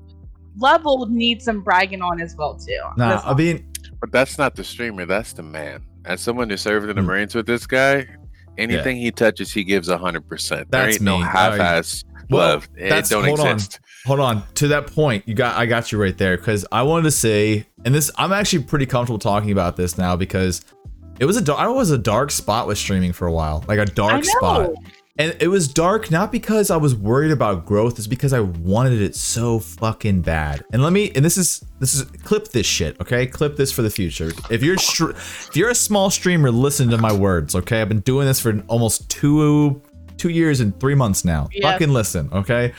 [0.58, 2.80] level needs some bragging on as well too.
[2.98, 3.68] Nah, I mean,
[4.00, 5.06] But that's not the streamer.
[5.06, 5.84] That's the man.
[6.06, 7.08] As someone who served in the Hmm.
[7.08, 8.06] Marines with this guy,
[8.58, 10.70] anything he touches, he gives hundred percent.
[10.72, 12.70] There That's ain't no half-ass Well, love.
[12.76, 13.60] It that's- don't hold on.
[14.06, 14.44] hold on.
[14.56, 17.66] To that point, you got I got you right there because I wanted to say,
[17.86, 20.62] and this I'm actually pretty comfortable talking about this now because
[21.20, 23.80] it was a dar- I was a dark spot with streaming for a while, like
[23.80, 24.22] a dark know.
[24.22, 24.70] spot.
[25.18, 29.02] And it was dark not because I was worried about growth, it's because I wanted
[29.02, 30.66] it so fucking bad.
[30.74, 33.26] And let me and this is this is clip this shit, okay?
[33.26, 34.32] Clip this for the future.
[34.50, 37.82] If you're str- if you're a small streamer, listen to my words, okay?
[37.82, 39.82] I've been doing this for almost 2
[40.18, 41.48] 2 years and 3 months now.
[41.54, 41.64] Yes.
[41.64, 42.74] Fucking listen, okay?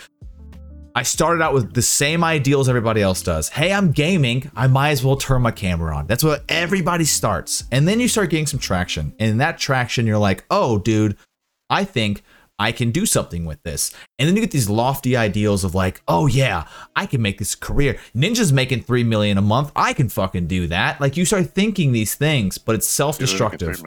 [0.95, 3.51] I started out with the same ideals everybody else does.
[3.51, 4.51] Hey, I'm gaming.
[4.57, 6.07] I might as well turn my camera on.
[6.07, 7.65] That's what everybody starts.
[7.71, 9.15] And then you start getting some traction.
[9.19, 11.19] And in that traction, you're like, oh, dude,
[11.69, 12.23] I think
[12.59, 13.93] I can do something with this.
[14.19, 17.55] And then you get these lofty ideals of like, oh yeah, I can make this
[17.55, 17.99] career.
[18.15, 19.73] Ninja's making three million a month.
[19.77, 21.01] I can fucking do that.
[21.01, 23.83] Like you start thinking these things, but it's self-destructive.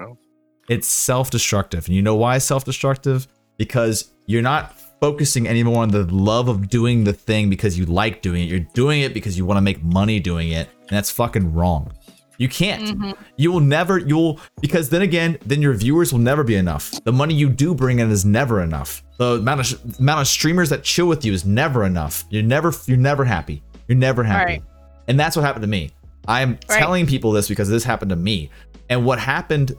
[0.70, 1.88] It's self-destructive.
[1.88, 3.28] And you know why it's self-destructive?
[3.58, 8.22] Because you're not focusing anymore on the love of doing the thing because you like
[8.22, 8.50] doing it.
[8.50, 10.70] You're doing it because you want to make money doing it.
[10.82, 11.92] And that's fucking wrong.
[12.40, 12.84] You can't.
[13.00, 13.16] Mhm.
[13.38, 16.92] You will never, you'll, because then again, then your viewers will never be enough.
[17.04, 19.04] The money you do bring in is never enough.
[19.18, 22.24] The amount of, amount of streamers that chill with you is never enough.
[22.30, 23.62] You're never, you're never happy.
[23.88, 24.54] You're never happy.
[24.54, 24.64] Right.
[25.08, 25.92] And that's what happened to me.
[26.28, 26.80] I'm Right.
[26.80, 28.50] telling people this because this happened to me.
[28.90, 29.76] And what happened,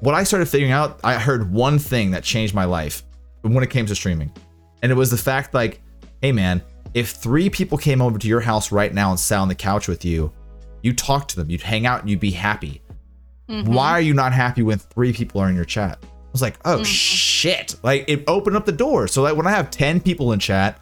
[0.00, 3.02] what I started figuring out, I heard one thing that changed my life
[3.42, 4.30] when it came to streaming.
[4.82, 5.80] And it was the fact like,
[6.22, 6.62] hey man,
[6.94, 9.88] if three people came over to your house right now and sat on the couch
[9.88, 10.30] with you,
[10.84, 12.82] you talk to them, you'd hang out and you'd be happy.
[13.48, 13.68] Mhm.
[13.68, 15.98] Why are you not happy when three people are in your chat?
[16.02, 16.86] I was like, oh Mhm.
[16.86, 17.76] shit.
[17.82, 19.08] Like it opened up the door.
[19.08, 20.80] So like when I have 10 people in chat,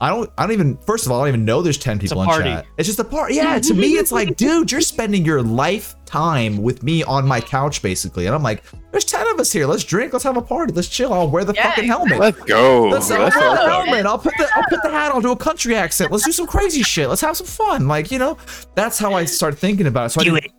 [0.00, 2.00] I don't I don't even first of all, I don't even know there's 10 a
[2.00, 2.66] people in chat.
[2.76, 3.32] It's just a part.
[3.32, 7.82] Yeah, to me it's like, dude, you're spending your lifetime with me on my couch
[7.82, 8.26] basically.
[8.26, 8.62] And I'm like,
[8.92, 9.66] there's 10 of us here.
[9.66, 11.12] Let's drink, let's have a party, let's chill.
[11.12, 12.18] I'll wear the Yeah, fucking helmet.
[12.20, 12.88] Let's go.
[12.88, 13.56] Let's Let's I'll go.
[13.56, 14.06] put the helmet.
[14.06, 15.12] I'll put the I'll put the hat.
[15.12, 16.12] I'll do a country accent.
[16.12, 17.08] Let's do some crazy shit.
[17.08, 17.88] Let's have some fun.
[17.88, 18.38] Like you know,
[18.76, 20.10] that's how I start thinking about it.
[20.10, 20.50] So I Do it.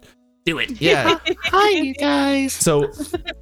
[0.45, 0.82] Do it.
[0.82, 1.18] Yeah.
[1.45, 2.53] Hi, you guys.
[2.53, 2.91] So,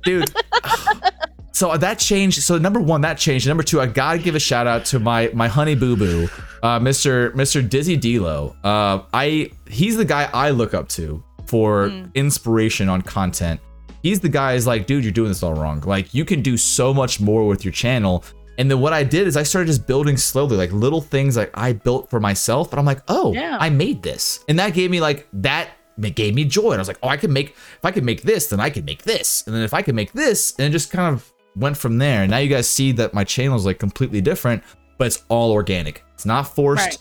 [0.03, 0.31] dude.
[1.57, 2.43] So that changed.
[2.43, 3.47] So number one, that changed.
[3.47, 6.29] Number two, I gotta give a shout out to my my honey boo boo,
[6.61, 7.31] uh, Mr.
[7.33, 7.67] Mr.
[7.67, 8.55] Dizzy Dilo.
[8.63, 12.13] Uh, I he's the guy I look up to for Mm.
[12.13, 13.59] inspiration on content.
[14.03, 15.81] He's the guy is like, dude, you're doing this all wrong.
[15.81, 18.23] Like you can do so much more with your channel.
[18.59, 21.51] And then what I did is I started just building slowly, like little things like
[21.55, 22.71] I built for myself.
[22.71, 23.57] And I'm like, oh, Yeah.
[23.59, 24.43] I made this.
[24.49, 25.69] And that gave me like that
[26.03, 26.71] it gave me joy.
[26.71, 28.69] And I was like, oh, I can make if I can make this, then I
[28.69, 29.43] can make this.
[29.47, 32.21] And then if I can make this, and just kind of went from there.
[32.23, 34.63] And now you guys see that my channel is like completely different,
[34.97, 36.03] but it's all organic.
[36.13, 36.85] It's not forced.
[36.85, 36.97] Right.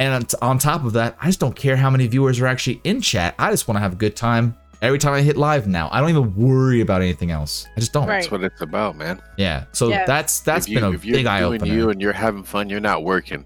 [0.00, 3.00] And on, top of that, I just don't care how many viewers are actually in
[3.00, 3.34] chat.
[3.38, 5.88] I just want to have a good time every time I hit live now.
[5.90, 7.66] I don't even worry about anything else.
[7.76, 8.06] I just don't.
[8.06, 8.20] Right.
[8.20, 9.20] That's what it's about, man.
[9.36, 9.64] Yeah.
[9.72, 10.04] So Yeah.
[10.06, 11.74] that's that's If you- been a if you're big eye doing opener.
[11.74, 12.68] You and you're having fun.
[12.68, 13.44] You're not working.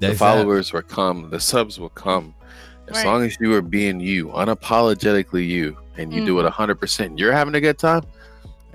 [0.00, 0.16] The Exactly.
[0.16, 1.30] followers will come.
[1.30, 2.34] The subs will come.
[2.88, 3.06] As Right.
[3.06, 6.26] long as you are being you, unapologetically you, and you Mm-hmm.
[6.26, 8.02] do it 100%, you're having a good time.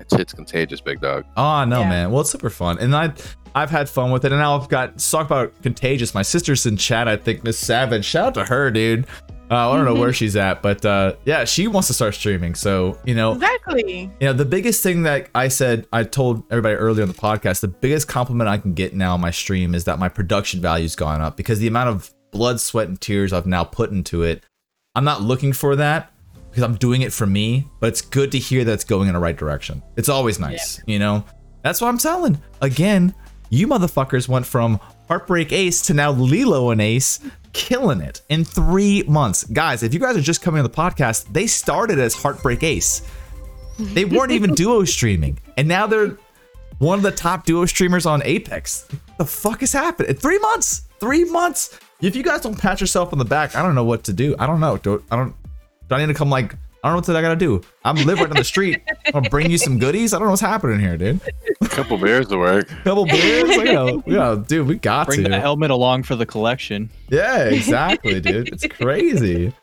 [0.08, 1.24] That shit's contagious, big dog.
[1.36, 1.88] Oh no, Yeah.
[1.88, 2.10] man.
[2.10, 3.12] Well, it's super fun, and I,
[3.54, 6.14] I've had fun with it, and now I've got let's talk about contagious.
[6.14, 7.08] My sister's in chat.
[7.08, 8.04] I think Miss Savage.
[8.04, 9.06] Shout out to her, dude.
[9.50, 12.54] Uh, I don't know where she's at, but uh, yeah, she wants to start streaming.
[12.54, 14.10] So you know, Exactly.
[14.18, 17.60] you know, the biggest thing that I said, I told everybody earlier on the podcast,
[17.60, 20.96] the biggest compliment I can get now on my stream is that my production value's
[20.96, 24.42] gone up because the amount of blood, sweat, and tears I've now put into it.
[24.94, 26.10] I'm not looking for that
[26.54, 29.14] because I'm doing it for me, but it's good to hear that it's going in
[29.14, 29.82] the right direction.
[29.96, 31.24] It's always nice, you know?
[31.62, 32.40] That's what I'm telling.
[32.60, 33.12] Again,
[33.50, 34.78] you motherfuckers went from
[35.08, 37.18] Heartbreak Ace to now Lilo and Ace,
[37.54, 39.42] killing it in three months.
[39.42, 43.02] Guys, if you guys are just coming on the podcast, they started as Heartbreak Ace.
[43.76, 46.16] They weren't even duo streaming, and now they're
[46.78, 48.86] one of the top duo streamers on Apex.
[49.18, 50.08] The fuck has happened?
[50.08, 51.80] In three months, three months.
[52.00, 54.36] If you guys don't pat yourself on the back, I don't know what to do.
[54.38, 54.74] I don't know.
[55.10, 55.34] I don't.
[55.88, 56.54] Do I need to come like?
[56.82, 57.62] I don't know what I gotta do.
[57.82, 58.82] I'm living on the street.
[59.06, 60.12] I'm gonna bring you some goodies.
[60.12, 61.18] I don't know what's happening here, dude.
[61.62, 62.68] A couple beers to work.
[62.84, 63.48] Couple beers.
[63.56, 65.30] Like, you know, you know, dude, we got to Bring to.
[65.30, 66.90] the helmet along for the collection.
[67.08, 68.48] Yeah, exactly, dude.
[68.48, 69.54] It's crazy.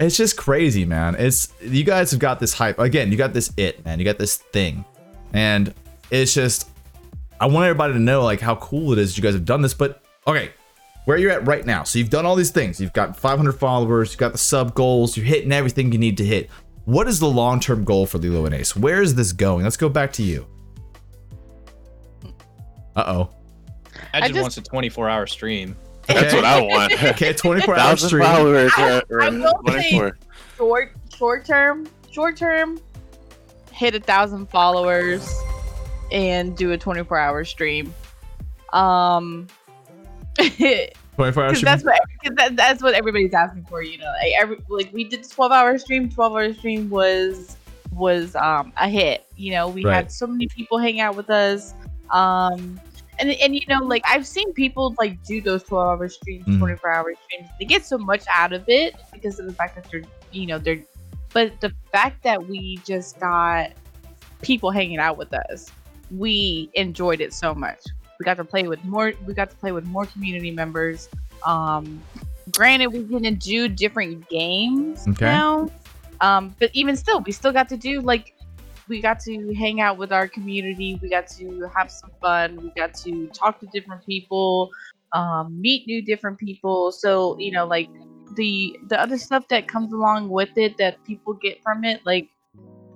[0.00, 1.14] It's just crazy, man.
[1.16, 2.80] It's you guys have got this hype.
[2.80, 4.00] Again, you got this it, man.
[4.00, 4.84] You got this thing.
[5.32, 5.72] And
[6.10, 6.68] it's just
[7.40, 9.72] I want everybody to know like how cool it is you guys have done this,
[9.74, 10.50] but okay,
[11.04, 11.82] where you're at right now.
[11.84, 12.80] So you've done all these things.
[12.80, 16.24] You've got 500 followers, you've got the sub goals, you're hitting everything you need to
[16.24, 16.48] hit.
[16.86, 18.76] What is the long-term goal for Lilo and Ace?
[18.76, 19.64] Where is this going?
[19.64, 20.46] Let's go back to you.
[22.96, 23.30] Uh-oh.
[24.12, 25.76] I I just just- wants a 24 hour stream.
[26.06, 26.92] That's what I want.
[27.02, 28.22] Okay, 24 hour stream.
[28.22, 28.72] followers.
[28.76, 30.18] I- or- or I will say- 24.
[30.56, 32.78] Short, short term, short term,
[33.72, 35.28] hit a thousand followers
[36.12, 37.92] and do a 24 hour stream.
[38.72, 39.48] Um,
[41.16, 42.00] 24 hour because that's what
[42.36, 43.82] that, that's what everybody's asking for.
[43.82, 46.08] You know, like every like we did the 12 hour stream.
[46.10, 47.56] 12 hour stream was
[47.92, 49.24] was um a hit.
[49.36, 49.94] You know, we Right.
[49.94, 51.74] had so many people hang out with us.
[52.10, 52.80] Um.
[53.20, 56.58] And, and you know like I've seen people like do those 12 hour streams Mhm.
[56.58, 59.88] 24 hour streams they get so much out of it because of the fact that
[59.88, 60.02] they're
[60.32, 60.80] you know they're
[61.32, 63.70] but the fact that we just got
[64.42, 65.70] people hanging out with us
[66.10, 67.78] we enjoyed it so much
[68.18, 71.08] we got to play with more we got to play with more community members.
[71.46, 72.02] Um
[72.52, 75.24] granted we didn't do different games Okay.
[75.24, 75.68] now
[76.20, 78.34] um but even still we still got to do like
[78.86, 80.98] we got to hang out with our community.
[81.00, 82.56] We got to have some fun.
[82.62, 84.70] We got to talk to different people
[85.12, 86.92] um meet new different people.
[86.92, 87.88] So you know like
[88.36, 92.28] the the other stuff that comes along with it that people get from it like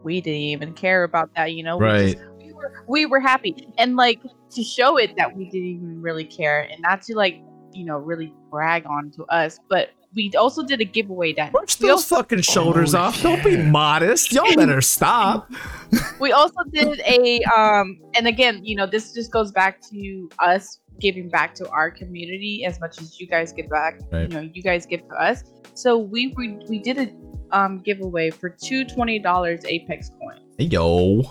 [0.02, 1.76] we didn't even care about that you know?
[1.76, 2.18] We just-
[2.58, 4.20] were, we were happy and like
[4.50, 7.40] to show it that we didn't even really care and not to like
[7.72, 11.80] you know really brag on to us but we also did a giveaway that Push
[11.80, 13.22] we those also, fucking shoulders Oh, off.
[13.22, 14.32] Don't be modest.
[14.32, 15.50] Y'all better stop.
[16.18, 20.80] we also did a um and again you know this just goes back to us
[20.98, 24.62] giving back to our community as much as you guys give back you know you
[24.62, 25.44] guys give to us
[25.74, 31.22] so we we, we did a um giveaway for two $20 apex coins Hey, yo.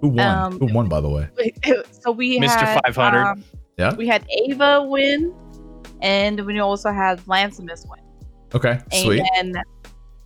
[0.00, 0.20] Who won?
[0.26, 1.28] Um, Who won, by the way?
[1.90, 2.56] so we Mr.
[2.60, 3.18] had 500.
[3.22, 3.44] um,
[3.78, 3.94] Yeah.
[3.94, 5.34] we had ava win
[6.02, 8.00] and we also had lancemus win
[8.54, 9.22] Okay, sweet.
[9.36, 9.58] and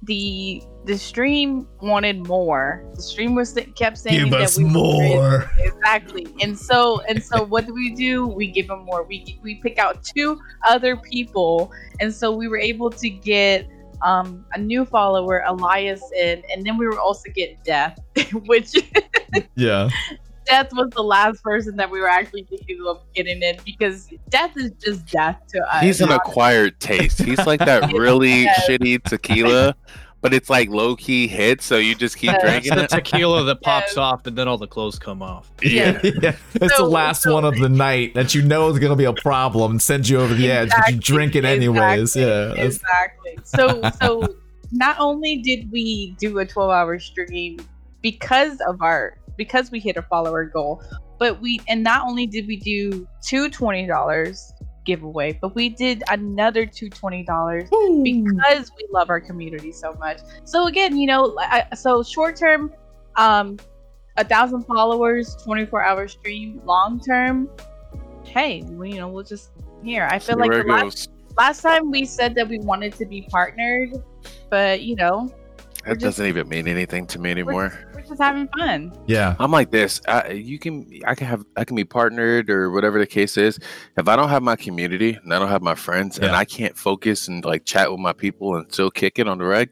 [0.04, 4.70] the the stream wanted more the stream was kept saying Give that us we were
[4.70, 5.14] crazy.
[5.14, 5.50] more.
[5.58, 9.54] exactly and so and so what do we do we give them more we we
[9.62, 11.70] pick out two other people
[12.00, 13.66] and so we were able to get
[14.02, 17.98] um a new follower elias in and then we were also getting death
[18.46, 18.72] which
[19.56, 19.88] Yeah.
[20.46, 24.50] death was the last person that we were actually thinking of getting in because death
[24.56, 27.22] is just death to us He's an acquired taste.
[27.22, 28.66] He's like that really Yes.
[28.68, 29.74] shitty tequila,
[30.22, 32.40] but it's like low key hit, so you just keep Yes.
[32.42, 32.90] That's drinking the it.
[32.90, 33.96] tequila that pops Yes.
[33.98, 35.50] off and then all the clothes come off.
[35.62, 36.00] Yeah.
[36.02, 36.36] yeah.
[36.54, 39.04] It's the last so- one of the night that you know is going to be
[39.04, 42.16] a problem and send you over the edge, but you drink it anyways.
[42.16, 42.48] exactly, Yeah.
[42.54, 43.38] that's- exactly.
[43.44, 44.36] So so
[44.70, 47.58] not only did we do a 12 hour stream
[48.00, 50.82] because of our because we hit a follower goal,
[51.18, 54.51] but we and not only did we do two twenty dollars
[54.84, 57.68] giveaway, but we did another two twenty dollars
[58.02, 60.20] because we love our community so much.
[60.44, 62.72] So again, you know, I, so short term,
[63.16, 63.58] um,
[64.16, 66.60] a thousand followers, twenty four hour stream.
[66.64, 67.48] Long term,
[68.24, 69.50] hey, we, you know, we'll just
[69.82, 70.08] here.
[70.10, 73.22] I feel See like the last, last time we said that we wanted to be
[73.30, 73.90] partnered,
[74.50, 75.32] but you know,
[75.84, 77.72] That just- doesn't even mean anything to me anymore.
[77.94, 78.92] we're just having fun.
[79.06, 79.36] Yeah.
[79.38, 80.00] I'm like this.
[80.08, 83.58] I, you can, I can have, I can be partnered or whatever the case is.
[83.96, 86.76] If I don't have my community and I don't have my friends and I can't
[86.76, 89.70] focus and like chat with my people and still kick it on the reg,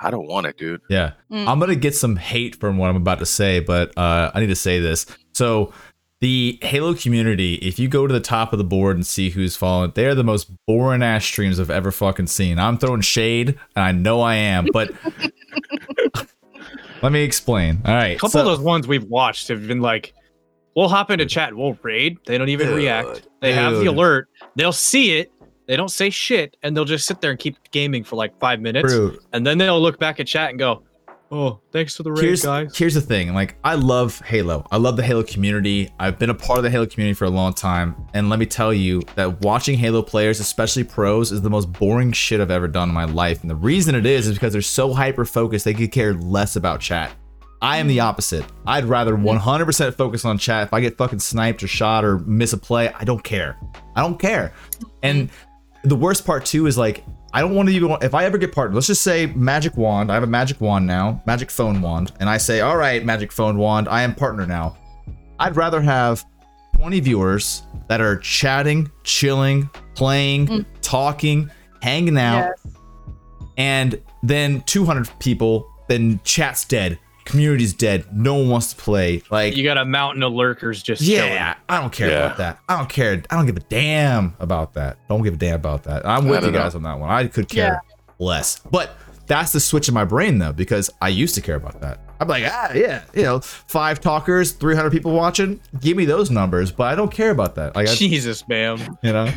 [0.00, 0.80] I don't want it, dude.
[0.88, 1.12] Yeah.
[1.30, 1.48] Mm.
[1.48, 4.46] I'm gonna get some hate from what I'm about to say, but uh, I need
[4.46, 5.06] to say this.
[5.32, 5.72] So
[6.20, 9.56] the Halo community, if you go to the top of the board and see who's
[9.56, 12.58] following, they're the most boring ass streams I've ever fucking seen.
[12.58, 14.92] I'm throwing shade, and I know I am, but
[17.02, 17.80] let me explain.
[17.84, 18.16] All right.
[18.16, 20.14] A couple so- of those ones we've watched have been like,
[20.74, 22.18] we'll hop into chat, we'll raid.
[22.26, 23.28] They don't even Dude, react.
[23.40, 24.28] They have the alert.
[24.56, 25.32] They'll see it.
[25.66, 28.58] They don't say shit, and they'll just sit there and keep gaming for like five
[28.58, 30.82] minutes, Bro, and then they'll look back at chat and go,
[31.30, 33.34] "Oh, thanks for the raid, here's guys." here's the thing.
[33.34, 34.66] Like I love Halo.
[34.70, 35.90] I love the Halo community.
[35.98, 38.46] I've been a part of the Halo community for a long time, and let me
[38.46, 42.68] tell you that watching Halo players, especially pros, is the most boring shit I've ever
[42.68, 43.42] done in my life.
[43.42, 46.56] And the reason it is is because they're so hyper focused, they could care less
[46.56, 47.12] about chat.
[47.60, 48.44] I am the opposite.
[48.66, 50.68] I'd rather 100% focus on chat.
[50.68, 53.58] If I get fucking sniped or shot or miss a play, I don't care.
[53.96, 54.52] I don't care.
[55.02, 55.28] And
[55.82, 58.52] the worst part too is like I don't want to even if I ever get
[58.52, 58.74] partnered.
[58.74, 60.10] Let's just say magic wand.
[60.10, 63.32] I have a magic wand now, magic phone wand, and I say, "All right, magic
[63.32, 64.76] phone wand, I am partner now."
[65.38, 66.24] I'd rather have
[66.76, 70.64] 20 viewers that are chatting, chilling, playing, mm.
[70.80, 71.50] talking,
[71.82, 72.74] hanging out, Yes.
[73.56, 76.98] and then 200 people, then chat's dead,
[77.28, 79.22] community's dead, no one wants to play.
[79.30, 81.32] Like You got a mountain of lurkers just chilling.
[81.32, 82.24] yeah, I don't care Yeah.
[82.26, 82.58] about that.
[82.68, 83.22] I don't care.
[83.30, 84.98] I don't give a damn about that.
[85.08, 86.04] Don't give a damn about that.
[86.06, 87.10] I'm with you don't guys on that one.
[87.10, 87.82] I could care
[88.18, 88.58] less.
[88.70, 88.96] But
[89.26, 92.00] that's the switch in my brain though, because I used to care about that.
[92.20, 95.60] I'm like, ah, yeah, you know, five talkers, 300 people watching.
[95.80, 97.76] Give me those numbers, but I don't care about that.
[97.76, 98.98] Like, I, Jesus, ma'am.
[99.04, 99.32] you know,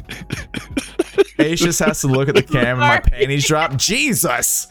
[1.37, 2.77] Ace just has to look at the camera.
[2.87, 3.75] My panties drop.
[3.77, 4.67] Jesus,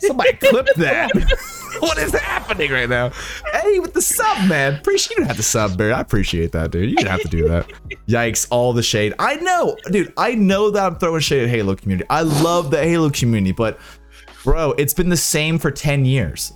[0.00, 1.10] somebody clip that.
[1.80, 3.10] what is happening right now?
[3.52, 4.74] Hey, with the sub, man.
[4.74, 5.92] Appreciate you have to sub, Barry.
[5.92, 6.90] I appreciate that, dude.
[6.90, 7.68] You didn't have to do that.
[8.08, 8.46] Yikes!
[8.50, 9.14] All the shade.
[9.18, 10.12] I know, dude.
[10.16, 12.06] I know that I'm throwing shade at Halo community.
[12.10, 13.78] I love the Halo community, but
[14.44, 16.52] bro, it's been the same for ten years.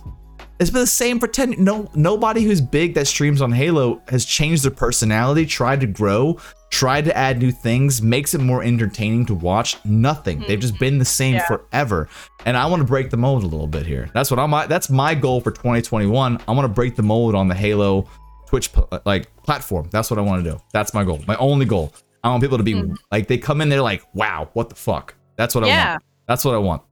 [0.59, 4.23] It's been the same for 10 no nobody who's big that streams on Halo has
[4.25, 6.37] changed their personality, tried to grow,
[6.69, 9.83] tried to add new things, makes it more entertaining to watch.
[9.83, 10.43] Nothing.
[10.47, 11.45] They've just been the same Yeah.
[11.47, 12.07] forever.
[12.45, 14.09] And I want to break the mold a little bit here.
[14.13, 16.39] That's what I'm that's my goal for 2021.
[16.47, 18.07] I want to break the mold on the Halo
[18.47, 18.69] Twitch
[19.05, 19.89] like platform.
[19.91, 20.61] That's what I want to do.
[20.71, 21.19] That's my goal.
[21.27, 21.93] My only goal.
[22.23, 22.93] I want people to be hmm.
[23.11, 26.03] like they come in they're like, "Wow, what the fuck?" That's what I want.
[26.27, 26.83] That's what I want.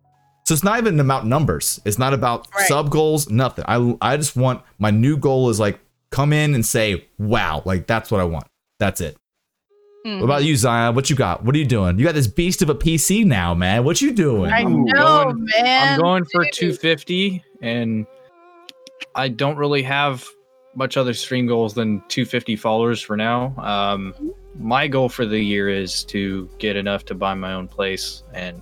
[0.51, 1.79] So it's not even about numbers.
[1.85, 2.67] It's not about Right.
[2.67, 3.63] sub goals, nothing.
[3.69, 5.79] I I just want my new goal is like
[6.09, 8.47] come in and say, "Wow, like that's what I want."
[8.77, 9.15] That's it.
[10.03, 10.93] What about you, Zion?
[10.93, 11.45] What you got?
[11.45, 11.97] What are you doing?
[11.97, 13.85] You got this beast of a PC now, man.
[13.85, 14.51] What you doing?
[14.51, 15.93] I I'm know, going- man.
[15.93, 16.51] I'm going for Dude.
[16.53, 18.05] 250, and
[19.15, 20.25] I don't really have
[20.75, 23.53] much other stream goals than 250 followers for now.
[23.57, 24.13] Um,
[24.59, 28.61] my goal for the year is to get enough to buy my own place and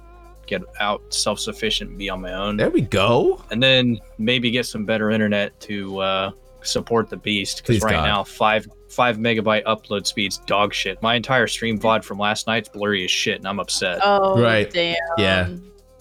[0.49, 3.41] get out self-sufficient, be on my own, there we go.
[3.51, 6.31] and then maybe get some better internet to uh,
[6.61, 7.63] support the beast.
[7.65, 8.05] Because right God.
[8.05, 11.01] now, five five megabyte upload speeds, dog shit.
[11.03, 13.99] My entire stream VOD from last night's blurry as shit, and I'm upset.
[14.03, 14.69] Oh, Right.
[14.71, 14.95] damn.
[15.17, 15.49] Yeah.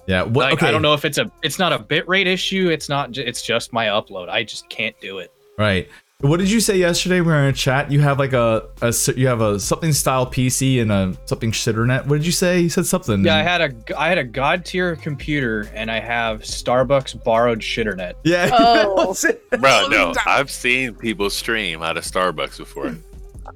[0.06, 0.22] Yeah.
[0.22, 0.34] What?
[0.46, 0.68] Like, okay.
[0.68, 2.70] I don't know if it's a it's not a bitrate issue.
[2.70, 3.16] It's not.
[3.18, 4.30] It's just my upload.
[4.30, 5.30] I just can't do it.
[5.58, 5.88] Right.
[6.20, 7.20] What did you say yesterday?
[7.20, 7.92] We were in a chat.
[7.92, 8.66] You have like a,
[9.14, 12.06] you have a something style PC and a something shitternet.
[12.06, 12.58] What did you say?
[12.58, 13.24] You said something.
[13.24, 17.60] Yeah, I had a I had a god tier computer, and I have Starbucks borrowed
[17.60, 18.14] shitternet.
[18.24, 18.50] Yeah.
[18.90, 19.14] Oh.
[19.60, 22.96] Bro, no, I've seen people stream out of Starbucks before.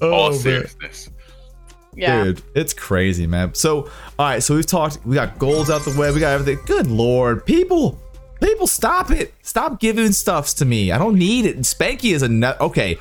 [0.00, 0.38] Oh, All man.
[0.38, 1.10] seriousness.
[1.96, 2.22] Yeah.
[2.24, 3.54] Dude, it's crazy, man.
[3.54, 5.04] So, all right, so we've talked.
[5.04, 6.12] We got goals out the way.
[6.12, 6.64] We got everything.
[6.66, 7.98] Good lord, people,
[8.42, 9.34] people, stop it!
[9.42, 10.92] Stop giving stuffs to me.
[10.92, 11.58] I don't need it.
[11.58, 12.60] Spanky is a net.
[12.60, 12.98] Okay,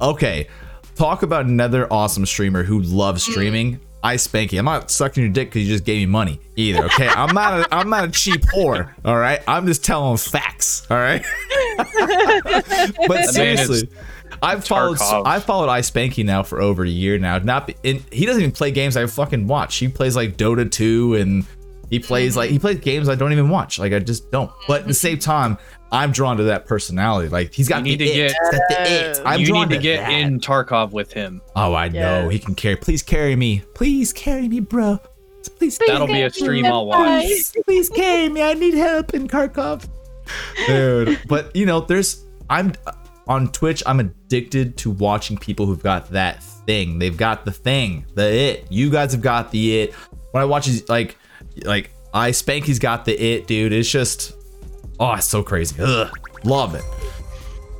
[0.00, 0.48] okay.
[0.94, 3.80] Talk about another awesome streamer who loves streaming.
[4.02, 4.58] I Spanky.
[4.58, 6.84] I'm not sucking your dick because you just gave me money either.
[6.84, 7.60] Okay, I'm not.
[7.60, 8.92] A, I'm not a cheap whore.
[9.04, 10.86] All right, I'm just telling facts.
[10.90, 11.24] All right.
[13.06, 13.88] but seriously.
[14.42, 15.26] I've followed Tarkov.
[15.26, 17.38] I've followed Ice Spanky now for over a year now.
[17.38, 19.76] Not be- and he doesn't even play games I fucking watch.
[19.76, 21.46] He plays like Dota 2 and
[21.90, 23.78] he plays like he plays games I don't even watch.
[23.78, 24.50] Like I just don't.
[24.68, 25.58] But at the same time,
[25.92, 27.28] I'm drawn to that personality.
[27.28, 28.14] Like he's got You need the to it.
[28.14, 29.22] get- He's got the it.
[29.26, 30.12] I'm you drawn need to get that.
[30.12, 31.42] in Tarkov with him.
[31.56, 32.28] Oh, I know.
[32.28, 32.76] He can carry.
[32.76, 33.62] Please carry me.
[33.74, 34.98] Please carry me, bro.
[35.58, 37.24] Please, That'll be a stream I'll watch.
[37.24, 38.42] Please, please carry me.
[38.42, 39.88] I need help in Tarkov,
[40.66, 42.92] Dude, but you know, there's I'm uh,
[43.26, 43.82] on Twitch.
[43.86, 46.98] I'm addicted to watching people who've got that thing.
[46.98, 48.66] They've got the thing, the it.
[48.70, 49.94] You guys have got the it.
[50.32, 51.16] When I watch these, like,
[51.64, 53.72] like I Spanky's got the it, dude.
[53.72, 54.34] It's just,
[54.98, 55.76] oh, it's so crazy.
[55.80, 56.10] Ugh,
[56.44, 56.84] love it.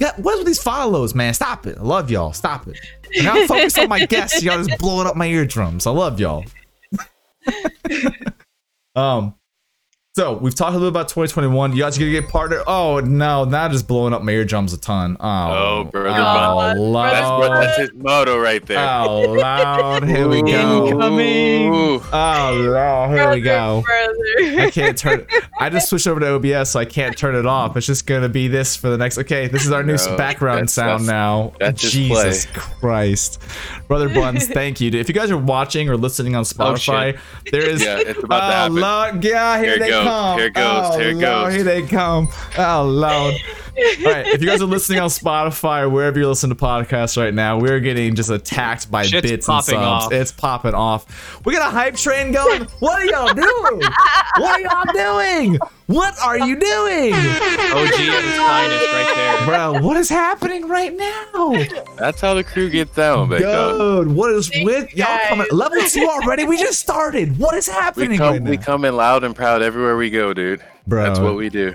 [0.00, 1.34] Yeah, what's with these follows, man?
[1.34, 1.76] Stop it.
[1.78, 2.32] I love y'all.
[2.32, 2.78] Stop it.
[3.18, 4.42] And I'm focused on my guests.
[4.42, 5.86] Y'all just blowing up my eardrums.
[5.86, 6.44] I love y'all.
[8.94, 9.34] um,
[10.16, 11.70] So we've talked a little about 2021.
[11.72, 12.64] You guys are gonna get partner.
[12.66, 15.16] Oh no, that is blowing up Mayor Jumps a ton.
[15.20, 16.14] Oh, Oh, brother oh,
[16.56, 16.78] Bun.
[16.78, 17.12] loud.
[17.12, 18.80] That's, what, that's his motto right there.
[18.80, 20.02] Oh, loud.
[20.08, 20.88] Here we go.
[20.88, 21.72] Incoming.
[21.72, 23.10] Oh, loud.
[23.12, 23.84] Here we go.
[23.86, 24.62] Brother.
[24.62, 25.28] I can't turn.
[25.60, 27.76] I just switched over to OBS, so I can't turn it off.
[27.76, 29.16] It's just gonna be this for the next.
[29.16, 31.52] Okay, this is our new No, background that's- sound that's- now.
[31.60, 33.40] that's just Jesus Christ,
[33.90, 34.88] brother Buns, thank you.
[34.92, 37.18] If you guys are watching or listening on oh, Spotify,
[37.50, 37.80] there is.
[37.90, 38.76] Yeah, it's about to Oh happen.
[38.76, 40.38] Lord, yeah, here, Here they goes, come.
[40.38, 40.64] here it goes,
[40.94, 41.54] Oh, here it Lord, goes.
[41.54, 42.28] Here they come.
[42.56, 43.34] Oh Lord.
[43.76, 47.16] All right, if you guys are listening on Spotify or wherever you listen to podcasts
[47.16, 50.04] right now, we're getting just attacked by Shit's bits and popping subs.
[50.06, 50.12] off.
[50.12, 51.44] It's popping off.
[51.44, 52.62] We got a hype train going.
[52.80, 53.80] What are y'all doing?
[54.38, 55.58] What are y'all doing?
[55.86, 57.12] What are you doing?
[57.14, 59.46] OG at its finest right there.
[59.46, 61.52] Bro, what is happening right now?
[61.96, 64.06] That's how the crew gets down, big dog.
[64.06, 65.46] Dude, what is Thank with you, y'all coming?
[65.50, 66.44] Level two already?
[66.44, 67.38] We just started.
[67.38, 70.32] What is We happening come, right we come in loud and proud everywhere we go,
[70.32, 70.62] dude.
[70.86, 71.74] Bro, That's what we do.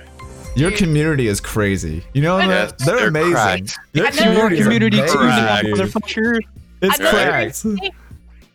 [0.56, 2.03] Your community is crazy.
[2.14, 2.80] You know Yes, that?
[2.86, 3.32] They're, they're amazing.
[3.34, 3.77] cracked.
[3.94, 4.32] Your I know.
[4.34, 5.64] Your is community too, amazing, Crack.
[5.64, 5.76] dude.
[5.77, 6.40] motherfucker.
[6.82, 7.10] It's I know.
[7.11, 7.65] cracked.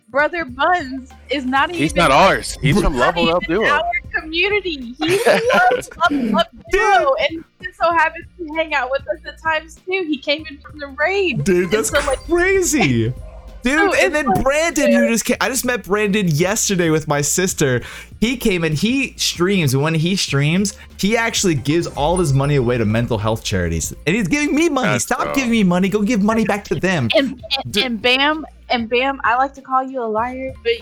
[0.08, 1.82] Brother Buns is not He's even.
[1.84, 2.58] He's not ours.
[2.60, 3.68] He's from Level Up even Duo.
[3.70, 3.82] Our
[4.20, 4.94] community.
[4.98, 7.28] He loves Level Up Duo, and
[7.60, 10.04] he just so happens to hang out with us at times too.
[10.08, 11.44] He came in from the raid.
[11.44, 13.14] Dude, that's so, like- crazy.
[13.62, 17.06] Dude, So and then like- Brandon, who just came, I just met Brandon yesterday with
[17.08, 17.82] my sister.
[18.20, 22.56] He came and he streams, and when he streams, he actually gives all his money
[22.56, 23.92] away to mental health charities.
[24.06, 24.88] And he's giving me money.
[24.88, 25.34] That's Stop dope.
[25.34, 25.88] giving me money.
[25.88, 27.08] Go give money back to them.
[27.16, 30.72] And, and, and Bam, and Bam, I like to call you a liar, but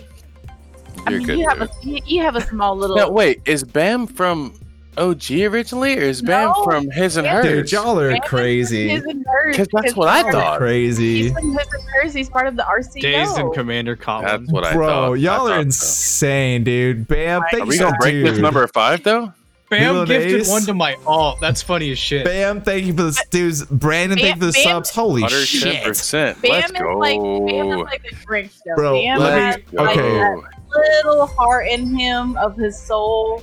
[1.07, 1.39] I You're mean, good.
[1.39, 1.71] you have dude.
[1.71, 2.97] a you, you have a small little.
[2.97, 4.53] No, wait, is Bam from
[4.99, 6.65] OG originally, or is Bam No.
[6.65, 7.71] from His and Bam- Hers?
[7.71, 8.89] Dude, y'all are Bam crazy.
[8.91, 10.59] His and hers, 'Cause that's what I he's part of- thought.
[10.59, 11.23] Crazy.
[11.23, 12.13] He's from his and hers.
[12.15, 13.03] He's part of the RCO.
[13.03, 14.25] Days and Commander Colin.
[14.25, 15.13] That's what I Bro, thought.
[15.13, 15.61] I y'all are thought so.
[15.61, 17.07] insane, dude.
[17.09, 19.33] Bam, Are thank Are you we so gonna break this number five though?
[19.71, 20.49] Bam Lil gifted Ace.
[20.49, 21.39] one to my alt.
[21.43, 22.25] That's funny as shit.
[22.25, 23.65] Bam, thank you for the dudes.
[23.67, 24.91] Brandon, thank you for the Bam- subs.
[24.91, 25.85] Holy Hundred ten shit.
[25.85, 26.41] percent.
[26.41, 27.81] Bam Let's is like Bam is go.
[27.83, 28.75] like a drink though.
[28.77, 30.15] Bro, Bam let me- has Let's like okay.
[30.19, 30.41] that
[30.73, 30.81] go.
[31.05, 33.43] little heart in him of his soul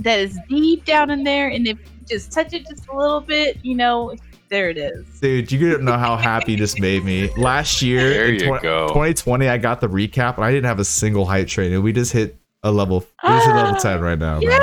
[0.00, 3.20] that is deep down in there, and if you just touch it just a little
[3.20, 4.14] bit, you know,
[4.48, 5.04] there it is.
[5.20, 7.28] Dude, you don't know how happy this made me.
[7.36, 8.88] Last year, There you twen- go.
[8.88, 11.92] 2020, I got the recap and I didn't have a single hype train, and we
[11.92, 13.00] just hit a level.
[13.22, 14.60] We just hit level ah, 10 right now, man.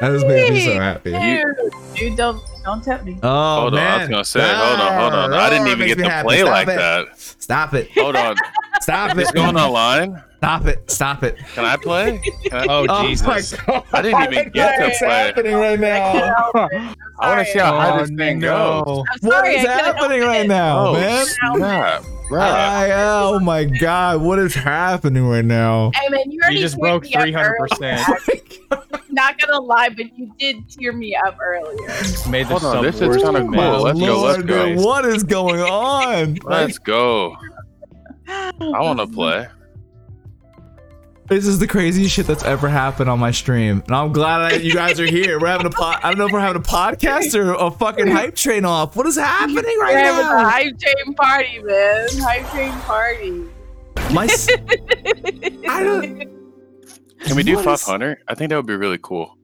[0.00, 1.10] That just made me so happy.
[1.10, 3.18] Dude, dude, don't don't tempt me.
[3.22, 3.92] Oh Hold on, man!
[3.92, 5.32] I was gonna say, hold on, hold on.
[5.34, 6.26] I didn't Oh, even get to happy.
[6.28, 6.76] play Stop like it.
[6.76, 7.18] that.
[7.18, 7.90] Stop it!
[7.98, 8.36] Hold on,
[8.82, 9.18] Stop it!
[9.20, 10.22] it's going online.
[10.38, 10.88] Stop it!
[10.90, 11.36] Stop it!
[11.54, 12.20] Can I play?
[12.48, 13.26] Can I, Oh, Oh Jesus.
[13.26, 13.84] my god!
[13.92, 14.86] I didn't even get to play.
[14.86, 15.08] What's play.
[15.08, 16.50] happening right now?
[17.20, 18.84] I want to see how high Oh, this thing oh, no.
[18.84, 19.04] goes.
[19.10, 20.48] I'm What sorry, is I couldn't happening right it.
[20.48, 21.26] now, Oh, man?
[21.26, 22.40] snap, bruh.
[22.40, 24.22] I, oh my god!
[24.22, 25.90] What is happening right now?
[25.94, 28.08] Hey man, you already You just teared broke me up 300%.
[28.08, 28.40] earlier.
[28.70, 31.88] Oh Not gonna lie, but you did tear me up earlier.
[32.28, 33.56] Made the Hold on, this is worse kinda than cool.
[33.56, 33.76] mad.
[33.80, 34.66] Let's go, let's go.
[34.68, 36.36] dude, what is going on?
[36.44, 37.34] Let's go.
[38.28, 39.48] I want to play.
[41.28, 44.64] This is the craziest shit that's ever happened on my stream, and I'm glad that
[44.64, 45.38] you guys are here.
[45.38, 46.00] We're having a pod.
[46.02, 48.96] I don't know if we're having a podcast or a fucking hype train off.
[48.96, 50.48] What is happening We're right having a now?
[50.48, 52.08] hype train party, man.
[52.18, 53.42] Hype train party.
[54.14, 54.48] My, s-
[55.68, 56.18] I don't.
[57.20, 58.18] Can we do What is- 500?
[58.26, 59.36] I think that would be really cool.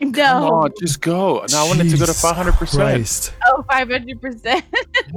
[0.00, 0.48] Come No.
[0.52, 1.44] on, just go.
[1.50, 2.52] No, I wanted to go to Jesus 500.
[2.54, 3.32] percent Christ.
[3.46, 4.62] Oh, 500%.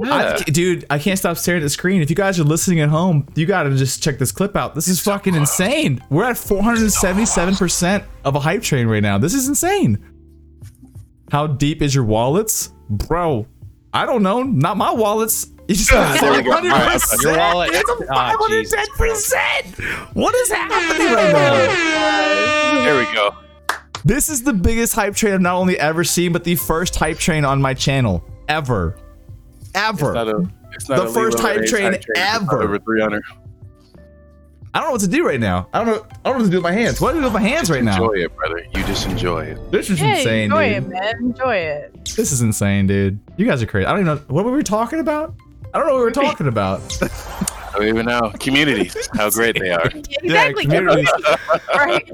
[0.04, 2.00] I, dude, I can't stop staring at the screen.
[2.00, 4.74] If you guys are listening at home, you gotta just check this clip out.
[4.76, 6.02] This is fucking insane.
[6.10, 9.18] We're at 477% of a hype train right now.
[9.18, 9.98] This is insane.
[11.32, 12.70] How deep is your wallets?
[12.88, 13.46] Bro,
[13.92, 14.42] I don't know.
[14.44, 15.48] Not my wallets.
[15.66, 16.52] You just got There we go.
[16.52, 17.22] 500%.
[17.24, 20.14] Your wallet- It's a Ah, 510%.
[20.14, 22.84] What is happening right now?
[22.84, 23.30] There we go.
[24.08, 27.18] This is the biggest hype train I've not only ever seen, but the first hype
[27.18, 28.96] train on my channel ever.
[29.60, 30.30] It's not Ever.
[30.30, 32.62] a, it's not The a first hype train It's not ever.
[32.62, 33.22] Over 300.
[34.72, 35.68] I don't know what to do right now.
[35.74, 36.06] I don't know.
[36.24, 37.02] I don't know what to do with my hands.
[37.02, 38.02] What do I do with my hands right now?
[38.02, 38.64] Enjoy it, brother.
[38.74, 39.70] You just enjoy it.
[39.70, 40.84] This is yeah, insane, enjoy dude.
[40.84, 41.14] it, man.
[41.18, 42.04] Enjoy it.
[42.16, 43.20] This is insane, dude.
[43.36, 43.84] You guys are crazy.
[43.84, 45.34] I don't even know what were we talking about.
[45.74, 46.80] I don't know what we were talking about.
[47.02, 48.32] I don't even know.
[48.40, 49.84] Community, how great they are.
[50.22, 50.64] Exactly.
[50.64, 51.10] communities.
[51.74, 52.10] right.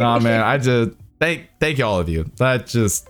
[0.00, 0.42] Nah, man.
[0.42, 0.90] I just
[1.20, 2.30] thank thank you all of you.
[2.38, 3.08] That just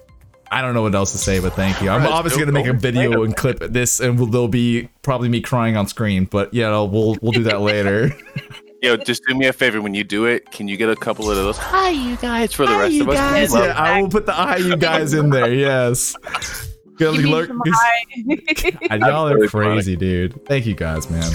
[0.51, 1.89] I don't know what else to say, but thank you.
[1.91, 4.89] I'm Right, obviously no gonna make a video and clip this, and we'll, there'll be
[5.03, 6.25] probably me crying on screen.
[6.27, 8.13] But you know, we'll we'll do that later.
[8.83, 10.51] Yo, just do me a favor when you do it.
[10.53, 11.57] Can you get a couple of those?
[11.57, 13.15] Hi, you guys, for the Hi, rest of us.
[13.17, 13.55] guys.
[13.55, 15.53] Yeah, I will put the eye you guys in there.
[15.53, 16.15] Yes.
[16.97, 18.97] Good Give me lurk- some high.
[18.99, 19.67] Y'all are really funny.
[19.67, 20.45] crazy, dude.
[20.47, 21.33] Thank you guys, man.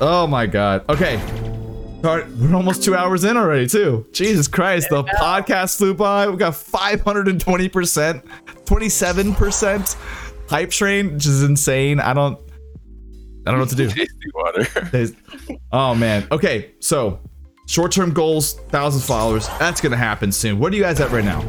[0.00, 0.84] Oh my god.
[0.90, 1.16] Okay.
[2.04, 4.06] All right, we're almost two hours in already, too.
[4.12, 6.28] Jesus Christ, the podcast flew by.
[6.28, 8.22] We got 520%,
[8.64, 9.96] 27%
[10.48, 11.98] hype train, which is insane.
[11.98, 12.38] I don't,
[13.46, 13.88] I don't know what to do.
[13.90, 15.16] Tasty water.
[15.72, 16.26] Oh man.
[16.30, 17.18] Okay, so
[17.66, 19.48] short-term goals, thousand followers.
[19.58, 20.60] That's gonna happen soon.
[20.60, 21.40] What are you guys at right now?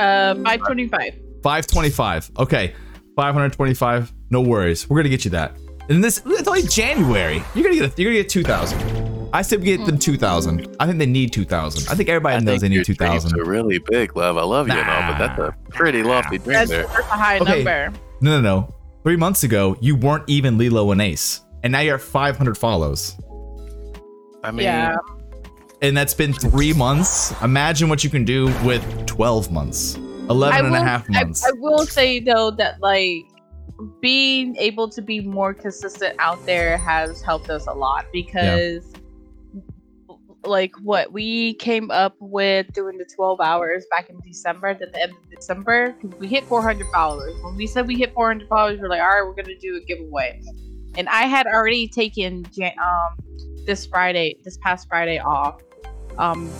[0.00, 1.14] Uh, five twenty-five.
[1.42, 2.30] 525.
[2.38, 2.74] Okay,
[3.16, 4.12] 525.
[4.30, 4.88] No worries.
[4.88, 5.56] We're gonna get you that.
[5.88, 7.42] And this it's only January.
[7.54, 9.11] You're gonna get a, you're gonna get 2,000.
[9.34, 10.76] I said we get them 2,000.
[10.78, 11.90] I think they need 2,000.
[11.90, 13.40] I think everybody I knows they need your dreams 2,000.
[13.40, 14.36] are really big, love.
[14.36, 16.86] I love you and all, but that's a pretty lofty dream That's, there.
[16.86, 17.62] that's a high Okay.
[17.64, 17.98] number.
[18.20, 18.74] No, no, no.
[19.04, 23.16] Three months ago, you weren't even Lilo and Ace, and now you're at 500 follows.
[24.44, 24.96] I mean, yeah.
[25.80, 27.32] and that's been three months.
[27.42, 29.94] Imagine what you can do with 12 months,
[30.28, 31.44] 11 and a will- half I- months.
[31.44, 33.24] I, will say though that like
[34.00, 38.91] being able to be more consistent out there has helped us a lot because
[40.44, 45.00] like what we came up with doing the 12 hours back in December at the
[45.00, 48.88] end of December we hit 400 followers when we said we hit 400 followers we're
[48.88, 50.40] like all right we're gonna do a giveaway
[50.96, 52.46] and I had already taken
[52.82, 53.16] um
[53.66, 55.60] this Friday this past Friday off
[56.18, 56.50] um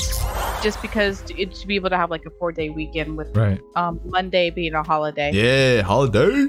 [0.63, 3.37] just because to, it, to be able to have like a four day weekend with
[3.37, 3.61] right.
[3.77, 5.33] um Monday being a holiday.
[5.33, 6.49] Yeah, holiday.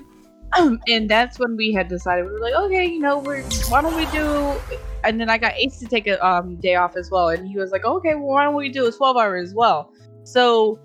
[0.88, 3.96] and that's when we had decided we were like, okay, you know, we're why don't
[3.96, 4.60] we do
[5.04, 7.30] and then I got Ace to take a um day off as well.
[7.30, 9.92] And he was like, Okay, well why don't we do a twelve hour as well?
[10.24, 10.80] So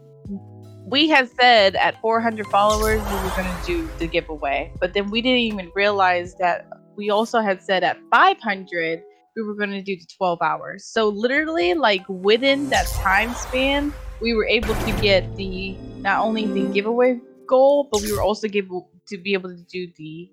[0.86, 5.11] we had said at 400 followers we were going to do the giveaway, but then
[5.11, 6.66] we didn't even realize that
[6.97, 9.03] we also had said at 500
[9.36, 10.85] we were going to do the 12 hours.
[10.85, 16.47] So literally, like within that time span, we were able to get the not only
[16.47, 20.30] the giveaway goal, but we were also able to be able to do the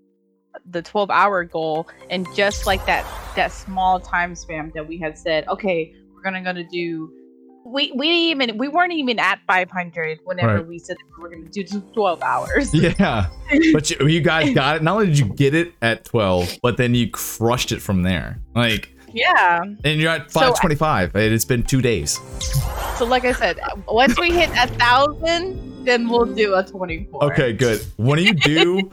[0.71, 5.17] the 12 hour goal and just like that that small time span that we had
[5.17, 7.11] said okay we're gonna gonna do
[7.65, 10.67] we we even we weren't even at 500 whenever Right.
[10.67, 13.27] we said that we were gonna do 12 hours Yeah,
[13.73, 14.83] but you, you guys got it.
[14.83, 18.39] Not only did you get it at 12, but then you crushed it from there.
[18.55, 21.15] Like, yeah and you're at 525.
[21.15, 22.19] and it's been two days.
[22.97, 27.53] so like i said once we hit a thousand then we'll do a 24 Okay,
[27.53, 27.79] good.
[27.97, 28.91] When do you do,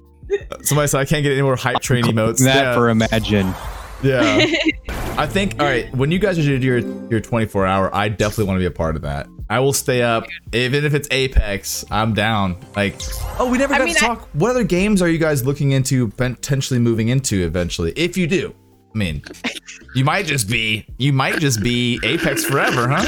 [0.62, 2.38] somebody said I can't get any more hype train emotes.
[2.44, 3.54] that yeah, for imagine.
[4.02, 4.46] yeah.
[5.18, 5.94] I think all right.
[5.94, 6.78] When you guys are doing your
[7.10, 9.26] your 24 hour, I definitely want to be a part of that.
[9.50, 10.24] I will stay up,
[10.54, 11.84] even if it's Apex.
[11.90, 12.56] I'm down.
[12.74, 12.94] Like,
[13.38, 14.28] oh, we never I got mean, to I- talk.
[14.32, 17.92] What other games are you guys looking into potentially moving into eventually?
[17.96, 18.54] If you do,
[18.92, 19.22] I mean,
[19.94, 23.04] you might just be you might just be Apex forever, huh?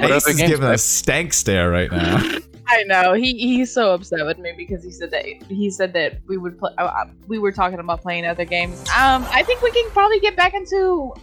[0.00, 2.22] What Ace other is games, giving a stank stare right now.
[2.66, 6.18] I know he he's so upset with me because he said that he said that
[6.26, 6.72] we would play.
[6.78, 8.80] Uh, uh, we were talking about playing other games.
[8.90, 11.14] Um, I think we can probably get back into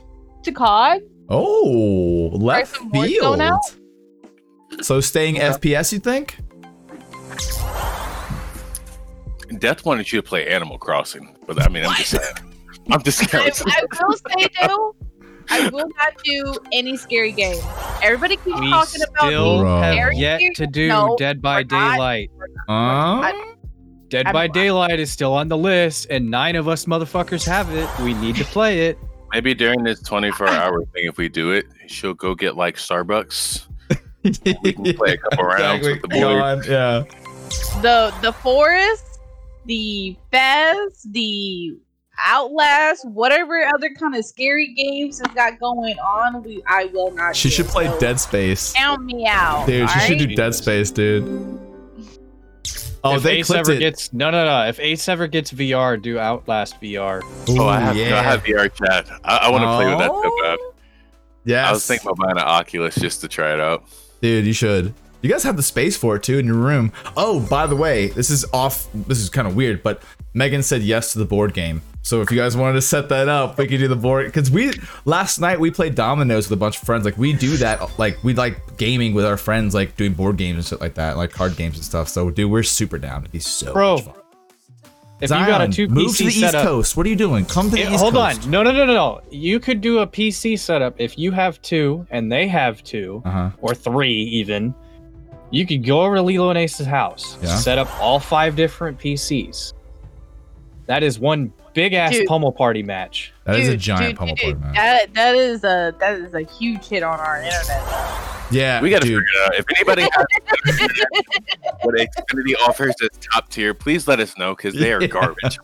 [0.44, 1.02] to COD.
[1.30, 3.60] Oh, left some Warzone
[4.70, 4.86] field.
[4.86, 6.38] So staying FPS, you think?
[9.60, 12.51] Death wanted you to play Animal Crossing, but I mean, I'm just saying.
[12.92, 13.40] I'm just I.
[13.40, 14.96] I will say though,
[15.50, 17.62] I will not do any scary games.
[18.04, 20.58] Everybody keeps We talking about still have yet games.
[20.58, 21.92] to do No, Dead by we're not.
[21.94, 22.32] Daylight.
[22.68, 23.32] Uh,
[24.10, 27.70] Dead I'm- by Daylight is still on the list, and nine of us motherfuckers have
[27.74, 27.90] it.
[28.00, 28.98] We need to play it.
[29.34, 33.68] Maybe during this 24 hour thing, if we do it, she'll go get like Starbucks.
[34.24, 34.34] We
[34.74, 36.20] can play a couple rounds with the boys.
[36.22, 37.04] God, yeah.
[37.82, 39.20] the the forest,
[39.66, 41.78] the Fez, the
[42.26, 47.36] Outlast, whatever other kind of scary games has got going on, we I will not.
[47.36, 47.56] She do.
[47.56, 48.74] should play So Dead Space.
[48.74, 50.36] Count me out, Dude, she should do?
[50.36, 51.60] Dead Space, dude.
[53.04, 53.80] Oh, if they Ace ever it.
[53.80, 54.68] gets no, no, no.
[54.68, 57.22] If Ace ever gets VR, do Outlast VR.
[57.50, 58.20] Oh, I have, yeah.
[58.20, 59.10] I have VR chat.
[59.24, 60.60] I, I want to play with that so bad.
[61.44, 61.68] Yes.
[61.68, 63.86] I was thinking about buying an Oculus just to try it out.
[64.22, 64.94] Dude, you should.
[65.24, 66.92] You guys have the space for it too in your room.
[67.18, 68.88] Oh, by the way, this is off.
[68.94, 70.04] This is kind of weird, but
[70.36, 71.82] Megan said yes to the board game.
[72.04, 74.26] So if you guys wanted to set that up, we could do the board.
[74.26, 74.72] Because we
[75.06, 77.06] last night we played dominoes with a bunch of friends.
[77.06, 78.00] Like we do that.
[78.00, 81.16] Like we like gaming with our friends, like doing board games and shit like that,
[81.18, 82.10] like card games and stuff.
[82.10, 83.22] So dude, we're super down.
[83.22, 84.14] It'd be so Bro, much fun.
[85.22, 86.98] If you got a Zion, two move to the East Coast.
[86.98, 87.46] What are you doing?
[87.46, 88.38] Come to the Yeah, East hold Coast.
[88.42, 88.52] Hold on.
[88.52, 89.22] No, no, no, no, no.
[89.30, 93.30] You could do a PC setup if you have two and they have two Uh
[93.30, 93.50] huh.
[93.62, 94.74] or three even.
[95.52, 97.56] You could go over to Lilo and Ace's house, Yeah.
[97.56, 99.74] set up all five different PCs.
[100.88, 102.28] That is one big ass Dude.
[102.28, 103.32] pummel party match.
[103.46, 104.74] That is a giant dude, pummel dude, party, man.
[104.74, 107.84] That that is a that is a huge hit on our internet.
[108.52, 109.24] Yeah, We got to dude.
[109.24, 109.56] figure it out.
[109.60, 110.92] If anybody has
[111.84, 115.08] what Xfinity offers as top tier, please let us know because they are Yeah.
[115.08, 115.58] garbage.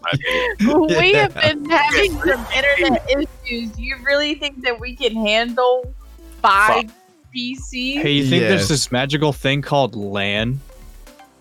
[0.61, 3.77] in we have been having some internet issues.
[3.77, 5.93] You really think that we can handle
[6.41, 6.93] five
[7.35, 8.01] PCs?
[8.01, 8.49] Hey, you think Yes.
[8.51, 10.61] there's this magical thing called LAN?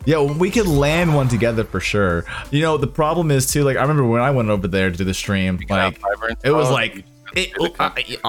[0.06, 2.24] Yeah, we could land one together for sure.
[2.50, 3.64] You know, the problem is too.
[3.64, 5.58] Like, I remember when I went over there to do the stream.
[5.60, 6.00] You Like,
[6.44, 7.04] it was like,
[7.34, 8.20] it, I, I- it.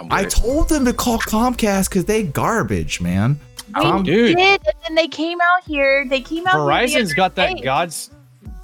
[0.00, 3.38] I'm I told them to call Comcast because they garbage, man.
[3.76, 4.36] We Um, dude.
[4.36, 6.06] did, and then they came out here.
[6.08, 6.66] They came out.
[6.88, 7.62] here the got that day.
[7.62, 8.10] God's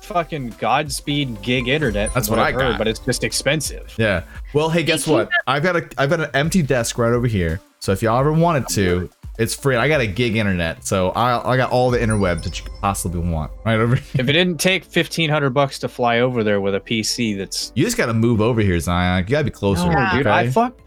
[0.01, 2.13] fucking Godspeed gig internet.
[2.15, 2.79] That's what I I've heard, got.
[2.79, 3.95] but it's just expensive.
[3.99, 4.23] Yeah.
[4.55, 5.31] Well, hey, guess keep what?
[5.47, 7.61] I've got a I've got an empty desk right over here.
[7.81, 9.09] So if y'all ever wanted to,
[9.39, 9.77] it's free.
[9.77, 12.81] I got a gig internet, so I I got all the interwebs that you could
[12.81, 14.05] possibly want right over here.
[14.23, 17.73] If it didn't take fifteen hundred bucks to fly over there with a PC, that's
[17.75, 19.25] You just got to move over here, Zion.
[19.25, 19.85] You got to be closer.
[19.91, 20.27] no, dude.
[20.27, 20.31] okay?
[20.31, 20.79] I fuck.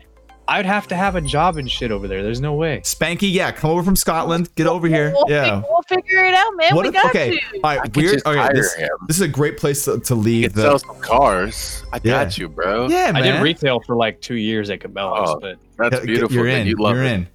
[0.48, 2.24] I'd have to have a job and shit over there.
[2.24, 2.82] There's no way.
[2.84, 4.54] Spanky, yeah, come over from Scotland.
[4.56, 5.12] Get over here.
[5.14, 5.62] We'll, Yeah.
[5.70, 6.76] we'll figure it out, man.
[6.76, 7.38] What we if- got okay.
[7.38, 7.40] to.
[7.64, 8.14] All I right, could weird.
[8.16, 8.90] just Okay, this, him.
[9.08, 10.50] this is a great place to, to leave.
[10.50, 11.86] could The, sell some cars.
[11.94, 12.26] I Yeah.
[12.26, 12.88] got you, bro.
[12.90, 13.18] yeah, man.
[13.18, 15.40] I did retail for like two years at Cabela's, Oh.
[15.40, 16.36] but That's beautiful.
[16.36, 16.68] You're in.
[16.68, 17.12] You love You're it.
[17.14, 17.28] in.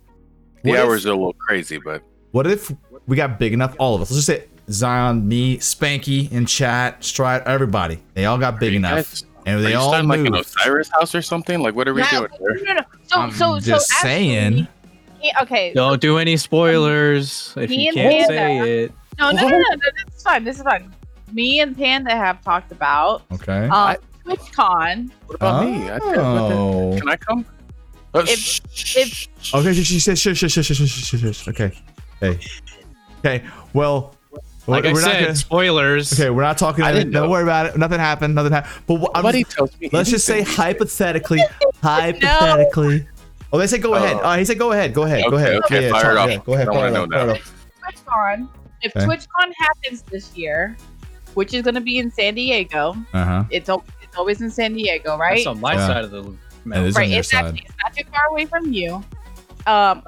[0.62, 2.03] The What if- hours are a little crazy, but
[2.33, 2.73] What if
[3.07, 3.74] we got big enough?
[3.78, 4.11] All of us.
[4.11, 8.03] Let's just say Zion, me, Spanky, in chat, Stride, everybody.
[8.15, 10.35] They all got big enough, guys- and are they you all starting like an.
[10.35, 11.61] Osiris house or something?
[11.62, 12.81] Like, what are we Yeah, doing no, no, no.
[13.07, 14.61] So, I'm so, just so saying.
[14.62, 14.69] Actually,
[15.23, 15.73] yeah, okay.
[15.73, 18.93] don't do any spoilers if you can't Panda- say it.
[19.19, 19.77] No, no, no, no, no.
[20.05, 20.45] This is fine.
[20.45, 20.93] This is fine.
[21.33, 23.69] Me and Panda have talked about Okay.
[23.69, 23.97] um,
[24.27, 25.11] TwitchCon.
[25.27, 25.89] What about me?
[25.91, 26.97] I, what the- Oh.
[26.99, 27.47] can I come?
[28.16, 29.55] Uh, If- if- shh, shh.
[29.55, 29.72] Okay.
[29.74, 31.48] She says shush, shush, shush, shush, shush, shush.
[31.48, 31.72] Okay.
[32.22, 32.38] Okay.
[33.20, 33.44] Okay.
[33.72, 34.14] Well,
[34.68, 36.12] Like we're I not said, gonna- spoilers.
[36.12, 36.84] Okay, we're not talking.
[36.84, 37.10] I About it.
[37.12, 37.76] Don't worry about it.
[37.76, 38.34] Nothing happened.
[38.34, 38.82] Nothing happened.
[38.86, 39.90] But I'm Nobody just- tells me.
[39.93, 40.55] let's just say anything.
[40.56, 41.40] hypothetically.
[41.82, 43.06] hypothetically.
[43.52, 44.16] Oh, they said go ahead.
[44.16, 44.22] Oh.
[44.24, 44.93] Oh, he said go ahead.
[44.93, 45.24] Go ahead.
[45.30, 45.56] go ahead.
[45.64, 46.30] okay, Yeah, fire it talk- off.
[46.30, 46.68] yeah, Go ahead.
[46.68, 47.34] I fire wanna know off, now.
[47.90, 48.48] TwitchCon.
[48.82, 49.06] If Okay.
[49.06, 50.76] TwitchCon happens this year,
[51.34, 53.44] which is going to be in San Diego, Uh-huh.
[53.51, 53.68] it's
[54.02, 55.36] it's always in San Diego, right?
[55.36, 55.86] That's on my Yeah.
[55.86, 56.22] side of the
[56.66, 56.88] It mountain.
[56.88, 57.10] is on right.
[57.10, 57.44] your It's side.
[57.47, 58.97] actually it's not too far away from you.
[59.66, 60.02] Um,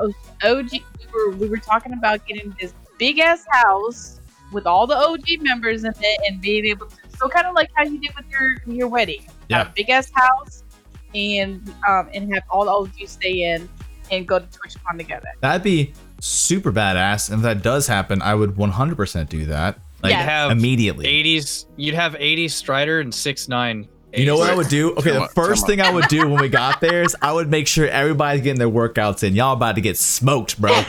[0.44, 0.80] OG, we
[1.12, 4.20] were we were talking about getting this big ass house
[4.52, 7.68] with all the OG members in it and being able to so kind of like
[7.74, 9.24] how you did with your your wedding.
[9.48, 9.58] Yeah.
[9.58, 10.62] Have a big ass house
[11.14, 13.68] and um and have all the OGs stay in
[14.10, 15.28] and go to TwitchCon together.
[15.40, 17.28] That'd be super badass.
[17.30, 19.78] And if that does happen, I would 100% do that.
[20.02, 20.22] Like Yeah.
[20.22, 21.04] have immediately.
[21.06, 21.66] 80s.
[21.76, 23.88] You'd have 80s Strider and six nine.
[24.14, 24.94] You know what I would do?
[24.94, 27.66] Okay, the first thing I would do when we got there is I would make
[27.66, 29.34] sure everybody's getting their workouts in.
[29.34, 30.72] Y'all about to get smoked, bro.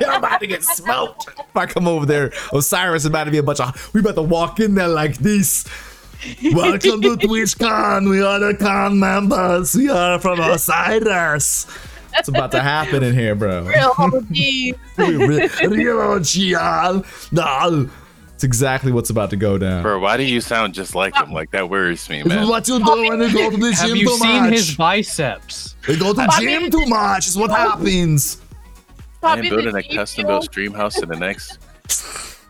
[0.00, 1.28] Y'all about to get smoked.
[1.38, 3.94] If I come over there, Osiris is about to be a bunch of.
[3.94, 5.66] We about to walk in there like this.
[6.52, 8.10] Welcome to TwitchCon.
[8.10, 9.74] We are the con members.
[9.74, 11.66] We are from Osiris.
[12.18, 13.62] It's about to happen in here, bro.
[13.62, 14.76] Real OGs.
[14.98, 17.04] Real Gian.
[17.32, 17.90] No.
[18.40, 19.82] It's exactly what's about to go down.
[19.82, 21.30] Bro, why do you sound just like him?
[21.30, 22.48] Like that worries me, This is man.
[22.48, 24.52] what you do when you go to the Have gym you too seen much.
[24.54, 25.76] his biceps?
[25.86, 27.26] We go to Bobby- gym too much.
[27.28, 28.40] Is what happens.
[28.40, 31.58] I Probably am building the a custom built stream house in the next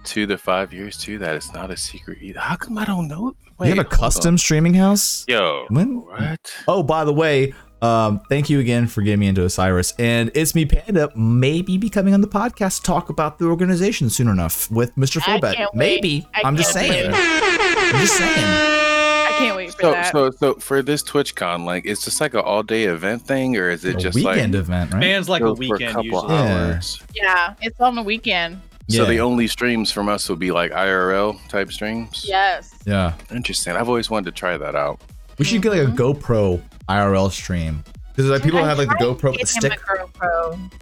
[0.04, 1.18] two to five years too.
[1.18, 2.38] That is not a secret either.
[2.38, 3.34] How come I don't know?
[3.58, 4.38] Wait, you have a hold custom on.
[4.38, 5.24] streaming house.
[5.26, 6.02] Yo, When?
[6.06, 6.54] what?
[6.68, 7.52] Oh, by the way,
[7.82, 9.94] um, thank you again for getting me into Osiris.
[9.98, 14.11] And it's me, Panda, maybe be coming on the podcast to talk about the organization
[14.11, 15.19] soon enough with Mr.
[15.19, 15.57] I Fullback.
[15.57, 15.78] can't wait.
[15.78, 16.27] Maybe.
[16.35, 17.11] I I'm just saying.
[17.15, 18.44] I'm just saying.
[18.47, 20.12] I can't wait for So, that.
[20.12, 23.70] so, so for this TwitchCon, like, is this like an all day event thing, or
[23.70, 25.01] is it just A just weekend like event, right?
[25.01, 26.35] Man's like a for weekend couple usually.
[26.35, 26.66] Yeah.
[26.73, 27.02] hours?
[27.15, 28.61] yeah, it's on the weekend.
[28.89, 29.09] So Yeah.
[29.09, 32.24] the only streams from us will be like IRL type streams.
[32.28, 32.74] Yes.
[32.85, 33.15] Yeah.
[33.31, 33.74] Interesting.
[33.77, 35.01] I've always wanted to try that out.
[35.39, 36.61] We should get like a GoPro
[36.96, 37.84] IRL stream.
[38.14, 39.80] Because like people I have like the tried to GoPro with the get him stick.
[39.80, 40.72] a GoPro.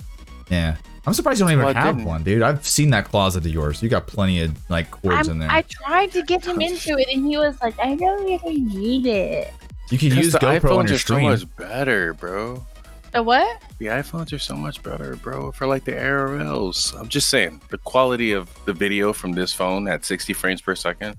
[0.51, 0.77] Yeah.
[1.07, 2.43] I'm surprised you don't even Well, have one, dude.
[2.43, 3.83] I've seen that closet of yours.
[3.83, 5.51] You got plenty of like cords I'm- in there.
[5.51, 9.07] I tried to get him into it, and he was like, "I don't really need
[9.07, 9.53] it."
[9.91, 11.23] you can 'Cause use the GoPro on iPhones your are so stream.
[11.31, 12.67] much better, bro.
[13.13, 13.63] The what?
[13.79, 16.95] The iPhones are so much better, bro, for like the IRLs.
[16.99, 20.75] I'm just saying, the quality of the video from this phone at 60 frames per
[20.75, 21.17] second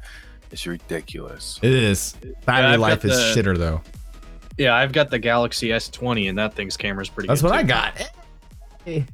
[0.52, 1.58] is ridiculous.
[1.64, 2.16] It is.
[2.46, 3.82] Battery I've life is the- shitter though.
[4.60, 7.32] Yeah, I've got the Galaxy S20, and that thing's camera's pretty good.
[7.32, 7.50] That's good.
[7.50, 7.68] what I too.
[8.86, 9.06] got.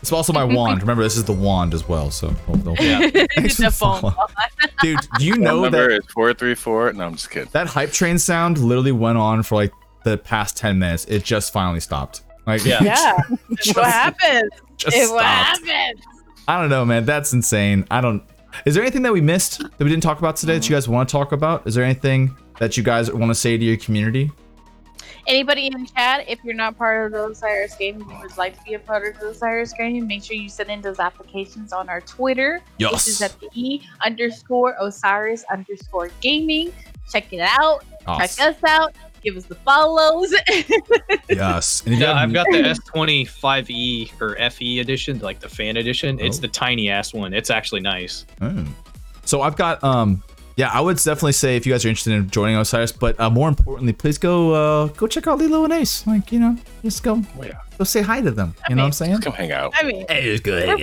[0.00, 0.82] It's also my wand.
[0.82, 2.10] Remember, this is the wand as well.
[2.10, 2.98] So, don't- don't- Yeah.
[3.36, 4.00] The phone.
[4.00, 4.16] following.
[4.82, 6.92] dude, do you Phone know number that is 434.
[6.94, 7.48] No, I'm just kidding.
[7.52, 9.72] that hype train sound literally went on for like
[10.04, 11.04] the past ten minutes?
[11.06, 12.22] It just finally stopped.
[12.46, 12.82] Like, Yeah.
[12.82, 13.16] Yeah,
[13.48, 14.50] that's just, what happened.
[14.76, 16.00] just It's what happened.
[16.46, 17.06] I don't know, man.
[17.06, 17.86] That's insane.
[17.90, 18.22] I don't.
[18.66, 20.88] Is there anything that we missed that we didn't talk about today that you guys
[20.88, 21.66] want to talk about?
[21.66, 24.30] Is there anything that you guys want to say to your community?
[25.26, 28.56] Anybody in chat, if you're not part of the Osiris game and you would like
[28.58, 31.72] to be a part of the Osiris game, make sure you send in those applications
[31.72, 36.72] on our Twitter, which is at the E underscore Osiris underscore gaming.
[37.12, 37.84] Check it out.
[38.06, 38.44] Awesome.
[38.44, 38.94] Check us out.
[39.22, 40.34] Give us the follows.
[41.28, 41.82] Yes.
[41.86, 42.58] And Yeah, I've got the
[42.94, 46.18] S25E or FE edition, like the fan edition.
[46.20, 46.42] It's Oh.
[46.42, 47.32] the tiny ass one.
[47.32, 48.26] It's actually nice.
[48.40, 48.68] Mm.
[49.24, 50.22] So I've got um
[50.56, 53.28] yeah, I would definitely say if you guys are interested in joining Osiris, but uh,
[53.30, 56.06] more importantly, please go uh go check out Lilo and Ace.
[56.06, 57.52] Like, you know, just go Oh, yeah.
[57.78, 58.54] go say hi to them.
[58.68, 59.20] You know what I'm saying?
[59.20, 59.72] Come hang out.
[59.74, 60.78] I mean, Hey, it's good.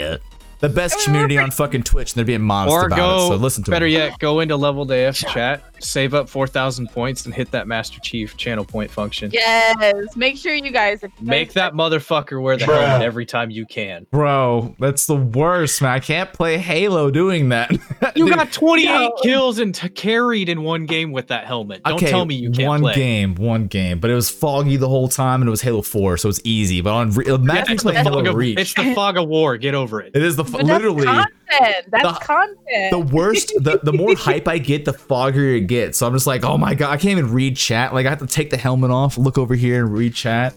[0.62, 3.28] The best community on fucking Twitch, and they're being modest Or about go, it.
[3.30, 3.94] So listen to better them.
[3.94, 8.38] yet, go into Level AF chat, save up 4,000 points, and hit that Master Chief
[8.38, 9.32] channel point function.
[9.34, 10.16] yes.
[10.16, 12.88] Make sure you guys, if you Make that motherfucker wear the Bruh.
[12.88, 14.06] helmet every time you can.
[14.12, 15.92] Bro, that's the worst, man.
[15.92, 17.72] I can't play Halo doing that.
[18.16, 19.12] You got 28 No.
[19.24, 21.82] kills and t- carried in one game with that helmet.
[21.84, 22.94] Don't okay, tell me you can't one play.
[22.96, 26.18] game, one game, but it was foggy the whole time, and it was Halo Four,
[26.18, 26.82] so it's easy.
[26.82, 28.60] But on re- imagine it's, the playing Halo fog of, Reach.
[28.60, 29.56] it's the fog of war.
[29.58, 30.12] Get over it.
[30.16, 31.86] it is the But literally that's content.
[31.90, 32.92] That's the- content.
[32.92, 33.54] the worst.
[33.60, 35.98] The, the more hype I get, the foggier it gets.
[35.98, 37.94] So I'm just like, oh my god, I can't even read chat.
[37.94, 40.54] Like I have to take the helmet off, look over here, and read chat.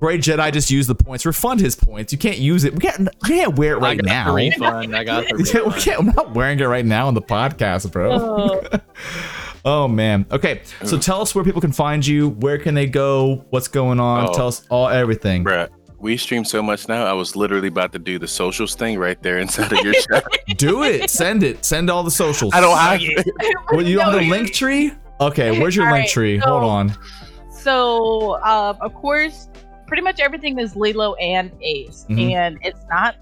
[0.00, 1.24] Great Jedi just used the points.
[1.24, 2.12] Refund his points.
[2.12, 2.72] You can't use it.
[2.74, 3.08] We can't.
[3.22, 4.24] We can't wear it I right got now.
[4.30, 4.96] the refund.
[4.96, 5.82] I got the We can't, we refund.
[5.84, 8.12] can't, I'm not wearing it right now on the podcast, bro.
[8.12, 8.62] Oh.
[9.64, 10.26] Oh man.
[10.32, 10.62] Okay.
[10.84, 12.30] So tell us where people can find you.
[12.30, 13.44] Where can they go?
[13.50, 14.28] What's going on?
[14.28, 14.32] Oh.
[14.32, 15.44] Tell us all everything.
[15.44, 15.68] Bruh,
[16.02, 17.06] we stream so much now.
[17.06, 20.24] I was literally about to do the socials thing right there inside of your chat.
[20.58, 21.08] Do it.
[21.08, 21.64] Send it.
[21.64, 22.52] Send all the socials.
[22.54, 23.26] I don't have it.
[23.70, 24.92] Well, you No, on the link tree?
[25.20, 25.58] Okay.
[25.60, 26.40] Where's your All link right, tree?
[26.40, 26.98] so- Hold on.
[27.50, 29.48] So, um, of course,
[29.86, 32.32] pretty much everything is Lilo and Ace, Mhm.
[32.32, 33.16] and it's not.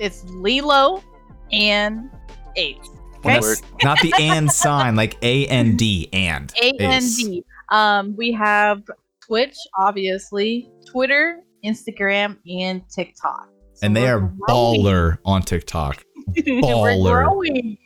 [0.00, 1.04] It's Lilo
[1.52, 2.10] and
[2.56, 2.76] Ace.
[3.24, 3.40] Okay,
[3.84, 6.52] not the and sign, like A N D and.
[6.60, 7.16] A N Ace.
[7.22, 7.44] D.
[7.70, 8.82] Um, we have
[9.24, 13.48] Twitch, obviously, Twitter, Instagram, and TikTok.
[13.74, 14.80] So And they we're are growing.
[14.82, 16.04] baller on TikTok.
[16.36, 17.24] We're baller.
[17.24, 17.78] growing.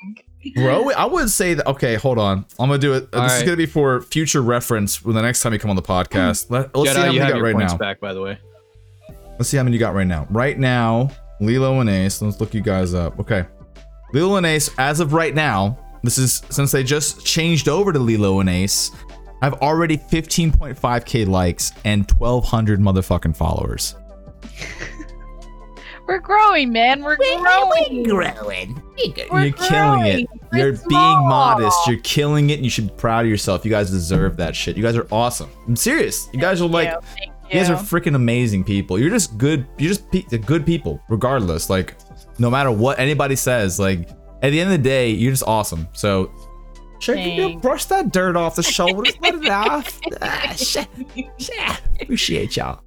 [0.56, 1.66] Bro, I would say that.
[1.66, 2.44] Okay, hold on.
[2.58, 3.08] I'm gonna do it.
[3.14, 5.76] All this is gonna be for future reference when the next time you come on
[5.76, 6.46] the podcast.
[6.46, 6.54] Mm-hmm.
[6.54, 7.76] Let, let's see how many you you got right now.
[7.78, 8.38] back, by the way.
[9.38, 10.26] Let's see how many you got right now.
[10.30, 11.10] Right now,
[11.40, 12.20] Lilo and Ace.
[12.20, 13.18] Let's look you guys up.
[13.18, 13.46] Okay.
[14.12, 17.98] Lilo and Ace, as of right now, this is since they just changed over to
[17.98, 18.90] Lilo and Ace,
[19.44, 23.94] I've already 15.5k likes and 1,200 motherfucking followers.
[26.06, 27.02] We're growing, man.
[27.02, 28.04] We're growing.
[28.04, 28.82] growing.
[29.30, 30.26] We're You're killing it.
[30.50, 31.76] We're You're being modest.
[31.86, 32.54] You're killing it.
[32.54, 33.66] And you should be proud of yourself.
[33.66, 34.78] You guys deserve that shit.
[34.78, 35.50] You guys are awesome.
[35.66, 36.26] I'm serious.
[36.32, 37.32] You guys are like, Thank you.
[37.50, 38.98] you guys are freaking amazing people.
[38.98, 39.66] You're just good.
[39.76, 41.68] You're just pe- good people, regardless.
[41.68, 41.96] Like,
[42.38, 44.08] no matter what anybody says, like,
[44.42, 45.86] at the end of the day, you're just awesome.
[45.92, 46.32] So,
[47.00, 47.62] shake it, Thanks.
[47.62, 50.00] brush that dirt off the shoulders, let it off.
[50.22, 50.88] Ah, shit.
[51.38, 51.76] Yeah.
[52.00, 52.80] Appreciate y'all.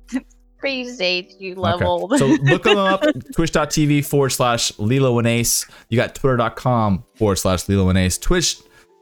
[0.57, 1.59] Appreciate you, Okay.
[1.61, 2.17] leveled.
[2.17, 3.01] So look them up,
[3.35, 5.65] twitch.tv forward slash Lilo and Ace.
[5.89, 8.17] You got twitter.com forward slash Lilo and Ace.
[8.17, 8.57] Twitch,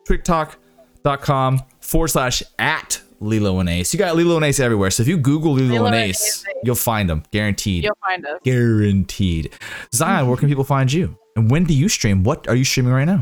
[0.05, 3.93] TikTok.com forward slash at Lilo and Ace.
[3.93, 4.91] You got Lilo and Ace everywhere.
[4.91, 6.53] So if you Google Lilo, Lilo and and Ace, Ace.
[6.63, 7.23] you'll find them.
[7.31, 7.85] Guaranteed.
[7.85, 8.39] You'll find us.
[8.43, 9.53] Guaranteed.
[9.93, 11.17] Zion, where can people find you?
[11.37, 12.23] And when do you stream?
[12.23, 13.21] What are you streaming right now?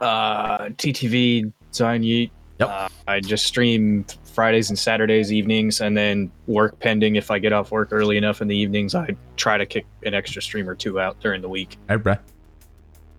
[0.00, 2.30] Uh, TTV, Zion Yeet.
[2.58, 2.68] Yep.
[2.68, 7.16] Uh, I just stream Fridays and Saturdays evenings, and then work pending.
[7.16, 10.14] If I get off work early enough in the evenings, I try to kick an
[10.14, 11.78] extra stream or two out during the week.
[11.88, 12.18] Hey, bruh.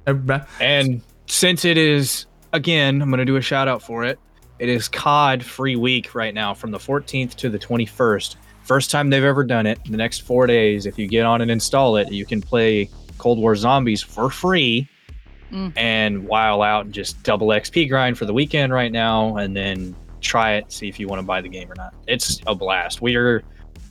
[0.05, 0.47] Hey, bruh.
[0.59, 4.19] And since it is, again, I'm going to do a shout out for it.
[4.59, 8.35] It is COD free week right now from the 14th to the 21st.
[8.63, 9.79] First time they've ever done it.
[9.89, 13.39] The next four days, if you get on and install it, you can play Cold
[13.39, 14.87] War Zombies for free
[15.51, 15.73] Mm.
[15.75, 19.95] and while out and just double XP grind for the weekend right now and then
[20.21, 21.93] try it, see if you want to buy the game or not.
[22.07, 23.01] It's a blast.
[23.01, 23.43] We're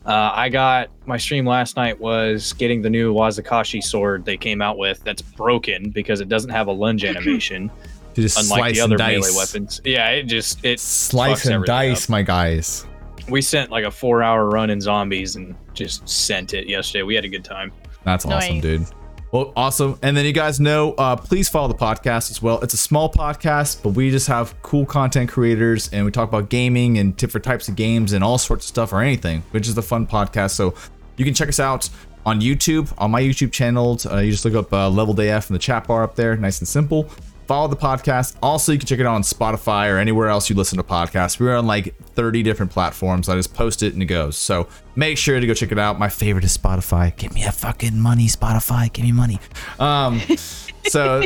[0.06, 4.62] uh, I got my stream last night was getting the new Wazakashi sword they came
[4.62, 7.70] out with that's broken because it doesn't have a lunge animation
[8.14, 9.20] just unlike the other and dice.
[9.22, 9.80] melee weapons.
[9.84, 12.10] Yeah, it just it Slice and dice, up.
[12.10, 12.86] my guys.
[13.28, 17.02] we sent like a four hour run in zombies and just sent it yesterday.
[17.02, 17.70] We had a good time.
[18.04, 18.62] That's awesome, Nice.
[18.62, 18.86] dude.
[19.32, 19.96] Well, awesome.
[20.02, 22.60] And then you guys know, uh, please follow the podcast as well.
[22.62, 26.48] It's a small podcast, but we just have cool content creators and we talk about
[26.48, 29.78] gaming and different types of games and all sorts of stuff or anything, which is
[29.78, 30.50] a fun podcast.
[30.50, 30.74] So
[31.16, 31.88] you can check us out
[32.26, 33.98] on YouTube, on my YouTube channel.
[34.04, 36.58] Uh, you just look up uh, Level AF in the chat bar up there, nice
[36.58, 37.08] and simple.
[37.50, 38.36] Follow the podcast.
[38.44, 41.40] Also, you can check it out on Spotify or anywhere else you listen to podcasts.
[41.40, 43.28] We're on like 30 different platforms.
[43.28, 44.36] I just post it and it goes.
[44.36, 45.98] So make sure to go check it out.
[45.98, 47.16] My favorite is Spotify.
[47.16, 48.92] Give me a fucking money, Spotify.
[48.92, 49.40] Give me money.
[49.80, 50.20] Um,
[50.86, 51.22] so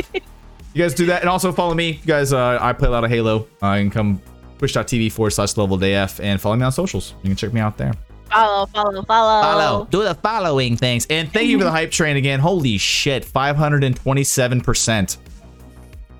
[0.73, 1.91] you guys do that, and also follow me.
[1.91, 3.47] You guys, uh, I play a lot of Halo.
[3.61, 4.19] Uh, you can come
[4.57, 7.13] twitch.tv forward slash level AF, and follow me on socials.
[7.21, 7.93] You can check me out there.
[8.31, 9.41] Follow, follow, follow.
[9.43, 9.87] Follow.
[9.91, 11.05] Do the following things.
[11.07, 12.39] And thank you for the hype train again.
[12.39, 13.23] Holy shit.
[13.23, 15.17] 527%.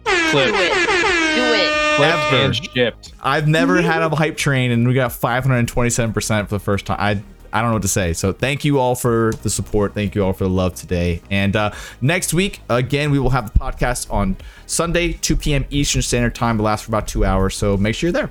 [0.06, 0.48] Do it.
[0.48, 1.96] Do it.
[1.98, 2.36] clip Ever.
[2.38, 3.14] and shipped.
[3.22, 6.98] I've never had a hype train and we got 527% for the first time.
[7.00, 7.22] I
[7.54, 8.12] I don't know what to say.
[8.12, 9.94] So thank you all for the support.
[9.94, 11.22] Thank you all for the love today.
[11.32, 11.72] And uh,
[12.02, 15.66] next week, again, we will have the podcast on Sunday, 2 p.m.
[15.70, 16.58] Eastern Standard Time.
[16.58, 17.56] It'll last for about two hours.
[17.56, 18.30] So make sure you're there.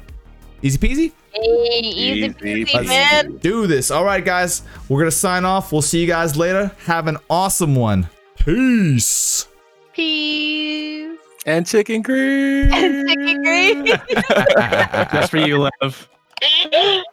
[0.60, 1.12] Easy peasy.
[1.32, 1.40] Hey,
[1.80, 2.86] easy Easy peasy, peasy.
[2.86, 3.36] man.
[3.38, 3.90] Do this.
[3.90, 4.60] All right, guys.
[4.90, 5.72] We're going to sign off.
[5.72, 6.70] We'll see you guys later.
[6.84, 8.10] Have an awesome one.
[8.38, 9.48] Peace.
[9.94, 11.16] Peace.
[11.47, 12.69] And chicken cream.
[12.73, 13.85] And chicken grease.
[15.12, 16.09] Just for you, Lev.